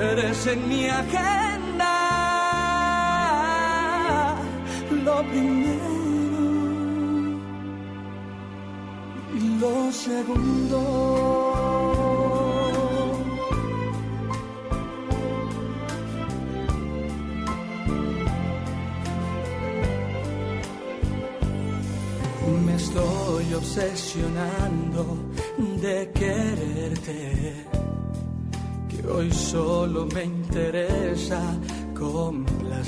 Eres 0.00 0.46
en 0.46 0.68
mi 0.68 0.88
agenda 0.88 1.58
lo 4.90 5.22
primero 5.30 5.97
lo 9.60 9.92
segundo. 9.92 10.80
Me 22.64 22.74
estoy 22.74 23.54
obsesionando 23.54 25.16
de 25.80 26.10
quererte 26.12 27.66
que 28.88 29.06
hoy 29.06 29.30
solo 29.32 30.06
me 30.06 30.24
interesa 30.24 31.40
complacerte. 31.94 32.78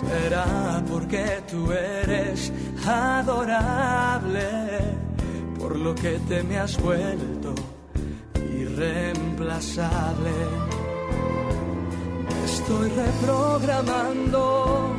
Será 0.00 0.82
porque 0.88 1.42
tú 1.50 1.72
eres 1.72 2.52
adorable, 2.86 4.48
por 5.58 5.76
lo 5.76 5.94
que 5.94 6.18
te 6.28 6.42
me 6.42 6.58
has 6.58 6.80
vuelto 6.80 7.54
irreemplazable. 8.34 10.32
Me 12.24 12.44
estoy 12.44 12.88
reprogramando 12.88 14.94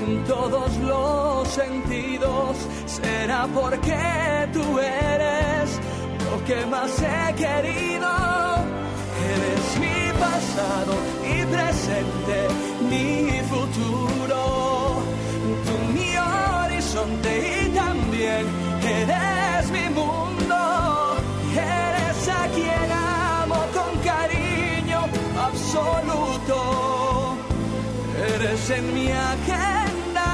en 0.00 0.24
todos 0.24 0.76
los 0.78 1.48
sentidos. 1.48 2.56
Será 2.86 3.46
porque 3.54 4.48
tú 4.52 4.78
eres 4.78 5.78
lo 6.30 6.44
que 6.44 6.66
más 6.66 6.90
he 7.00 7.34
querido. 7.34 8.10
Eres 9.34 9.78
mi 9.78 10.12
pasado, 10.18 10.94
mi 11.22 11.44
presente, 11.46 12.48
mi 12.92 13.40
futuro. 13.52 14.40
Tú 15.66 15.74
mi 15.94 16.10
horizonte 16.16 17.30
y 17.54 17.68
también 17.82 18.44
eres 19.00 19.70
mi 19.76 19.86
mundo. 20.00 20.58
Eres 21.54 22.20
a 22.40 22.42
quien 22.56 22.88
amo 22.92 23.60
con 23.76 23.90
cariño 24.10 25.00
absoluto. 25.48 26.56
Eres 28.34 28.70
en 28.70 28.94
mi 28.94 29.10
agenda 29.10 30.28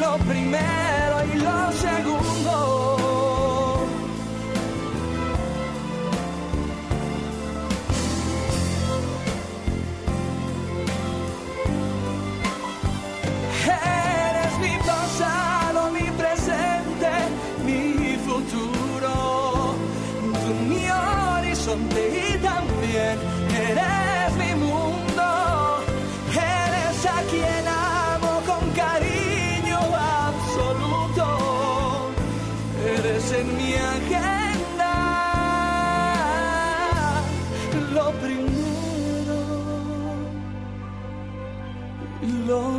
lo 0.00 0.16
primero 0.30 1.16
y 1.32 1.36
lo 1.46 1.72
segundo. 1.72 2.89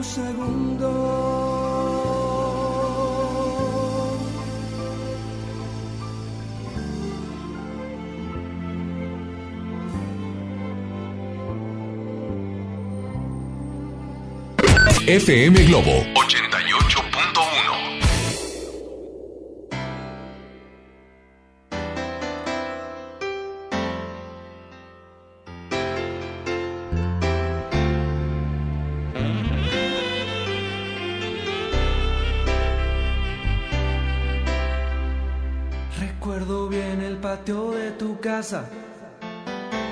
Segundo. 0.04 0.92
FM 15.08 15.66
Globo 15.66 15.92
88.1 16.14 16.81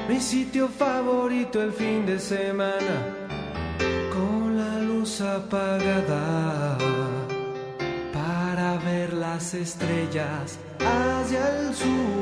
mi 0.08 0.20
sitio 0.20 0.68
favorito 0.70 1.62
el 1.62 1.72
fin 1.72 2.04
de 2.08 2.18
semana, 2.18 2.96
con 4.12 4.58
la 4.58 4.80
luz 4.80 5.22
apagada. 5.22 6.76
Para 8.12 8.78
ver 8.80 9.14
las 9.14 9.54
estrellas 9.54 10.58
hacia 10.80 11.60
el 11.60 11.76
sur. 11.76 12.20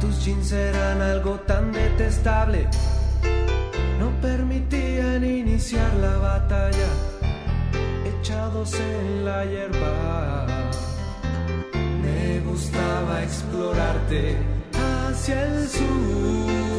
Tus 0.00 0.24
jeans 0.24 0.50
eran 0.50 1.00
algo 1.00 1.38
tan 1.46 1.70
de 1.70 1.80
detestable. 1.80 2.66
No 4.00 4.10
permitían 4.20 5.22
iniciar 5.24 5.94
la 5.94 6.16
batalla, 6.16 6.88
en 8.30 9.24
la 9.24 9.44
hierba. 9.44 10.46
Me 12.02 12.40
gustaba 12.48 13.22
explorarte 13.24 14.36
hacia 14.74 15.42
el 15.42 15.68
sur. 15.68 16.71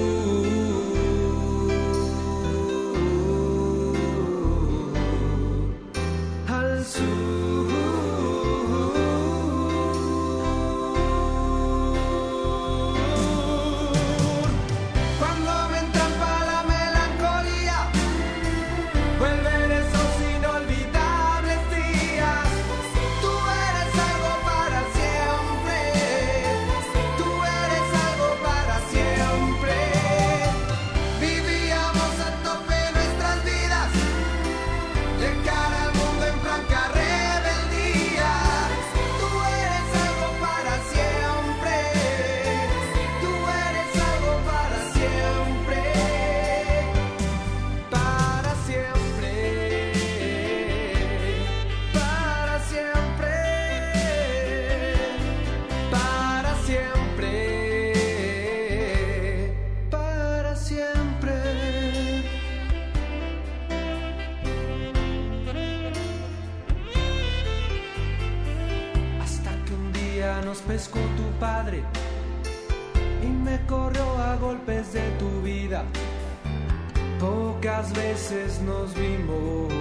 Pocas 77.74 77.94
veces 77.94 78.62
nos 78.62 78.94
vimos. 78.94 79.74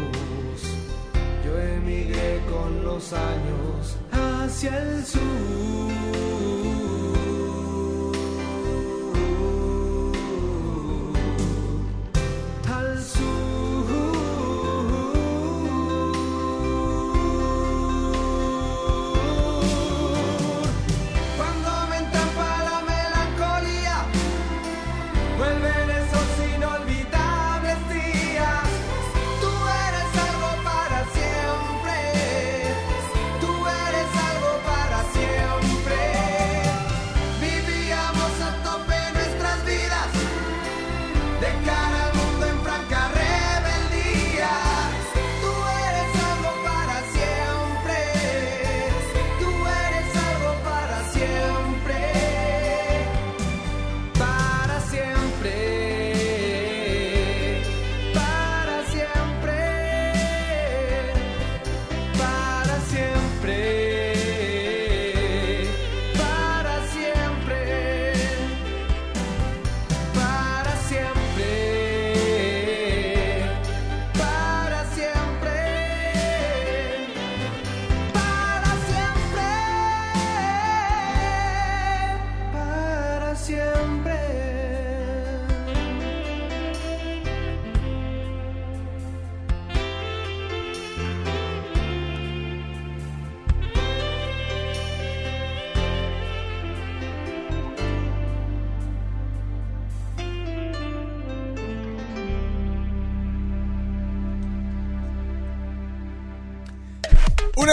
Yo 1.44 1.58
emigré 1.60 2.40
con 2.50 2.84
los 2.84 3.12
años 3.12 3.98
hacia 4.10 4.78
el 4.78 5.04
sur. 5.04 6.21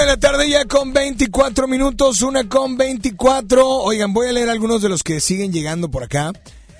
La 0.09 0.17
tarde 0.17 0.49
ya 0.49 0.65
con 0.65 0.91
24 0.91 1.67
minutos, 1.67 2.23
una 2.23 2.49
con 2.49 2.77
24. 2.77 3.63
Oigan, 3.63 4.11
voy 4.11 4.27
a 4.27 4.31
leer 4.31 4.49
algunos 4.49 4.81
de 4.81 4.89
los 4.89 5.03
que 5.03 5.19
siguen 5.19 5.53
llegando 5.53 5.91
por 5.91 6.01
acá. 6.01 6.31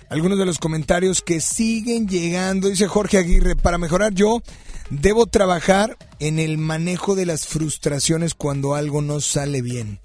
Algunos 0.10 0.40
de 0.40 0.48
los 0.48 0.58
comentarios 0.58 1.22
que 1.22 1.40
siguen 1.40 2.08
llegando. 2.08 2.70
Dice 2.70 2.88
Jorge 2.88 3.20
Aguirre, 3.20 3.56
para 3.56 3.78
mejorar 3.78 4.16
yo 4.16 4.42
debo 4.90 5.28
trabajar 5.28 5.96
en 6.18 6.40
el 6.40 6.58
manejo 6.58 7.14
de 7.14 7.28
las 7.28 7.46
frustraciones 7.46 8.34
cuando 8.34 8.74
algo 8.74 9.04
no 9.04 9.22
sale 9.22 9.62
bien. 9.62 10.00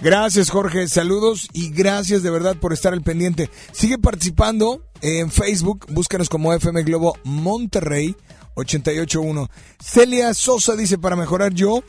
Gracias 0.00 0.50
Jorge, 0.50 0.88
saludos 0.88 1.48
y 1.52 1.70
gracias 1.70 2.24
de 2.24 2.30
verdad 2.30 2.56
por 2.56 2.72
estar 2.72 2.92
al 2.92 3.02
pendiente. 3.02 3.48
Sigue 3.70 3.96
participando 3.96 4.82
en 5.02 5.30
Facebook, 5.30 5.86
búscanos 5.88 6.28
como 6.28 6.52
FM 6.52 6.82
Globo 6.82 7.16
Monterrey 7.22 8.16
881. 8.56 9.48
Celia 9.78 10.34
Sosa 10.34 10.74
dice, 10.74 10.98
para 10.98 11.14
mejorar 11.14 11.54
yo 11.54 11.84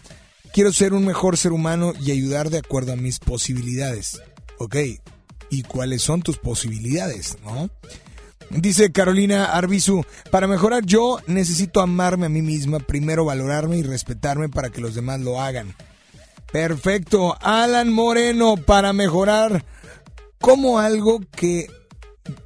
quiero 0.53 0.73
ser 0.73 0.93
un 0.93 1.05
mejor 1.05 1.37
ser 1.37 1.51
humano 1.51 1.93
y 1.99 2.11
ayudar 2.11 2.49
de 2.49 2.59
acuerdo 2.59 2.93
a 2.93 2.97
mis 2.97 3.19
posibilidades. 3.19 4.21
Ok, 4.59 4.75
¿y 5.49 5.63
cuáles 5.63 6.01
son 6.01 6.21
tus 6.21 6.37
posibilidades? 6.37 7.37
¿No? 7.43 7.69
Dice 8.49 8.91
Carolina 8.91 9.53
Arbizu, 9.53 10.05
para 10.31 10.47
mejorar 10.47 10.85
yo 10.85 11.19
necesito 11.27 11.81
amarme 11.81 12.27
a 12.27 12.29
mí 12.29 12.41
misma, 12.41 12.79
primero 12.79 13.25
valorarme 13.25 13.77
y 13.77 13.83
respetarme 13.83 14.47
para 14.47 14.69
que 14.69 14.81
los 14.81 14.95
demás 14.95 15.19
lo 15.19 15.41
hagan. 15.41 15.75
Perfecto, 16.51 17.37
Alan 17.41 17.91
Moreno, 17.91 18.55
para 18.55 18.93
mejorar 18.93 19.65
como 20.39 20.79
algo 20.79 21.19
que, 21.35 21.69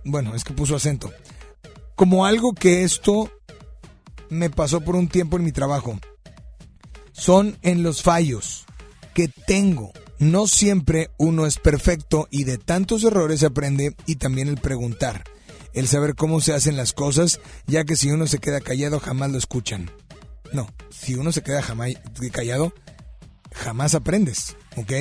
bueno, 0.04 0.34
es 0.34 0.44
que 0.44 0.54
puso 0.54 0.76
acento, 0.76 1.14
como 1.96 2.26
algo 2.26 2.54
que 2.54 2.84
esto 2.84 3.30
me 4.30 4.50
pasó 4.50 4.82
por 4.82 4.96
un 4.96 5.08
tiempo 5.08 5.38
en 5.38 5.44
mi 5.44 5.52
trabajo. 5.52 6.00
Son 7.22 7.56
en 7.62 7.84
los 7.84 8.02
fallos 8.02 8.66
que 9.14 9.28
tengo. 9.28 9.92
No 10.18 10.48
siempre 10.48 11.12
uno 11.18 11.46
es 11.46 11.60
perfecto 11.60 12.28
y 12.32 12.46
de 12.46 12.58
tantos 12.58 13.04
errores 13.04 13.42
se 13.42 13.46
aprende 13.46 13.96
y 14.08 14.16
también 14.16 14.48
el 14.48 14.58
preguntar, 14.58 15.24
el 15.74 15.88
saber 15.88 16.16
cómo 16.16 16.42
se 16.42 16.54
hacen 16.54 16.78
las 16.78 16.94
cosas, 16.94 17.40
ya 17.68 17.84
que 17.84 17.96
si 17.96 18.10
uno 18.10 18.26
se 18.26 18.40
queda 18.40 18.60
callado 18.60 19.00
jamás 19.00 19.30
lo 19.30 19.38
escuchan. 19.38 19.92
No, 20.52 20.68
si 20.90 21.14
uno 21.14 21.32
se 21.32 21.44
queda 21.44 21.62
jamás 21.62 21.92
callado, 22.32 22.74
jamás 23.54 23.94
aprendes, 23.94 24.56
¿ok? 24.76 24.92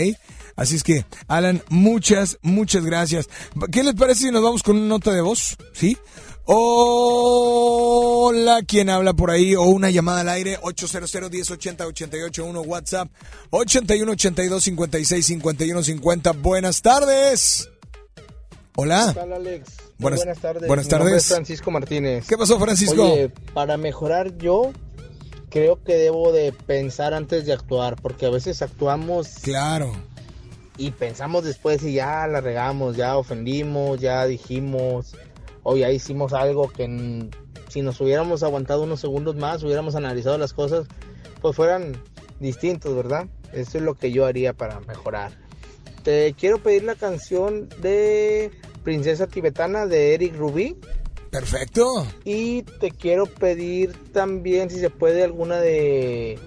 Así 0.56 0.76
es 0.76 0.82
que, 0.82 1.06
Alan, 1.26 1.62
muchas, 1.70 2.38
muchas 2.42 2.84
gracias. 2.84 3.30
¿Qué 3.72 3.82
les 3.82 3.94
parece 3.94 4.24
si 4.24 4.30
nos 4.30 4.42
vamos 4.42 4.62
con 4.62 4.76
una 4.76 4.88
nota 4.88 5.10
de 5.10 5.22
voz? 5.22 5.56
¿Sí? 5.72 5.96
Hola, 7.32 8.62
¿quién 8.66 8.90
habla 8.90 9.12
por 9.12 9.30
ahí? 9.30 9.54
O 9.54 9.62
una 9.64 9.90
llamada 9.90 10.20
al 10.22 10.28
aire, 10.30 10.58
800-1080-881, 10.60 12.64
WhatsApp, 12.66 13.08
81-82-56-51-50. 13.50 16.36
Buenas 16.40 16.82
tardes. 16.82 17.68
Hola. 18.76 19.10
¿Qué 19.14 19.20
tal, 19.20 19.32
Alex? 19.32 19.70
Buenas- 19.98 20.18
buenas 20.20 20.38
tardes. 20.40 20.66
buenas 20.68 20.86
Mi 20.86 20.90
tardes. 20.90 21.14
es 21.14 21.26
Francisco 21.28 21.70
Martínez. 21.70 22.26
¿Qué 22.26 22.36
pasó, 22.38 22.58
Francisco? 22.58 23.12
Oye, 23.12 23.28
para 23.52 23.76
mejorar 23.76 24.36
yo 24.38 24.72
creo 25.50 25.82
que 25.84 25.94
debo 25.94 26.32
de 26.32 26.52
pensar 26.52 27.12
antes 27.14 27.44
de 27.46 27.52
actuar, 27.52 27.96
porque 28.00 28.26
a 28.26 28.30
veces 28.30 28.62
actuamos 28.62 29.28
Claro. 29.42 29.92
y 30.78 30.90
pensamos 30.92 31.44
después 31.44 31.82
y 31.82 31.92
ya 31.94 32.26
la 32.26 32.40
regamos, 32.40 32.96
ya 32.96 33.16
ofendimos, 33.16 34.00
ya 34.00 34.24
dijimos 34.26 35.14
o 35.62 35.76
ya 35.76 35.90
hicimos 35.90 36.32
algo 36.32 36.68
que 36.68 37.28
si 37.68 37.82
nos 37.82 38.00
hubiéramos 38.00 38.42
aguantado 38.42 38.82
unos 38.82 39.00
segundos 39.00 39.36
más, 39.36 39.62
hubiéramos 39.62 39.94
analizado 39.94 40.38
las 40.38 40.52
cosas, 40.52 40.86
pues 41.40 41.54
fueran 41.56 41.92
distintos, 42.40 42.94
¿verdad? 42.94 43.26
Eso 43.52 43.78
es 43.78 43.84
lo 43.84 43.94
que 43.94 44.12
yo 44.12 44.26
haría 44.26 44.52
para 44.52 44.80
mejorar. 44.80 45.32
Te 46.02 46.34
quiero 46.38 46.58
pedir 46.58 46.84
la 46.84 46.94
canción 46.94 47.68
de 47.80 48.50
Princesa 48.82 49.26
Tibetana 49.26 49.86
de 49.86 50.14
Eric 50.14 50.34
Rubí. 50.36 50.76
Perfecto. 51.30 52.06
Y 52.24 52.62
te 52.62 52.90
quiero 52.90 53.26
pedir 53.26 53.92
también, 54.12 54.70
si 54.70 54.80
se 54.80 54.90
puede, 54.90 55.22
alguna 55.22 55.60
de 55.60 56.38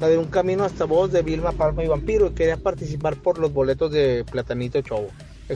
la 0.00 0.08
de 0.08 0.18
Un 0.18 0.24
Camino 0.24 0.64
hasta 0.64 0.84
Vos 0.84 1.12
de 1.12 1.22
Vilma 1.22 1.52
Palma 1.52 1.84
y 1.84 1.88
Vampiro. 1.88 2.28
Y 2.28 2.30
quería 2.30 2.56
participar 2.56 3.16
por 3.16 3.38
los 3.38 3.52
boletos 3.52 3.92
de 3.92 4.24
Platanito 4.28 4.80
Show. 4.80 5.06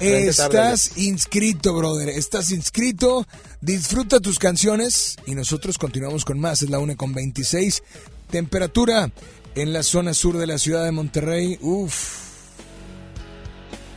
Estás 0.01 0.97
inscrito, 0.97 1.74
brother. 1.74 2.09
Estás 2.09 2.51
inscrito. 2.51 3.27
Disfruta 3.60 4.20
tus 4.20 4.39
canciones 4.39 5.16
y 5.27 5.35
nosotros 5.35 5.78
continuamos 5.78 6.24
con 6.24 6.39
más. 6.39 6.62
Es 6.62 6.70
la 6.70 6.78
1 6.78 6.97
con 6.97 7.12
26. 7.12 7.82
Temperatura 8.31 9.10
en 9.55 9.73
la 9.73 9.82
zona 9.82 10.14
sur 10.14 10.36
de 10.39 10.47
la 10.47 10.59
ciudad 10.59 10.85
de 10.85 10.93
Monterrey. 10.93 11.59
Uf. 11.60 12.27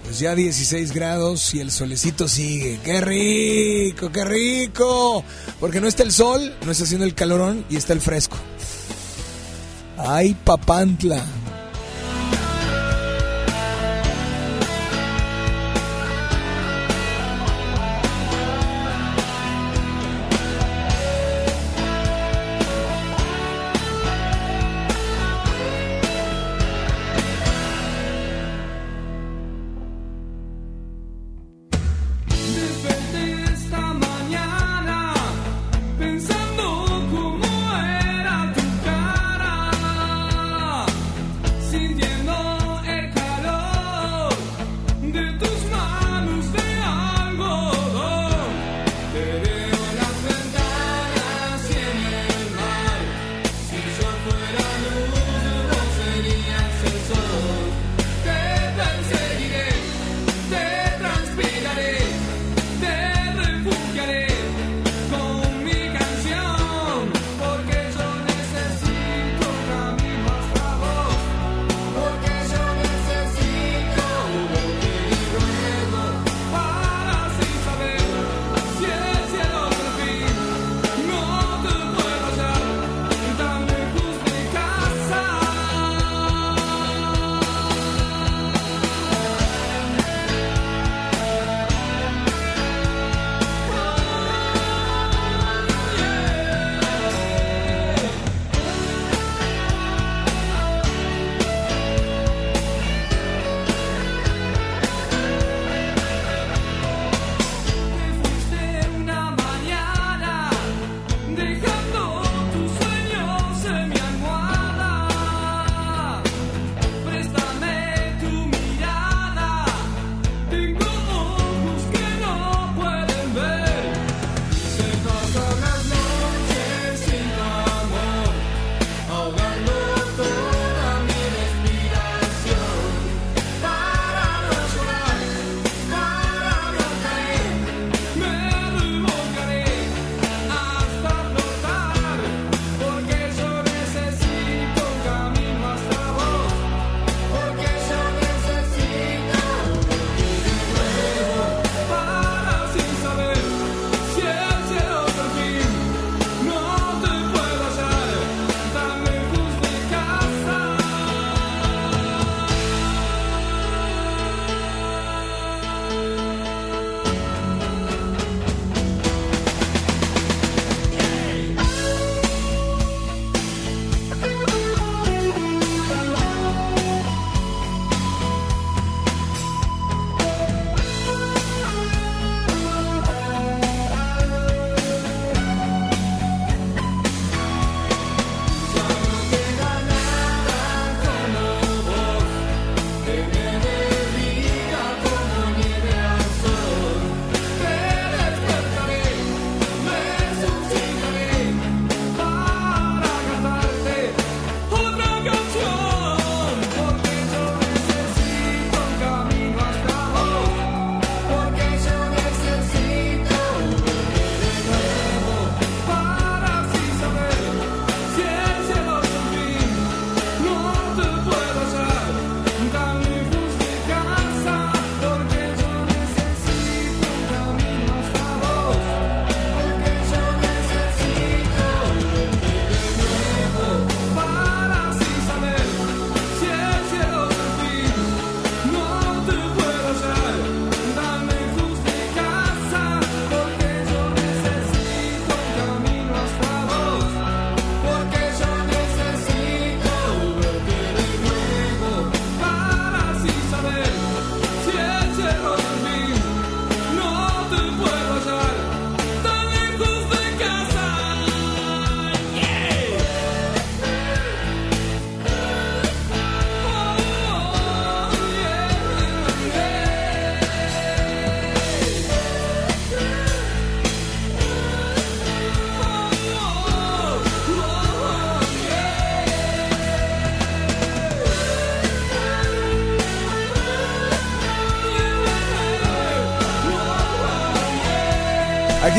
Pues 0.04 0.20
ya 0.20 0.34
16 0.34 0.92
grados 0.92 1.54
y 1.54 1.60
el 1.60 1.70
solecito 1.70 2.28
sigue. 2.28 2.80
¡Qué 2.84 3.00
rico, 3.00 4.12
qué 4.12 4.26
rico! 4.26 5.24
Porque 5.60 5.80
no 5.80 5.88
está 5.88 6.02
el 6.02 6.12
sol, 6.12 6.56
no 6.66 6.72
está 6.72 6.86
haciendo 6.86 7.06
el 7.06 7.14
calorón 7.14 7.64
y 7.70 7.76
está 7.76 7.94
el 7.94 8.02
fresco. 8.02 8.36
¡Ay, 9.98 10.36
papantla! 10.44 11.24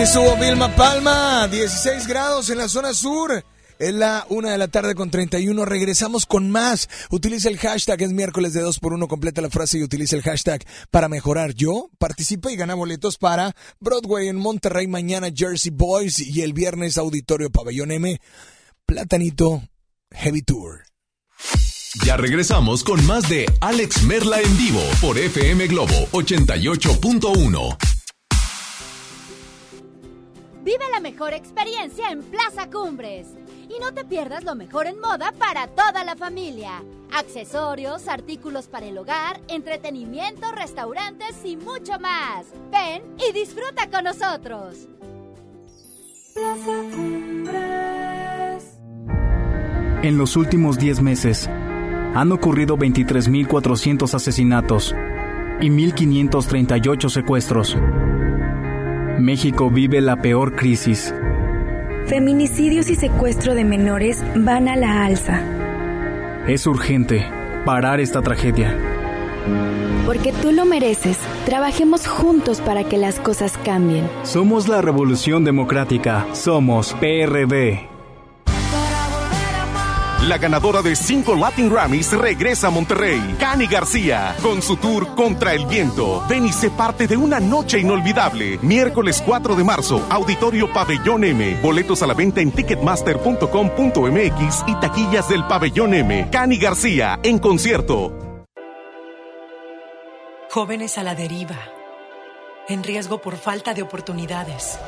Aquí 0.01 0.09
estuvo 0.09 0.35
Vilma 0.37 0.75
Palma, 0.77 1.47
16 1.49 2.07
grados 2.07 2.49
en 2.49 2.57
la 2.57 2.71
zona 2.71 2.95
sur. 2.95 3.45
Es 3.79 3.93
la 3.93 4.25
una 4.31 4.51
de 4.51 4.57
la 4.57 4.69
tarde 4.69 4.95
con 4.95 5.11
31. 5.11 5.67
Regresamos 5.67 6.25
con 6.25 6.51
más. 6.51 6.89
Utiliza 7.11 7.51
el 7.51 7.59
hashtag, 7.59 8.01
es 8.01 8.11
miércoles 8.11 8.55
de 8.55 8.63
2 8.63 8.79
por 8.79 8.95
1 8.95 9.09
Completa 9.09 9.43
la 9.43 9.51
frase 9.51 9.77
y 9.77 9.83
utiliza 9.83 10.17
el 10.17 10.23
hashtag 10.23 10.65
para 10.91 11.11
mejorar 11.11 11.53
yo. 11.53 11.91
Participa 11.99 12.51
y 12.51 12.57
gana 12.57 12.75
boletos 12.75 13.19
para 13.19 13.55
Broadway 13.79 14.29
en 14.29 14.37
Monterrey 14.37 14.87
mañana, 14.87 15.29
Jersey 15.35 15.71
Boys 15.71 16.19
y 16.19 16.41
el 16.41 16.55
viernes 16.55 16.97
Auditorio 16.97 17.51
Pabellón 17.51 17.91
M. 17.91 18.23
Platanito 18.87 19.65
Heavy 20.13 20.41
Tour. 20.41 20.85
Ya 22.07 22.17
regresamos 22.17 22.85
con 22.85 23.05
más 23.05 23.29
de 23.29 23.45
Alex 23.61 24.05
Merla 24.05 24.41
en 24.41 24.57
vivo 24.57 24.81
por 25.03 25.19
FM 25.19 25.67
Globo 25.67 26.09
88.1. 26.13 27.90
Vive 30.71 30.85
la 30.95 31.01
mejor 31.01 31.35
experiencia 31.35 32.13
en 32.13 32.23
Plaza 32.23 32.71
Cumbres. 32.71 33.27
Y 33.69 33.81
no 33.81 33.93
te 33.93 34.05
pierdas 34.05 34.45
lo 34.45 34.55
mejor 34.55 34.87
en 34.87 35.01
moda 35.01 35.33
para 35.37 35.67
toda 35.67 36.05
la 36.05 36.15
familia. 36.15 36.85
Accesorios, 37.11 38.07
artículos 38.07 38.69
para 38.69 38.87
el 38.87 38.97
hogar, 38.97 39.41
entretenimiento, 39.49 40.53
restaurantes 40.53 41.45
y 41.45 41.57
mucho 41.57 41.99
más. 41.99 42.47
Ven 42.71 43.03
y 43.19 43.33
disfruta 43.33 43.91
con 43.91 44.05
nosotros. 44.05 44.87
Plaza 46.35 46.83
Cumbres. 46.95 48.79
En 50.05 50.19
los 50.19 50.37
últimos 50.37 50.79
10 50.79 51.03
meses 51.03 51.49
han 51.49 52.31
ocurrido 52.31 52.79
23.400 52.79 54.15
asesinatos 54.15 54.95
y 55.61 55.69
1.538 55.69 57.09
secuestros. 57.09 57.77
México 59.21 59.71
vive 59.71 60.01
la 60.01 60.17
peor 60.17 60.57
crisis. 60.57 61.15
Feminicidios 62.07 62.91
y 62.91 62.97
secuestro 62.97 63.55
de 63.55 63.65
menores 63.65 64.23
van 64.35 64.69
a 64.69 64.77
la 64.77 65.05
alza. 65.05 65.43
Es 66.49 66.67
urgente 66.67 67.25
parar 67.65 68.01
esta 68.01 68.23
tragedia. 68.23 68.77
Porque 70.07 70.33
tú 70.33 70.51
lo 70.51 70.65
mereces. 70.65 71.19
Trabajemos 71.45 72.07
juntos 72.07 72.61
para 72.61 72.85
que 72.85 72.99
las 72.99 73.21
cosas 73.21 73.57
cambien. 73.65 74.09
Somos 74.23 74.67
la 74.67 74.83
Revolución 74.83 75.45
Democrática. 75.45 76.27
Somos 76.33 76.95
PRD. 76.95 78.00
La 80.23 80.37
ganadora 80.37 80.83
de 80.83 80.97
cinco 80.97 81.35
Latin 81.35 81.71
Grammys 81.71 82.13
regresa 82.13 82.67
a 82.67 82.71
Monterrey. 82.71 83.37
Cani 83.41 83.67
García, 83.67 84.37
con 84.43 84.61
su 84.61 84.77
tour 84.77 85.15
Contra 85.15 85.55
el 85.55 85.65
Viento. 85.65 86.23
Ven 86.29 86.45
y 86.45 86.53
sé 86.53 86.69
parte 86.69 87.07
de 87.07 87.17
una 87.17 87.41
noche 87.41 87.79
inolvidable. 87.79 88.59
Miércoles 88.61 89.23
4 89.25 89.57
de 89.57 89.65
marzo, 89.65 90.07
Auditorio 90.11 90.71
Pabellón 90.71 91.25
M. 91.25 91.59
Boletos 91.63 92.03
a 92.03 92.07
la 92.07 92.13
venta 92.13 92.43
en 92.43 92.53
ticketmaster.com.mx 92.53 94.65
y 94.67 94.75
taquillas 94.75 95.27
del 95.31 95.47
Pabellón 95.47 95.95
M. 95.95 96.29
Cani 96.31 96.59
García, 96.59 97.19
en 97.23 97.39
concierto. 97.39 98.45
Jóvenes 100.51 100.99
a 100.99 101.03
la 101.03 101.15
deriva. 101.15 101.57
En 102.69 102.83
riesgo 102.83 103.23
por 103.23 103.39
falta 103.39 103.73
de 103.73 103.81
oportunidades. 103.81 104.79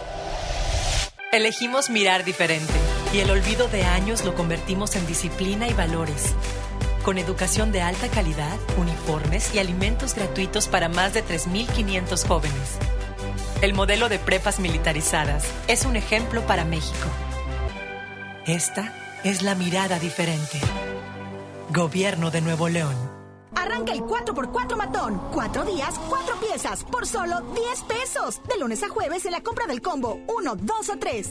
Elegimos 1.32 1.88
mirar 1.88 2.22
diferente 2.22 2.74
y 3.12 3.20
el 3.20 3.30
olvido 3.30 3.68
de 3.68 3.84
años 3.84 4.24
lo 4.24 4.34
convertimos 4.34 4.96
en 4.96 5.06
disciplina 5.06 5.68
y 5.68 5.74
valores. 5.74 6.32
Con 7.04 7.18
educación 7.18 7.70
de 7.70 7.82
alta 7.82 8.08
calidad, 8.08 8.58
uniformes 8.78 9.54
y 9.54 9.58
alimentos 9.58 10.14
gratuitos 10.14 10.68
para 10.68 10.88
más 10.88 11.12
de 11.12 11.24
3.500 11.24 12.26
jóvenes. 12.26 12.78
El 13.60 13.74
modelo 13.74 14.08
de 14.08 14.18
prepas 14.18 14.60
militarizadas 14.60 15.44
es 15.68 15.84
un 15.84 15.96
ejemplo 15.96 16.46
para 16.46 16.64
México. 16.64 17.08
Esta 18.46 18.92
es 19.24 19.42
la 19.42 19.54
mirada 19.54 19.98
diferente. 19.98 20.58
Gobierno 21.70 22.30
de 22.30 22.40
Nuevo 22.40 22.68
León. 22.68 22.94
Arranca 23.54 23.92
el 23.92 24.00
4x4 24.00 24.76
matón. 24.76 25.20
Cuatro 25.32 25.64
días, 25.64 25.94
cuatro 26.08 26.34
piezas, 26.40 26.82
por 26.84 27.06
solo 27.06 27.40
10 27.54 27.82
pesos. 27.82 28.40
De 28.48 28.58
lunes 28.58 28.82
a 28.82 28.88
jueves 28.88 29.24
en 29.26 29.32
la 29.32 29.42
compra 29.42 29.66
del 29.66 29.82
combo 29.82 30.18
1, 30.26 30.56
2 30.56 30.88
o 30.88 30.98
3. 30.98 31.30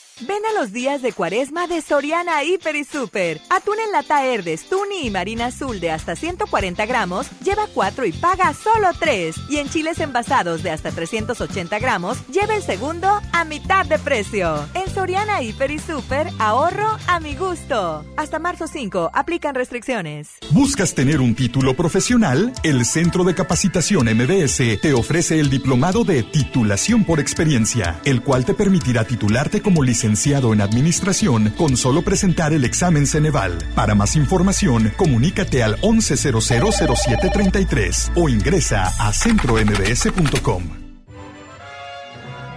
Ven 0.27 0.41
a 0.45 0.59
los 0.59 0.71
días 0.71 1.01
de 1.01 1.13
cuaresma 1.13 1.65
de 1.65 1.81
Soriana 1.81 2.43
Hiper 2.43 2.75
y 2.75 2.83
Super. 2.83 3.41
Atún 3.49 3.79
en 3.83 3.91
lata 3.91 4.23
Herdes, 4.23 4.69
Tuni 4.69 5.07
y 5.07 5.09
Marina 5.09 5.47
Azul 5.47 5.79
de 5.79 5.89
hasta 5.89 6.15
140 6.15 6.85
gramos, 6.85 7.27
lleva 7.43 7.65
4 7.73 8.05
y 8.05 8.11
paga 8.11 8.53
solo 8.53 8.89
3. 8.99 9.35
Y 9.49 9.57
en 9.57 9.69
chiles 9.69 9.99
envasados 9.99 10.61
de 10.61 10.69
hasta 10.69 10.91
380 10.91 11.79
gramos, 11.79 12.19
lleva 12.27 12.55
el 12.55 12.61
segundo 12.61 13.07
a 13.33 13.45
mitad 13.45 13.87
de 13.87 13.97
precio. 13.97 14.63
En 14.75 14.93
Soriana 14.93 15.41
Hiper 15.41 15.71
y 15.71 15.79
Super, 15.79 16.27
ahorro 16.37 16.99
a 17.07 17.19
mi 17.19 17.35
gusto. 17.35 18.05
Hasta 18.15 18.37
marzo 18.37 18.67
5, 18.67 19.09
aplican 19.13 19.55
restricciones. 19.55 20.29
¿Buscas 20.51 20.93
tener 20.93 21.19
un 21.19 21.33
título 21.33 21.75
profesional? 21.75 22.53
El 22.61 22.85
Centro 22.85 23.23
de 23.23 23.33
Capacitación 23.33 24.05
MBS 24.05 24.79
te 24.81 24.93
ofrece 24.93 25.39
el 25.39 25.49
diplomado 25.49 26.03
de 26.03 26.21
titulación 26.21 27.05
por 27.05 27.19
experiencia, 27.19 27.99
el 28.05 28.21
cual 28.21 28.45
te 28.45 28.53
permitirá 28.53 29.03
titularte 29.03 29.63
como 29.63 29.81
licenciado 29.81 30.10
licenciado 30.11 30.51
en 30.51 30.59
Administración 30.59 31.53
con 31.57 31.77
solo 31.77 32.01
presentar 32.01 32.51
el 32.51 32.65
examen 32.65 33.07
Ceneval. 33.07 33.57
Para 33.75 33.95
más 33.95 34.17
información, 34.17 34.91
comunícate 34.97 35.63
al 35.63 35.79
11000733 35.79 38.11
o 38.15 38.27
ingresa 38.27 38.91
a 38.99 39.13
centrombs.com. 39.13 40.63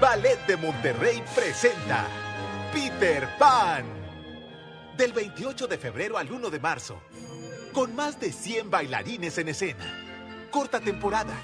Ballet 0.01 0.45
de 0.49 0.57
Monterrey 0.57 1.23
presenta 1.33 2.09
Peter 2.73 3.29
Pan. 3.39 3.85
Del 4.97 5.13
28 5.13 5.69
de 5.69 5.79
febrero 5.79 6.19
al 6.19 6.33
1 6.33 6.51
de 6.51 6.59
marzo. 6.59 7.01
Con 7.73 7.95
más 7.95 8.19
de 8.19 8.33
100 8.33 8.69
bailarines 8.69 9.39
en 9.39 9.51
escena. 9.51 9.85
Corta 10.51 10.81
temporada. 10.81 11.37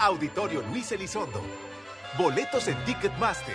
Auditorio 0.00 0.64
Luis 0.72 0.90
Elizondo. 0.90 1.40
Boletos 2.18 2.66
en 2.66 2.74
Ticketmaster. 2.84 3.54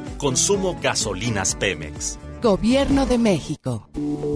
consumo 0.21 0.77
gasolinas 0.79 1.55
Pemex. 1.55 2.17
Gobierno 2.43 3.07
de 3.07 3.17
México. 3.17 3.89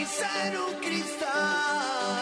En 0.00 0.56
un 0.56 0.74
cristal 0.80 2.21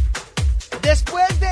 Después 0.81 1.39
de 1.39 1.51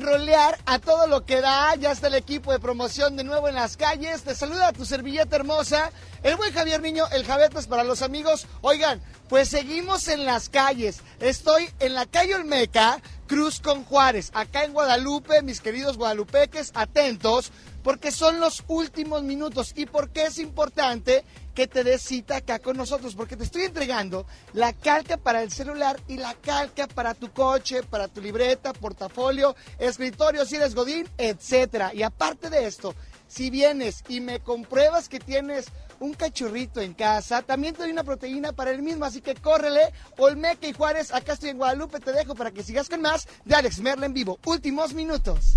rollear 0.00 0.58
a 0.64 0.78
todo 0.78 1.06
lo 1.06 1.26
que 1.26 1.42
da, 1.42 1.74
ya 1.74 1.92
está 1.92 2.06
el 2.06 2.14
equipo 2.14 2.52
de 2.52 2.58
promoción 2.58 3.16
de 3.16 3.24
nuevo 3.24 3.48
en 3.48 3.54
las 3.54 3.76
calles. 3.76 4.22
Te 4.22 4.34
saluda 4.34 4.72
tu 4.72 4.86
servilleta 4.86 5.36
hermosa, 5.36 5.92
el 6.22 6.36
buen 6.36 6.54
Javier 6.54 6.80
Niño, 6.80 7.04
el 7.12 7.26
Javetas 7.26 7.66
para 7.66 7.84
los 7.84 8.00
amigos. 8.00 8.46
Oigan, 8.62 9.02
pues 9.28 9.50
seguimos 9.50 10.08
en 10.08 10.24
las 10.24 10.48
calles. 10.48 11.00
Estoy 11.20 11.68
en 11.80 11.92
la 11.92 12.06
calle 12.06 12.34
Olmeca, 12.34 13.00
Cruz 13.32 13.60
con 13.60 13.84
Juárez, 13.84 14.30
acá 14.34 14.62
en 14.62 14.74
Guadalupe, 14.74 15.40
mis 15.40 15.62
queridos 15.62 15.96
guadalupeques, 15.96 16.70
atentos, 16.74 17.50
porque 17.82 18.12
son 18.12 18.40
los 18.40 18.62
últimos 18.68 19.22
minutos. 19.22 19.72
¿Y 19.74 19.86
por 19.86 20.10
qué 20.10 20.24
es 20.24 20.38
importante 20.38 21.24
que 21.54 21.66
te 21.66 21.82
des 21.82 22.02
cita 22.02 22.36
acá 22.36 22.58
con 22.58 22.76
nosotros? 22.76 23.14
Porque 23.14 23.38
te 23.38 23.44
estoy 23.44 23.62
entregando 23.62 24.26
la 24.52 24.74
calca 24.74 25.16
para 25.16 25.42
el 25.42 25.50
celular 25.50 25.98
y 26.08 26.18
la 26.18 26.34
calca 26.34 26.86
para 26.88 27.14
tu 27.14 27.32
coche, 27.32 27.82
para 27.82 28.06
tu 28.06 28.20
libreta, 28.20 28.74
portafolio, 28.74 29.56
escritorio, 29.78 30.44
si 30.44 30.56
eres 30.56 30.74
Godín, 30.74 31.08
etcétera. 31.16 31.94
Y 31.94 32.02
aparte 32.02 32.50
de 32.50 32.66
esto, 32.66 32.94
si 33.28 33.48
vienes 33.48 34.04
y 34.08 34.20
me 34.20 34.40
compruebas 34.40 35.08
que 35.08 35.20
tienes 35.20 35.68
un 36.02 36.14
cachorrito 36.14 36.80
en 36.80 36.94
casa, 36.94 37.42
también 37.42 37.74
te 37.74 37.82
doy 37.82 37.92
una 37.92 38.02
proteína 38.04 38.52
para 38.52 38.70
el 38.72 38.82
mismo, 38.82 39.04
así 39.04 39.20
que 39.20 39.34
córrele, 39.34 39.80
Olmeca 40.18 40.66
y 40.66 40.72
Juárez, 40.72 41.12
acá 41.12 41.34
estoy 41.34 41.50
en 41.50 41.58
Guadalupe, 41.58 42.00
te 42.00 42.12
dejo 42.12 42.34
para 42.34 42.50
que 42.50 42.62
sigas 42.64 42.88
con 42.88 43.00
más 43.02 43.26
de 43.44 43.54
Alex 43.54 43.78
Merla 43.78 44.06
en 44.06 44.12
vivo. 44.14 44.38
Últimos 44.44 44.94
minutos. 44.94 45.54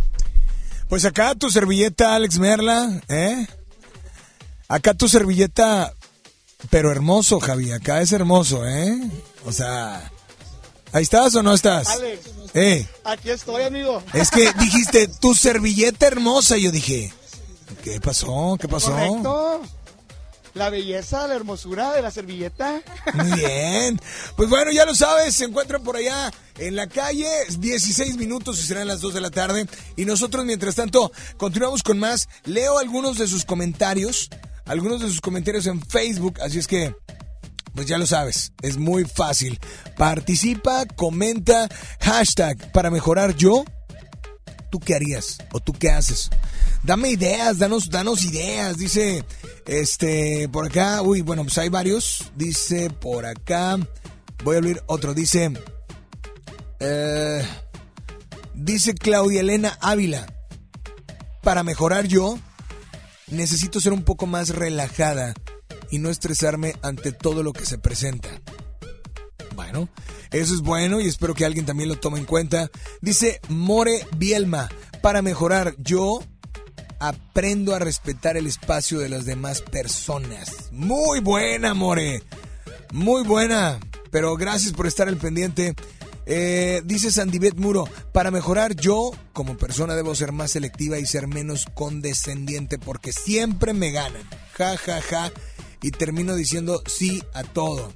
Pues 0.88 1.04
acá 1.04 1.34
tu 1.34 1.50
servilleta, 1.50 2.14
Alex 2.16 2.38
Merla, 2.38 3.02
¿eh? 3.08 3.48
Acá 4.68 4.94
tu 4.94 5.08
servilleta, 5.08 5.94
pero 6.70 6.92
hermoso, 6.92 7.40
Javi. 7.40 7.72
Acá 7.72 8.02
es 8.02 8.12
hermoso, 8.12 8.66
¿eh? 8.68 8.96
O 9.46 9.52
sea, 9.52 10.12
¿ahí 10.92 11.04
estás 11.04 11.34
o 11.36 11.42
no 11.44 11.54
estás? 11.56 11.88
Alex, 11.88 12.22
Eh, 12.54 12.88
aquí 13.04 13.32
estoy, 13.32 13.64
amigo. 13.64 14.02
es 14.14 14.30
que 14.30 14.52
dijiste 14.60 15.08
tu 15.08 15.34
servilleta 15.34 16.06
hermosa. 16.08 16.56
y 16.58 16.64
Yo 16.64 16.72
dije, 16.72 17.12
¿qué 17.84 18.00
pasó? 18.00 18.58
¿Qué 18.60 18.68
pasó? 18.68 18.92
Correcto. 18.92 19.62
La 20.56 20.70
belleza, 20.70 21.28
la 21.28 21.36
hermosura 21.36 21.92
de 21.92 22.02
la 22.02 22.12
servilleta. 22.12 22.82
Bien. 23.36 24.00
Pues 24.38 24.50
bueno, 24.50 24.72
ya 24.72 24.86
lo 24.86 24.96
sabes, 24.96 25.36
se 25.36 25.44
encuentran 25.44 25.84
por 25.84 25.98
allá 25.98 26.32
en 26.58 26.78
la 26.78 26.88
calle, 26.88 27.28
16 27.60 28.16
minutos 28.16 28.58
y 28.60 28.64
serán 28.66 28.88
las 28.88 29.02
2 29.02 29.16
de 29.16 29.22
la 29.22 29.32
tarde. 29.32 29.68
Y 29.98 30.06
nosotros, 30.06 30.46
mientras 30.46 30.76
tanto, 30.76 31.12
continuamos 31.36 31.84
con 31.84 32.00
más. 32.00 32.30
Leo 32.46 32.78
algunos 32.78 33.18
de 33.18 33.28
sus 33.28 33.44
comentarios, 33.44 34.30
algunos 34.66 35.02
de 35.02 35.10
sus 35.10 35.20
comentarios 35.20 35.68
en 35.68 35.82
Facebook, 35.82 36.40
así 36.42 36.58
es 36.58 36.68
que, 36.68 36.96
pues 37.74 37.86
ya 37.86 37.98
lo 37.98 38.08
sabes, 38.08 38.54
es 38.62 38.78
muy 38.78 39.04
fácil. 39.04 39.60
Participa, 39.98 40.86
comenta, 40.86 41.68
hashtag 42.00 42.72
para 42.72 42.90
mejorar 42.90 43.36
yo. 43.36 43.66
¿Tú 44.70 44.80
qué 44.80 44.96
harías? 44.96 45.38
¿O 45.52 45.60
tú 45.60 45.74
qué 45.74 45.90
haces? 45.90 46.30
Dame 46.84 47.10
ideas, 47.10 47.58
danos, 47.58 47.90
danos 47.90 48.24
ideas. 48.24 48.78
Dice, 48.78 49.24
este, 49.66 50.50
por 50.50 50.66
acá, 50.66 51.02
uy, 51.02 51.22
bueno, 51.22 51.44
pues 51.44 51.58
hay 51.58 51.70
varios. 51.70 52.32
Dice 52.36 52.90
por 52.90 53.26
acá, 53.26 53.78
voy 54.44 54.56
a 54.56 54.60
abrir 54.60 54.82
otro. 54.86 55.14
Dice, 55.14 55.52
eh, 56.80 57.46
dice 58.54 58.94
Claudia 58.94 59.42
Elena 59.42 59.78
Ávila, 59.82 60.28
para 61.42 61.64
mejorar 61.64 62.08
yo, 62.08 62.38
necesito 63.28 63.80
ser 63.80 63.94
un 63.94 64.04
poco 64.04 64.28
más 64.28 64.50
relajada 64.50 65.34
y 65.92 66.00
no 66.00 66.10
estresarme 66.10 66.76
ante 66.82 67.12
todo 67.12 67.44
lo 67.44 67.54
que 67.54 67.66
se 67.66 67.78
presenta. 67.78 68.30
Bueno, 69.56 69.90
eso 70.32 70.54
es 70.54 70.62
bueno 70.62 71.00
y 71.00 71.08
espero 71.08 71.34
que 71.34 71.46
alguien 71.46 71.66
también 71.66 71.90
lo 71.90 72.00
tome 72.00 72.20
en 72.20 72.26
cuenta. 72.26 72.70
Dice 73.02 73.40
More 73.50 74.06
Bielma, 74.18 74.70
para 75.02 75.22
mejorar 75.22 75.76
yo 75.78 76.22
aprendo 77.00 77.76
a 77.76 77.80
respetar 77.80 78.38
el 78.38 78.48
espacio 78.48 79.00
de 79.00 79.10
las 79.10 79.26
demás 79.26 79.62
personas. 79.62 80.72
Muy 80.72 81.20
buena, 81.20 81.74
More. 81.74 82.24
Muy 82.92 83.24
buena. 83.24 83.80
Pero 84.12 84.36
gracias 84.36 84.74
por 84.74 84.88
estar 84.88 85.08
al 85.08 85.18
pendiente. 85.18 85.76
Eh, 86.26 86.82
dice 86.86 87.12
Sandibet 87.12 87.56
Muro, 87.56 87.88
para 88.12 88.32
mejorar 88.32 88.76
yo 88.76 89.12
como 89.34 89.58
persona 89.58 89.96
debo 89.96 90.16
ser 90.16 90.32
más 90.32 90.52
selectiva 90.52 90.98
y 90.98 91.06
ser 91.06 91.28
menos 91.28 91.66
condescendiente 91.74 92.80
porque 92.80 93.12
siempre 93.14 93.74
me 93.74 93.92
ganan. 93.92 94.24
Ja, 94.54 94.78
ja, 94.78 95.02
ja. 95.02 95.32
Y 95.82 95.92
termino 95.92 96.36
diciendo 96.36 96.82
sí 96.88 97.22
a 97.34 97.44
todo. 97.44 97.94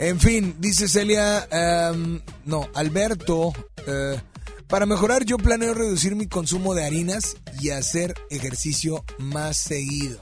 En 0.00 0.18
fin, 0.18 0.56
dice 0.58 0.88
Celia, 0.88 1.46
em, 1.50 2.22
no, 2.46 2.66
Alberto, 2.72 3.52
eh, 3.86 4.18
para 4.66 4.86
mejorar 4.86 5.26
yo 5.26 5.36
planeo 5.36 5.74
reducir 5.74 6.16
mi 6.16 6.26
consumo 6.26 6.74
de 6.74 6.86
harinas 6.86 7.36
y 7.60 7.68
hacer 7.68 8.14
ejercicio 8.30 9.04
más 9.18 9.58
seguido. 9.58 10.18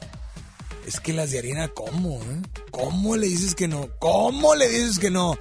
Es 0.85 0.99
que 0.99 1.13
las 1.13 1.31
de 1.31 1.39
harina, 1.39 1.69
¿cómo? 1.69 2.17
eh? 2.17 2.43
¿Cómo 2.73 3.17
le 3.17 3.29
dices 3.29 3.55
que 3.55 3.69
no? 3.69 3.89
¿Cómo 4.01 4.57
le 4.57 4.69
dices 4.69 4.99
que 4.99 5.11
no? 5.11 5.39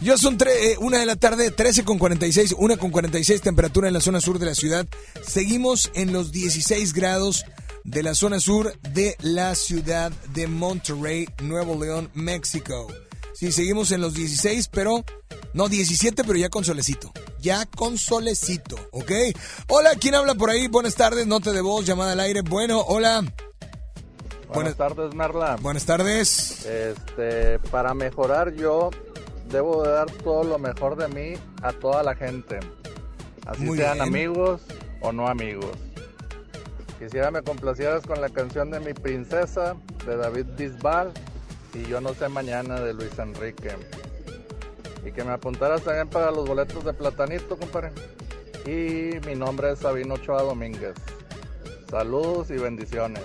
Yo 0.00 0.16
son 0.16 0.38
eh, 0.46 0.76
una 0.80 0.98
de 0.98 1.04
la 1.04 1.16
tarde, 1.16 1.50
13 1.50 1.84
con 1.84 1.98
46, 1.98 2.54
una 2.56 2.78
con 2.78 2.90
46 2.90 3.42
temperatura 3.42 3.88
en 3.88 3.94
la 3.94 4.00
zona 4.00 4.22
sur 4.22 4.38
de 4.38 4.46
la 4.46 4.54
ciudad. 4.54 4.86
Seguimos 5.26 5.90
en 5.94 6.10
los 6.10 6.32
16 6.32 6.94
grados 6.94 7.44
de 7.84 8.02
la 8.02 8.14
zona 8.14 8.40
sur 8.40 8.78
de 8.80 9.14
la 9.20 9.54
ciudad 9.54 10.10
de 10.32 10.46
Monterrey, 10.46 11.28
Nuevo 11.42 11.78
León, 11.78 12.10
México. 12.14 12.86
Sí, 13.44 13.52
seguimos 13.52 13.92
en 13.92 14.00
los 14.00 14.14
16, 14.14 14.68
pero 14.68 15.04
no 15.52 15.68
17, 15.68 16.24
pero 16.24 16.38
ya 16.38 16.48
con 16.48 16.64
solecito. 16.64 17.12
Ya 17.40 17.66
con 17.66 17.98
solecito, 17.98 18.74
¿ok? 18.90 19.12
Hola, 19.68 19.90
¿quién 20.00 20.14
habla 20.14 20.34
por 20.34 20.48
ahí? 20.48 20.66
Buenas 20.66 20.94
tardes, 20.94 21.26
nota 21.26 21.52
de 21.52 21.60
voz, 21.60 21.84
llamada 21.84 22.12
al 22.12 22.20
aire. 22.20 22.40
Bueno, 22.40 22.80
hola. 22.80 23.22
Buenas 24.54 24.76
tardes, 24.76 25.14
Merla. 25.14 25.58
Buenas 25.60 25.84
tardes. 25.84 26.64
Este, 26.64 27.58
para 27.70 27.92
mejorar 27.92 28.54
yo 28.54 28.88
debo 29.50 29.82
de 29.82 29.90
dar 29.90 30.10
todo 30.10 30.44
lo 30.44 30.58
mejor 30.58 30.96
de 30.96 31.08
mí 31.08 31.38
a 31.60 31.74
toda 31.74 32.02
la 32.02 32.16
gente. 32.16 32.60
Así 33.44 33.60
Muy 33.60 33.76
sean 33.76 33.98
bien. 33.98 34.08
amigos 34.08 34.62
o 35.02 35.12
no 35.12 35.28
amigos. 35.28 35.76
Quisiera 36.98 37.30
me 37.30 37.42
complacieras 37.42 38.06
con 38.06 38.22
la 38.22 38.30
canción 38.30 38.70
de 38.70 38.80
Mi 38.80 38.94
Princesa 38.94 39.76
de 40.06 40.16
David 40.16 40.46
Bisbal 40.56 41.12
y 41.74 41.88
Yo 41.88 42.00
no 42.00 42.14
sé 42.14 42.28
mañana 42.28 42.80
de 42.80 42.94
Luis 42.94 43.18
Enrique. 43.18 43.70
Y 45.04 45.12
que 45.12 45.24
me 45.24 45.32
apuntaras 45.32 45.82
también 45.82 46.08
para 46.08 46.30
los 46.30 46.46
boletos 46.48 46.84
de 46.84 46.94
Platanito, 46.94 47.58
compadre. 47.58 47.92
Y 48.64 49.18
mi 49.26 49.34
nombre 49.34 49.72
es 49.72 49.80
Sabino 49.80 50.14
Ochoa 50.14 50.42
Domínguez. 50.42 50.94
Saludos 51.90 52.50
y 52.50 52.54
bendiciones. 52.54 53.22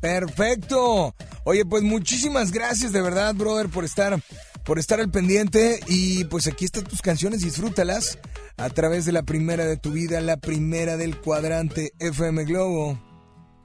Perfecto. 0.00 1.14
Oye, 1.44 1.64
pues 1.64 1.82
muchísimas 1.82 2.52
gracias 2.52 2.92
de 2.92 3.00
verdad, 3.00 3.34
brother, 3.34 3.68
por 3.68 3.84
estar, 3.84 4.20
por 4.64 4.78
estar 4.78 5.00
al 5.00 5.10
pendiente. 5.10 5.80
Y 5.86 6.24
pues 6.24 6.46
aquí 6.46 6.66
están 6.66 6.84
tus 6.84 7.00
canciones, 7.00 7.40
disfrútalas 7.40 8.18
a 8.56 8.68
través 8.70 9.06
de 9.06 9.12
la 9.12 9.22
primera 9.22 9.64
de 9.64 9.76
tu 9.78 9.92
vida, 9.92 10.20
la 10.20 10.36
primera 10.36 10.96
del 10.96 11.18
cuadrante 11.18 11.92
FM 11.98 12.44
Globo 12.44 12.98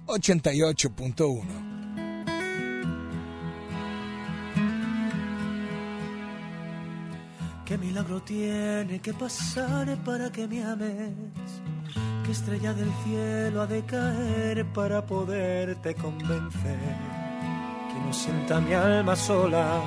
88.1. 0.08 1.79
¿Qué 7.70 7.78
milagro 7.78 8.20
tiene 8.24 9.00
que 9.00 9.14
pasar 9.14 9.96
para 10.04 10.32
que 10.32 10.48
me 10.48 10.64
ames? 10.64 11.14
¿Qué 12.26 12.32
estrella 12.32 12.74
del 12.74 12.92
cielo 13.04 13.62
ha 13.62 13.68
de 13.68 13.86
caer 13.86 14.66
para 14.74 15.06
poderte 15.06 15.94
convencer? 15.94 16.80
Que 17.90 18.00
no 18.04 18.12
sienta 18.12 18.60
mi 18.60 18.74
alma 18.74 19.16
sola, 19.16 19.82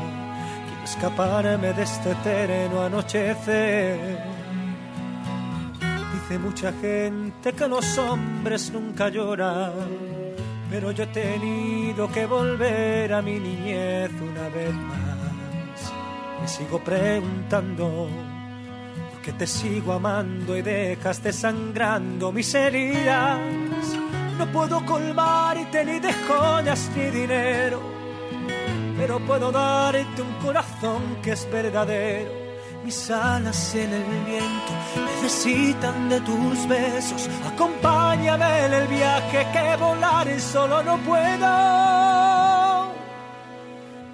quiero 0.65 0.85
escaparme 0.85 1.73
de 1.73 1.83
este 1.83 2.13
eterno 2.13 2.83
anochecer. 2.83 4.17
Dice 6.15 6.39
mucha 6.39 6.73
gente 6.75 7.53
que 7.53 7.67
los 7.67 7.99
hombres 7.99 8.73
nunca 8.73 9.09
lloran, 9.09 9.73
pero 10.71 10.93
yo 10.93 11.03
he 11.03 11.09
tenido 11.09 12.09
que 12.13 12.27
volver 12.27 13.13
a 13.13 13.21
mi 13.21 13.41
niñez 13.41 14.13
una 14.21 14.49
vez 14.51 14.73
más. 14.73 15.22
Me 16.43 16.49
sigo 16.49 16.81
preguntando 16.81 18.09
por 19.13 19.23
qué 19.23 19.33
te 19.33 19.47
sigo 19.47 19.93
amando 19.93 20.57
y 20.57 20.63
dejas 20.63 21.23
desangrando 21.23 22.33
mis 22.33 22.53
heridas. 22.53 23.39
No 24.37 24.51
puedo 24.51 24.85
colmarte 24.85 25.85
ni 25.85 26.01
de 26.01 26.13
joyas 26.13 26.91
ni 26.97 27.05
dinero, 27.11 27.81
pero 28.99 29.21
puedo 29.21 29.53
darte 29.53 30.21
un 30.21 30.33
corazón 30.45 31.19
que 31.23 31.31
es 31.31 31.49
verdadero. 31.49 32.33
Mis 32.85 33.09
alas 33.09 33.77
en 33.77 33.93
el 33.93 34.03
viento 34.27 34.73
necesitan 35.23 36.09
de 36.09 36.21
tus 36.23 36.67
besos. 36.67 37.31
Acompáñame 37.55 38.67
en 38.67 38.73
el 38.73 38.89
viaje 38.89 39.47
que 39.53 39.77
volar 39.77 40.41
solo 40.41 40.83
no 40.83 40.99
puedo. 40.99 42.72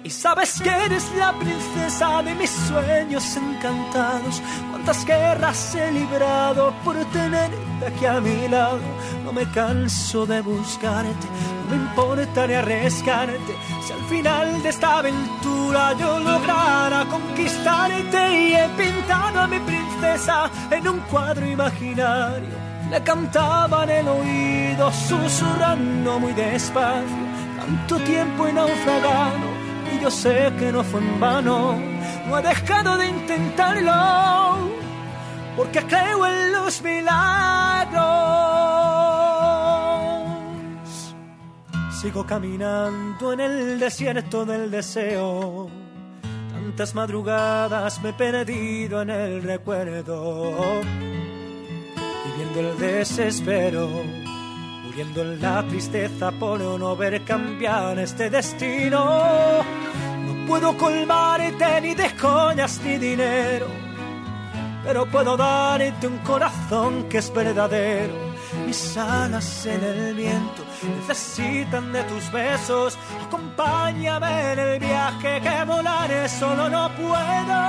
Y 0.01 0.09
sabes 0.09 0.61
que 0.61 0.69
eres 0.69 1.11
la 1.17 1.33
princesa 1.37 2.23
de 2.23 2.33
mis 2.33 2.49
sueños 2.49 3.35
encantados. 3.35 4.41
Cuántas 4.71 5.05
guerras 5.05 5.75
he 5.75 5.91
librado 5.91 6.73
por 6.85 6.95
tenerte 7.11 7.85
aquí 7.85 8.05
a 8.05 8.21
mi 8.21 8.47
lado. 8.47 8.79
No 9.25 9.33
me 9.33 9.45
canso 9.51 10.25
de 10.25 10.41
buscarte, 10.41 11.27
no 11.65 11.75
me 11.75 11.83
importa 11.83 12.47
ni 12.47 12.53
arriesgarte. 12.53 13.55
Si 13.85 13.91
al 13.91 14.03
final 14.05 14.63
de 14.63 14.69
esta 14.69 14.99
aventura 14.99 15.93
yo 15.99 16.19
lograra 16.19 17.05
conquistarte 17.05 18.39
y 18.39 18.55
he 18.55 18.69
pintado 18.69 19.41
a 19.41 19.47
mi 19.47 19.59
princesa 19.59 20.49
en 20.71 20.87
un 20.87 20.99
cuadro 21.11 21.45
imaginario. 21.45 22.69
Le 22.89 23.03
cantaba 23.03 23.83
en 23.83 23.89
el 23.89 24.07
oído, 24.07 24.91
susurrando 24.93 26.19
muy 26.19 26.31
despacio. 26.33 27.29
Tanto 27.59 27.97
tiempo 27.99 28.47
he 28.47 28.53
naufragado 28.53 29.58
y 29.95 29.99
yo 30.01 30.11
sé 30.11 30.51
que 30.57 30.71
no 30.71 30.83
fue 30.83 30.99
en 30.99 31.19
vano. 31.19 31.77
No 32.27 32.37
he 32.37 32.41
dejado 32.41 32.97
de 32.97 33.07
intentarlo 33.07 34.69
porque 35.55 35.81
creo 35.83 36.25
en 36.25 36.51
los 36.53 36.81
milagros. 36.81 38.03
Sigo 42.01 42.25
caminando 42.25 43.33
en 43.33 43.39
el 43.41 43.79
desierto 43.79 44.45
del 44.45 44.71
deseo. 44.71 45.69
Tantas 46.53 46.95
madrugadas 46.95 48.01
me 48.01 48.09
he 48.09 48.13
perdido 48.13 49.01
en 49.01 49.09
el 49.09 49.43
recuerdo. 49.43 50.61
Viviendo 52.25 52.59
el 52.59 52.77
desespero 52.77 53.89
muriendo 54.89 55.21
en 55.21 55.41
la 55.41 55.63
tristeza 55.67 56.31
por 56.31 56.59
no 56.59 56.95
ver 56.95 57.23
cambiar 57.23 57.99
este 57.99 58.29
destino. 58.29 59.78
Puedo 60.49 60.75
colmarte 60.75 61.79
ni 61.81 61.93
de 61.93 62.09
joyas 62.09 62.81
ni 62.83 62.97
dinero, 62.97 63.67
pero 64.83 65.05
puedo 65.05 65.37
darte 65.37 66.07
un 66.07 66.17
corazón 66.19 67.07
que 67.07 67.19
es 67.19 67.31
verdadero. 67.31 68.15
Mis 68.65 68.97
alas 68.97 69.67
en 69.67 69.83
el 69.83 70.15
viento 70.15 70.63
necesitan 71.07 71.93
de 71.93 72.03
tus 72.05 72.31
besos. 72.31 72.97
Acompáñame 73.27 74.53
en 74.53 74.59
el 74.59 74.79
viaje 74.79 75.39
que 75.39 75.63
volaré 75.65 76.27
solo 76.27 76.67
no 76.67 76.89
puedo. 76.95 77.59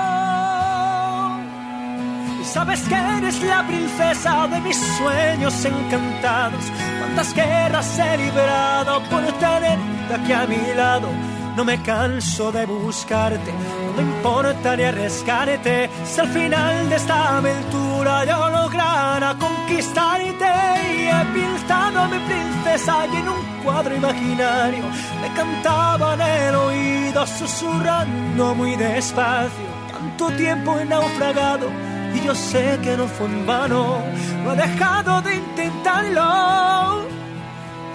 Y 2.40 2.44
sabes 2.47 2.81
que 2.89 2.94
eres 2.94 3.43
la 3.43 3.62
princesa 3.66 4.48
de 4.48 4.59
mis 4.62 4.78
sueños 4.97 5.65
encantados. 5.66 6.65
Cuántas 6.98 7.35
guerras 7.35 7.98
he 7.98 8.16
librado 8.16 9.02
por 9.11 9.23
tenerte 9.39 10.15
aquí 10.15 10.32
a 10.32 10.47
mi 10.47 10.74
lado. 10.74 11.40
No 11.61 11.66
me 11.66 11.82
canso 11.82 12.51
de 12.51 12.65
buscarte, 12.65 13.53
no 13.53 13.93
me 13.93 14.01
importa 14.01 14.74
ni 14.77 14.82
arriesgarte. 14.82 15.91
Si 16.07 16.19
al 16.19 16.28
final 16.28 16.89
de 16.89 16.97
esta 16.97 17.37
aventura 17.37 18.24
yo 18.24 18.49
lograra 18.49 19.37
conquistarte 19.39 20.51
y 20.91 21.07
he 21.07 21.24
pintado 21.35 22.01
a 22.01 22.09
mi 22.09 22.19
princesa 22.20 23.05
en 23.05 23.28
un 23.28 23.62
cuadro 23.62 23.95
imaginario 23.95 24.85
me 25.20 25.35
cantaba 25.35 26.15
en 26.15 26.20
el 26.23 26.55
oído 26.55 27.27
susurrando 27.27 28.55
muy 28.55 28.74
despacio. 28.77 29.69
Tanto 29.93 30.31
tiempo 30.39 30.78
he 30.78 30.87
naufragado 30.87 31.69
y 32.15 32.24
yo 32.24 32.35
sé 32.35 32.78
que 32.82 32.97
no 32.97 33.07
fue 33.07 33.27
en 33.27 33.45
vano, 33.45 33.99
no 34.45 34.53
he 34.55 34.57
dejado 34.57 35.20
de 35.20 35.37
intentarlo, 35.37 37.05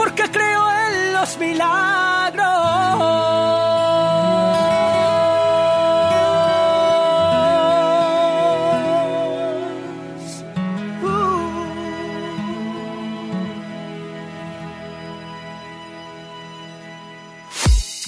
porque 0.06 0.24
creo 0.32 0.64
en 0.72 1.14
los 1.14 1.38
milagros. 1.40 2.46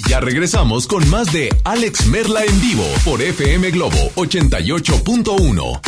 Ya 0.08 0.20
regresamos 0.20 0.86
con 0.86 1.10
más 1.10 1.34
de 1.34 1.50
Alex 1.64 2.06
Merla 2.08 2.46
en 2.46 2.62
vivo 2.62 2.84
por 3.04 3.22
FM 3.24 3.72
Globo 3.72 4.12
88.1. 4.16 5.82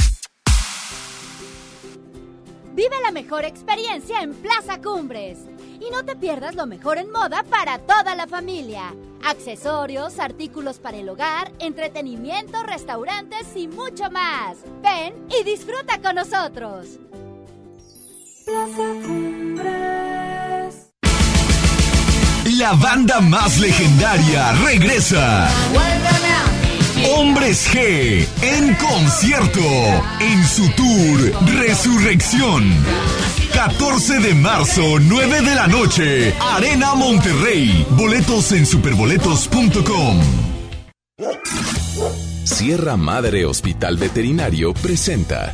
Vive 2.73 2.95
la 3.03 3.11
mejor 3.11 3.45
experiencia 3.45 4.21
en 4.21 4.33
Plaza 4.33 4.81
Cumbres. 4.81 5.37
Y 5.79 5.89
no 5.91 6.03
te 6.03 6.15
pierdas 6.15 6.55
lo 6.55 6.65
mejor 6.65 6.97
en 6.97 7.11
moda 7.11 7.43
para 7.43 7.79
toda 7.79 8.15
la 8.15 8.27
familia. 8.27 8.93
Accesorios, 9.23 10.19
artículos 10.19 10.79
para 10.79 10.97
el 10.97 11.09
hogar, 11.09 11.51
entretenimiento, 11.59 12.63
restaurantes 12.63 13.47
y 13.55 13.67
mucho 13.67 14.09
más. 14.11 14.57
Ven 14.81 15.13
y 15.29 15.43
disfruta 15.43 16.01
con 16.01 16.15
nosotros. 16.15 16.99
Plaza 18.45 18.83
Cumbres. 19.05 20.09
La 22.57 22.73
banda 22.73 23.21
más 23.21 23.59
legendaria 23.59 24.51
regresa. 24.63 25.49
Hombres 27.15 27.69
G 27.71 28.27
en 28.41 28.73
concierto 28.75 29.61
en 30.19 30.45
su 30.45 30.67
tour 30.71 31.31
Resurrección. 31.59 32.73
14 33.59 34.19
de 34.21 34.35
marzo, 34.35 34.99
9 35.01 35.41
de 35.41 35.53
la 35.53 35.67
noche, 35.67 36.33
Arena 36.39 36.95
Monterrey. 36.95 37.85
Boletos 37.89 38.53
en 38.53 38.65
superboletos.com. 38.65 40.21
Sierra 42.45 42.95
Madre 42.95 43.45
Hospital 43.45 43.97
Veterinario 43.97 44.73
presenta 44.73 45.53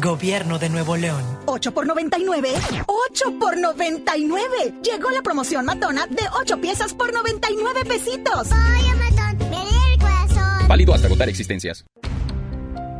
Gobierno 0.00 0.60
de 0.60 0.68
Nuevo 0.68 0.96
León. 0.96 1.24
8 1.46 1.74
por 1.74 1.86
99. 1.86 2.50
8 2.86 3.38
por 3.40 3.56
99. 3.56 4.74
Llegó 4.82 5.10
la 5.10 5.22
promoción 5.22 5.64
matona 5.64 6.06
de 6.06 6.22
8 6.40 6.60
piezas 6.60 6.94
por 6.94 7.12
99 7.12 7.84
pesitos. 7.84 8.48
Oye, 8.52 8.94
matón, 8.94 9.50
me 9.50 9.92
el 9.92 9.98
corazón. 9.98 10.68
Válido 10.68 10.94
hasta 10.94 11.08
agotar 11.08 11.28
existencias. 11.28 11.84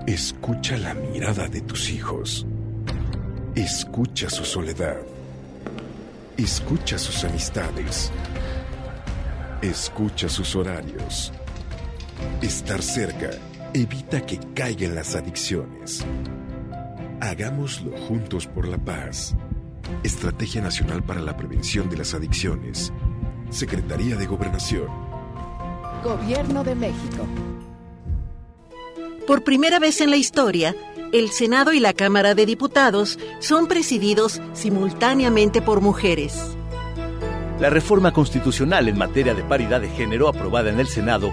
Escucha 0.07 0.77
la 0.77 0.95
mirada 0.95 1.47
de 1.47 1.61
tus 1.61 1.89
hijos. 1.91 2.47
Escucha 3.55 4.29
su 4.29 4.45
soledad. 4.45 4.97
Escucha 6.37 6.99
sus 6.99 7.23
amistades. 7.23 8.11
Escucha 9.63 10.29
sus 10.29 10.57
horarios. 10.57 11.33
Estar 12.43 12.83
cerca 12.83 13.31
evita 13.73 14.25
que 14.25 14.41
caigan 14.55 14.97
las 14.97 15.15
adicciones. 15.15 16.05
Hagámoslo 17.21 17.97
juntos 18.07 18.47
por 18.47 18.69
la 18.69 18.79
paz. 18.79 19.35
Estrategia 20.05 20.63
Nacional 20.63 21.03
para 21.03 21.21
la 21.21 21.37
Prevención 21.37 21.91
de 21.91 21.97
las 21.97 22.15
Adicciones. 22.15 22.93
Secretaría 23.51 24.15
de 24.15 24.27
Gobernación. 24.27 24.87
Gobierno 26.05 26.63
de 26.63 26.77
México. 26.77 27.27
Por 29.27 29.43
primera 29.43 29.81
vez 29.81 30.01
en 30.01 30.11
la 30.11 30.17
historia, 30.17 30.77
el 31.13 31.31
Senado 31.31 31.73
y 31.73 31.81
la 31.81 31.93
Cámara 31.93 32.37
de 32.37 32.47
Diputados 32.47 33.19
son 33.41 33.67
presididos 33.67 34.41
simultáneamente 34.53 35.61
por 35.61 35.81
mujeres. 35.81 36.57
La 37.59 37.69
reforma 37.69 38.13
constitucional 38.13 38.87
en 38.87 38.97
materia 38.97 39.35
de 39.35 39.43
paridad 39.43 39.81
de 39.81 39.89
género 39.89 40.29
aprobada 40.29 40.71
en 40.71 40.79
el 40.79 40.87
Senado 40.87 41.33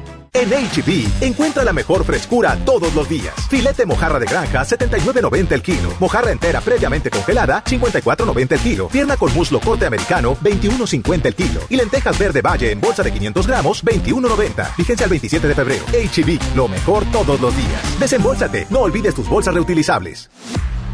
En 0.33 0.49
HB, 0.49 1.25
encuentra 1.25 1.65
la 1.65 1.73
mejor 1.73 2.05
frescura 2.05 2.57
todos 2.63 2.93
los 2.95 3.09
días. 3.09 3.33
Filete 3.49 3.85
mojarra 3.85 4.17
de 4.17 4.25
granja, 4.25 4.61
79.90 4.61 5.51
el 5.51 5.61
kilo. 5.61 5.93
Mojarra 5.99 6.31
entera 6.31 6.61
previamente 6.61 7.09
congelada, 7.09 7.61
54.90 7.65 8.51
el 8.53 8.59
kilo. 8.59 8.87
Pierna 8.87 9.17
con 9.17 9.33
muslo 9.33 9.59
corte 9.59 9.85
americano, 9.85 10.37
21.50 10.37 11.25
el 11.25 11.35
kilo. 11.35 11.59
Y 11.69 11.75
lentejas 11.75 12.17
verde 12.17 12.41
valle 12.41 12.71
en 12.71 12.79
bolsa 12.79 13.03
de 13.03 13.11
500 13.11 13.45
gramos, 13.45 13.83
21.90. 13.83 14.73
Fíjense 14.75 15.03
al 15.03 15.09
27 15.09 15.47
de 15.49 15.55
febrero. 15.55 15.83
HB, 15.87 16.55
lo 16.55 16.69
mejor 16.69 17.03
todos 17.11 17.41
los 17.41 17.55
días. 17.55 17.99
Desembolsate, 17.99 18.67
no 18.69 18.79
olvides 18.79 19.13
tus 19.13 19.27
bolsas 19.27 19.53
reutilizables. 19.53 20.29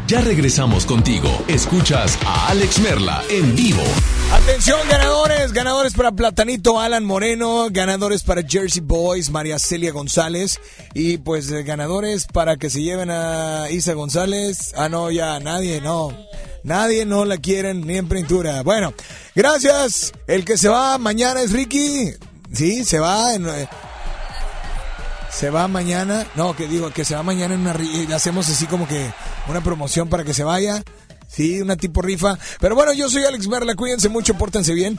Ya 0.08 0.22
regresamos 0.22 0.86
contigo. 0.86 1.28
Escuchas 1.48 2.18
a 2.24 2.48
Alex 2.48 2.78
Merla 2.78 3.22
en 3.28 3.54
vivo. 3.54 3.82
Atención, 4.32 4.78
ganadores. 4.88 5.52
Ganadores 5.52 5.92
para 5.92 6.12
Platanito 6.12 6.80
Alan 6.80 7.04
Moreno. 7.04 7.66
Ganadores 7.70 8.22
para 8.22 8.42
Jersey 8.42 8.80
Boys, 8.80 9.28
María 9.28 9.58
Celia 9.58 9.92
González. 9.92 10.60
Y 10.94 11.18
pues 11.18 11.50
eh, 11.50 11.62
ganadores 11.62 12.26
para 12.26 12.56
que 12.56 12.70
se 12.70 12.80
lleven 12.80 13.10
a 13.10 13.66
Isa 13.70 13.92
González. 13.92 14.72
Ah, 14.78 14.88
no, 14.88 15.10
ya 15.10 15.40
nadie, 15.40 15.82
no. 15.82 16.16
Nadie 16.62 17.04
no 17.04 17.26
la 17.26 17.36
quieren 17.36 17.86
ni 17.86 17.98
en 17.98 18.08
pintura. 18.08 18.62
Bueno, 18.62 18.94
gracias. 19.34 20.14
El 20.26 20.46
que 20.46 20.56
se 20.56 20.70
va 20.70 20.96
mañana 20.96 21.42
es 21.42 21.52
Ricky. 21.52 22.12
Sí, 22.50 22.82
se 22.86 22.98
va 22.98 23.34
eh, 23.34 23.68
se 25.30 25.50
va 25.50 25.68
mañana, 25.68 26.26
no, 26.34 26.56
que 26.56 26.66
digo, 26.66 26.90
que 26.90 27.04
se 27.04 27.14
va 27.14 27.22
mañana 27.22 27.54
en 27.54 27.60
una 27.60 27.76
hacemos 28.14 28.48
así 28.48 28.66
como 28.66 28.88
que 28.88 29.10
una 29.48 29.62
promoción 29.62 30.08
para 30.08 30.24
que 30.24 30.34
se 30.34 30.44
vaya. 30.44 30.82
Sí, 31.28 31.60
una 31.60 31.76
tipo 31.76 32.00
rifa. 32.02 32.38
Pero 32.58 32.74
bueno, 32.74 32.92
yo 32.94 33.08
soy 33.10 33.24
Alex 33.24 33.48
Merla, 33.48 33.74
cuídense 33.74 34.08
mucho, 34.08 34.34
pórtense 34.34 34.72
bien. 34.72 34.98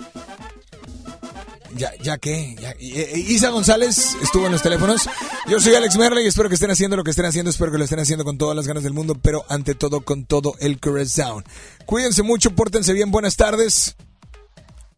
Ya, 1.76 1.92
ya 2.02 2.18
que, 2.18 2.56
Isa 2.80 3.50
González 3.50 4.16
estuvo 4.22 4.46
en 4.46 4.52
los 4.52 4.62
teléfonos. 4.62 5.10
Yo 5.48 5.60
soy 5.60 5.76
Alex 5.76 5.98
Merla 5.98 6.22
y 6.22 6.28
espero 6.28 6.50
que 6.50 6.56
estén 6.56 6.72
haciendo 6.72 6.98
lo 6.98 7.04
que 7.04 7.12
estén 7.12 7.26
haciendo. 7.26 7.50
Espero 7.50 7.72
que 7.72 7.78
lo 7.78 7.84
estén 7.84 8.00
haciendo 8.00 8.26
con 8.26 8.38
todas 8.38 8.56
las 8.56 8.68
ganas 8.68 8.84
del 8.84 8.94
mundo, 8.94 9.16
pero 9.22 9.46
ante 9.50 9.76
todo 9.76 10.02
con 10.02 10.26
todo 10.26 10.56
el 10.60 10.80
corazón. 10.80 11.44
Cuídense 11.86 12.24
mucho, 12.24 12.52
pórtense 12.52 12.94
bien. 12.94 13.12
Buenas 13.12 13.36
tardes. 13.36 13.96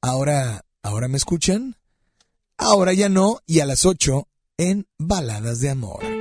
Ahora, 0.01 0.65
¿ahora 0.81 1.07
me 1.07 1.17
escuchan? 1.17 1.75
Ahora 2.57 2.93
ya 2.93 3.09
no, 3.09 3.39
y 3.45 3.59
a 3.59 3.65
las 3.65 3.85
8 3.85 4.27
en 4.61 4.85
Baladas 4.99 5.59
de 5.59 5.71
Amor. 5.71 6.20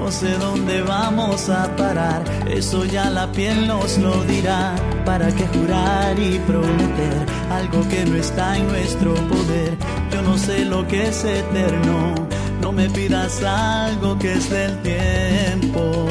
No 0.00 0.10
sé 0.10 0.30
dónde 0.38 0.80
vamos 0.80 1.50
a 1.50 1.76
parar, 1.76 2.24
eso 2.48 2.86
ya 2.86 3.10
la 3.10 3.30
piel 3.30 3.68
nos 3.68 3.98
lo 3.98 4.24
dirá. 4.24 4.74
¿Para 5.04 5.28
qué 5.28 5.46
jurar 5.48 6.18
y 6.18 6.38
prometer 6.40 7.26
algo 7.50 7.86
que 7.86 8.06
no 8.06 8.16
está 8.16 8.56
en 8.56 8.66
nuestro 8.66 9.14
poder? 9.14 9.76
Yo 10.10 10.22
no 10.22 10.38
sé 10.38 10.64
lo 10.64 10.86
que 10.88 11.08
es 11.08 11.22
eterno, 11.22 12.14
no 12.62 12.72
me 12.72 12.88
pidas 12.88 13.42
algo 13.42 14.18
que 14.18 14.32
es 14.32 14.48
del 14.48 14.74
tiempo. 14.82 16.06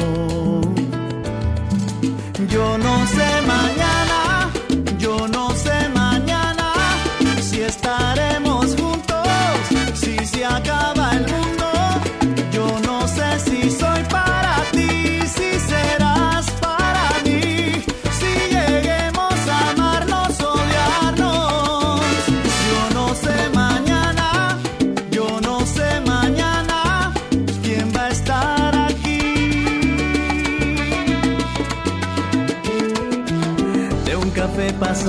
Yo 2.48 2.78
no 2.78 3.06
sé 3.08 3.28
mañana, 3.46 4.50
yo 4.98 5.26
no 5.28 5.50
sé 5.50 5.88
mañana 5.92 6.72
si 7.42 7.60
estaremos 7.60 8.76
juntos, 8.76 9.26
si 9.94 10.16
se 10.24 10.44
acaba 10.44 10.99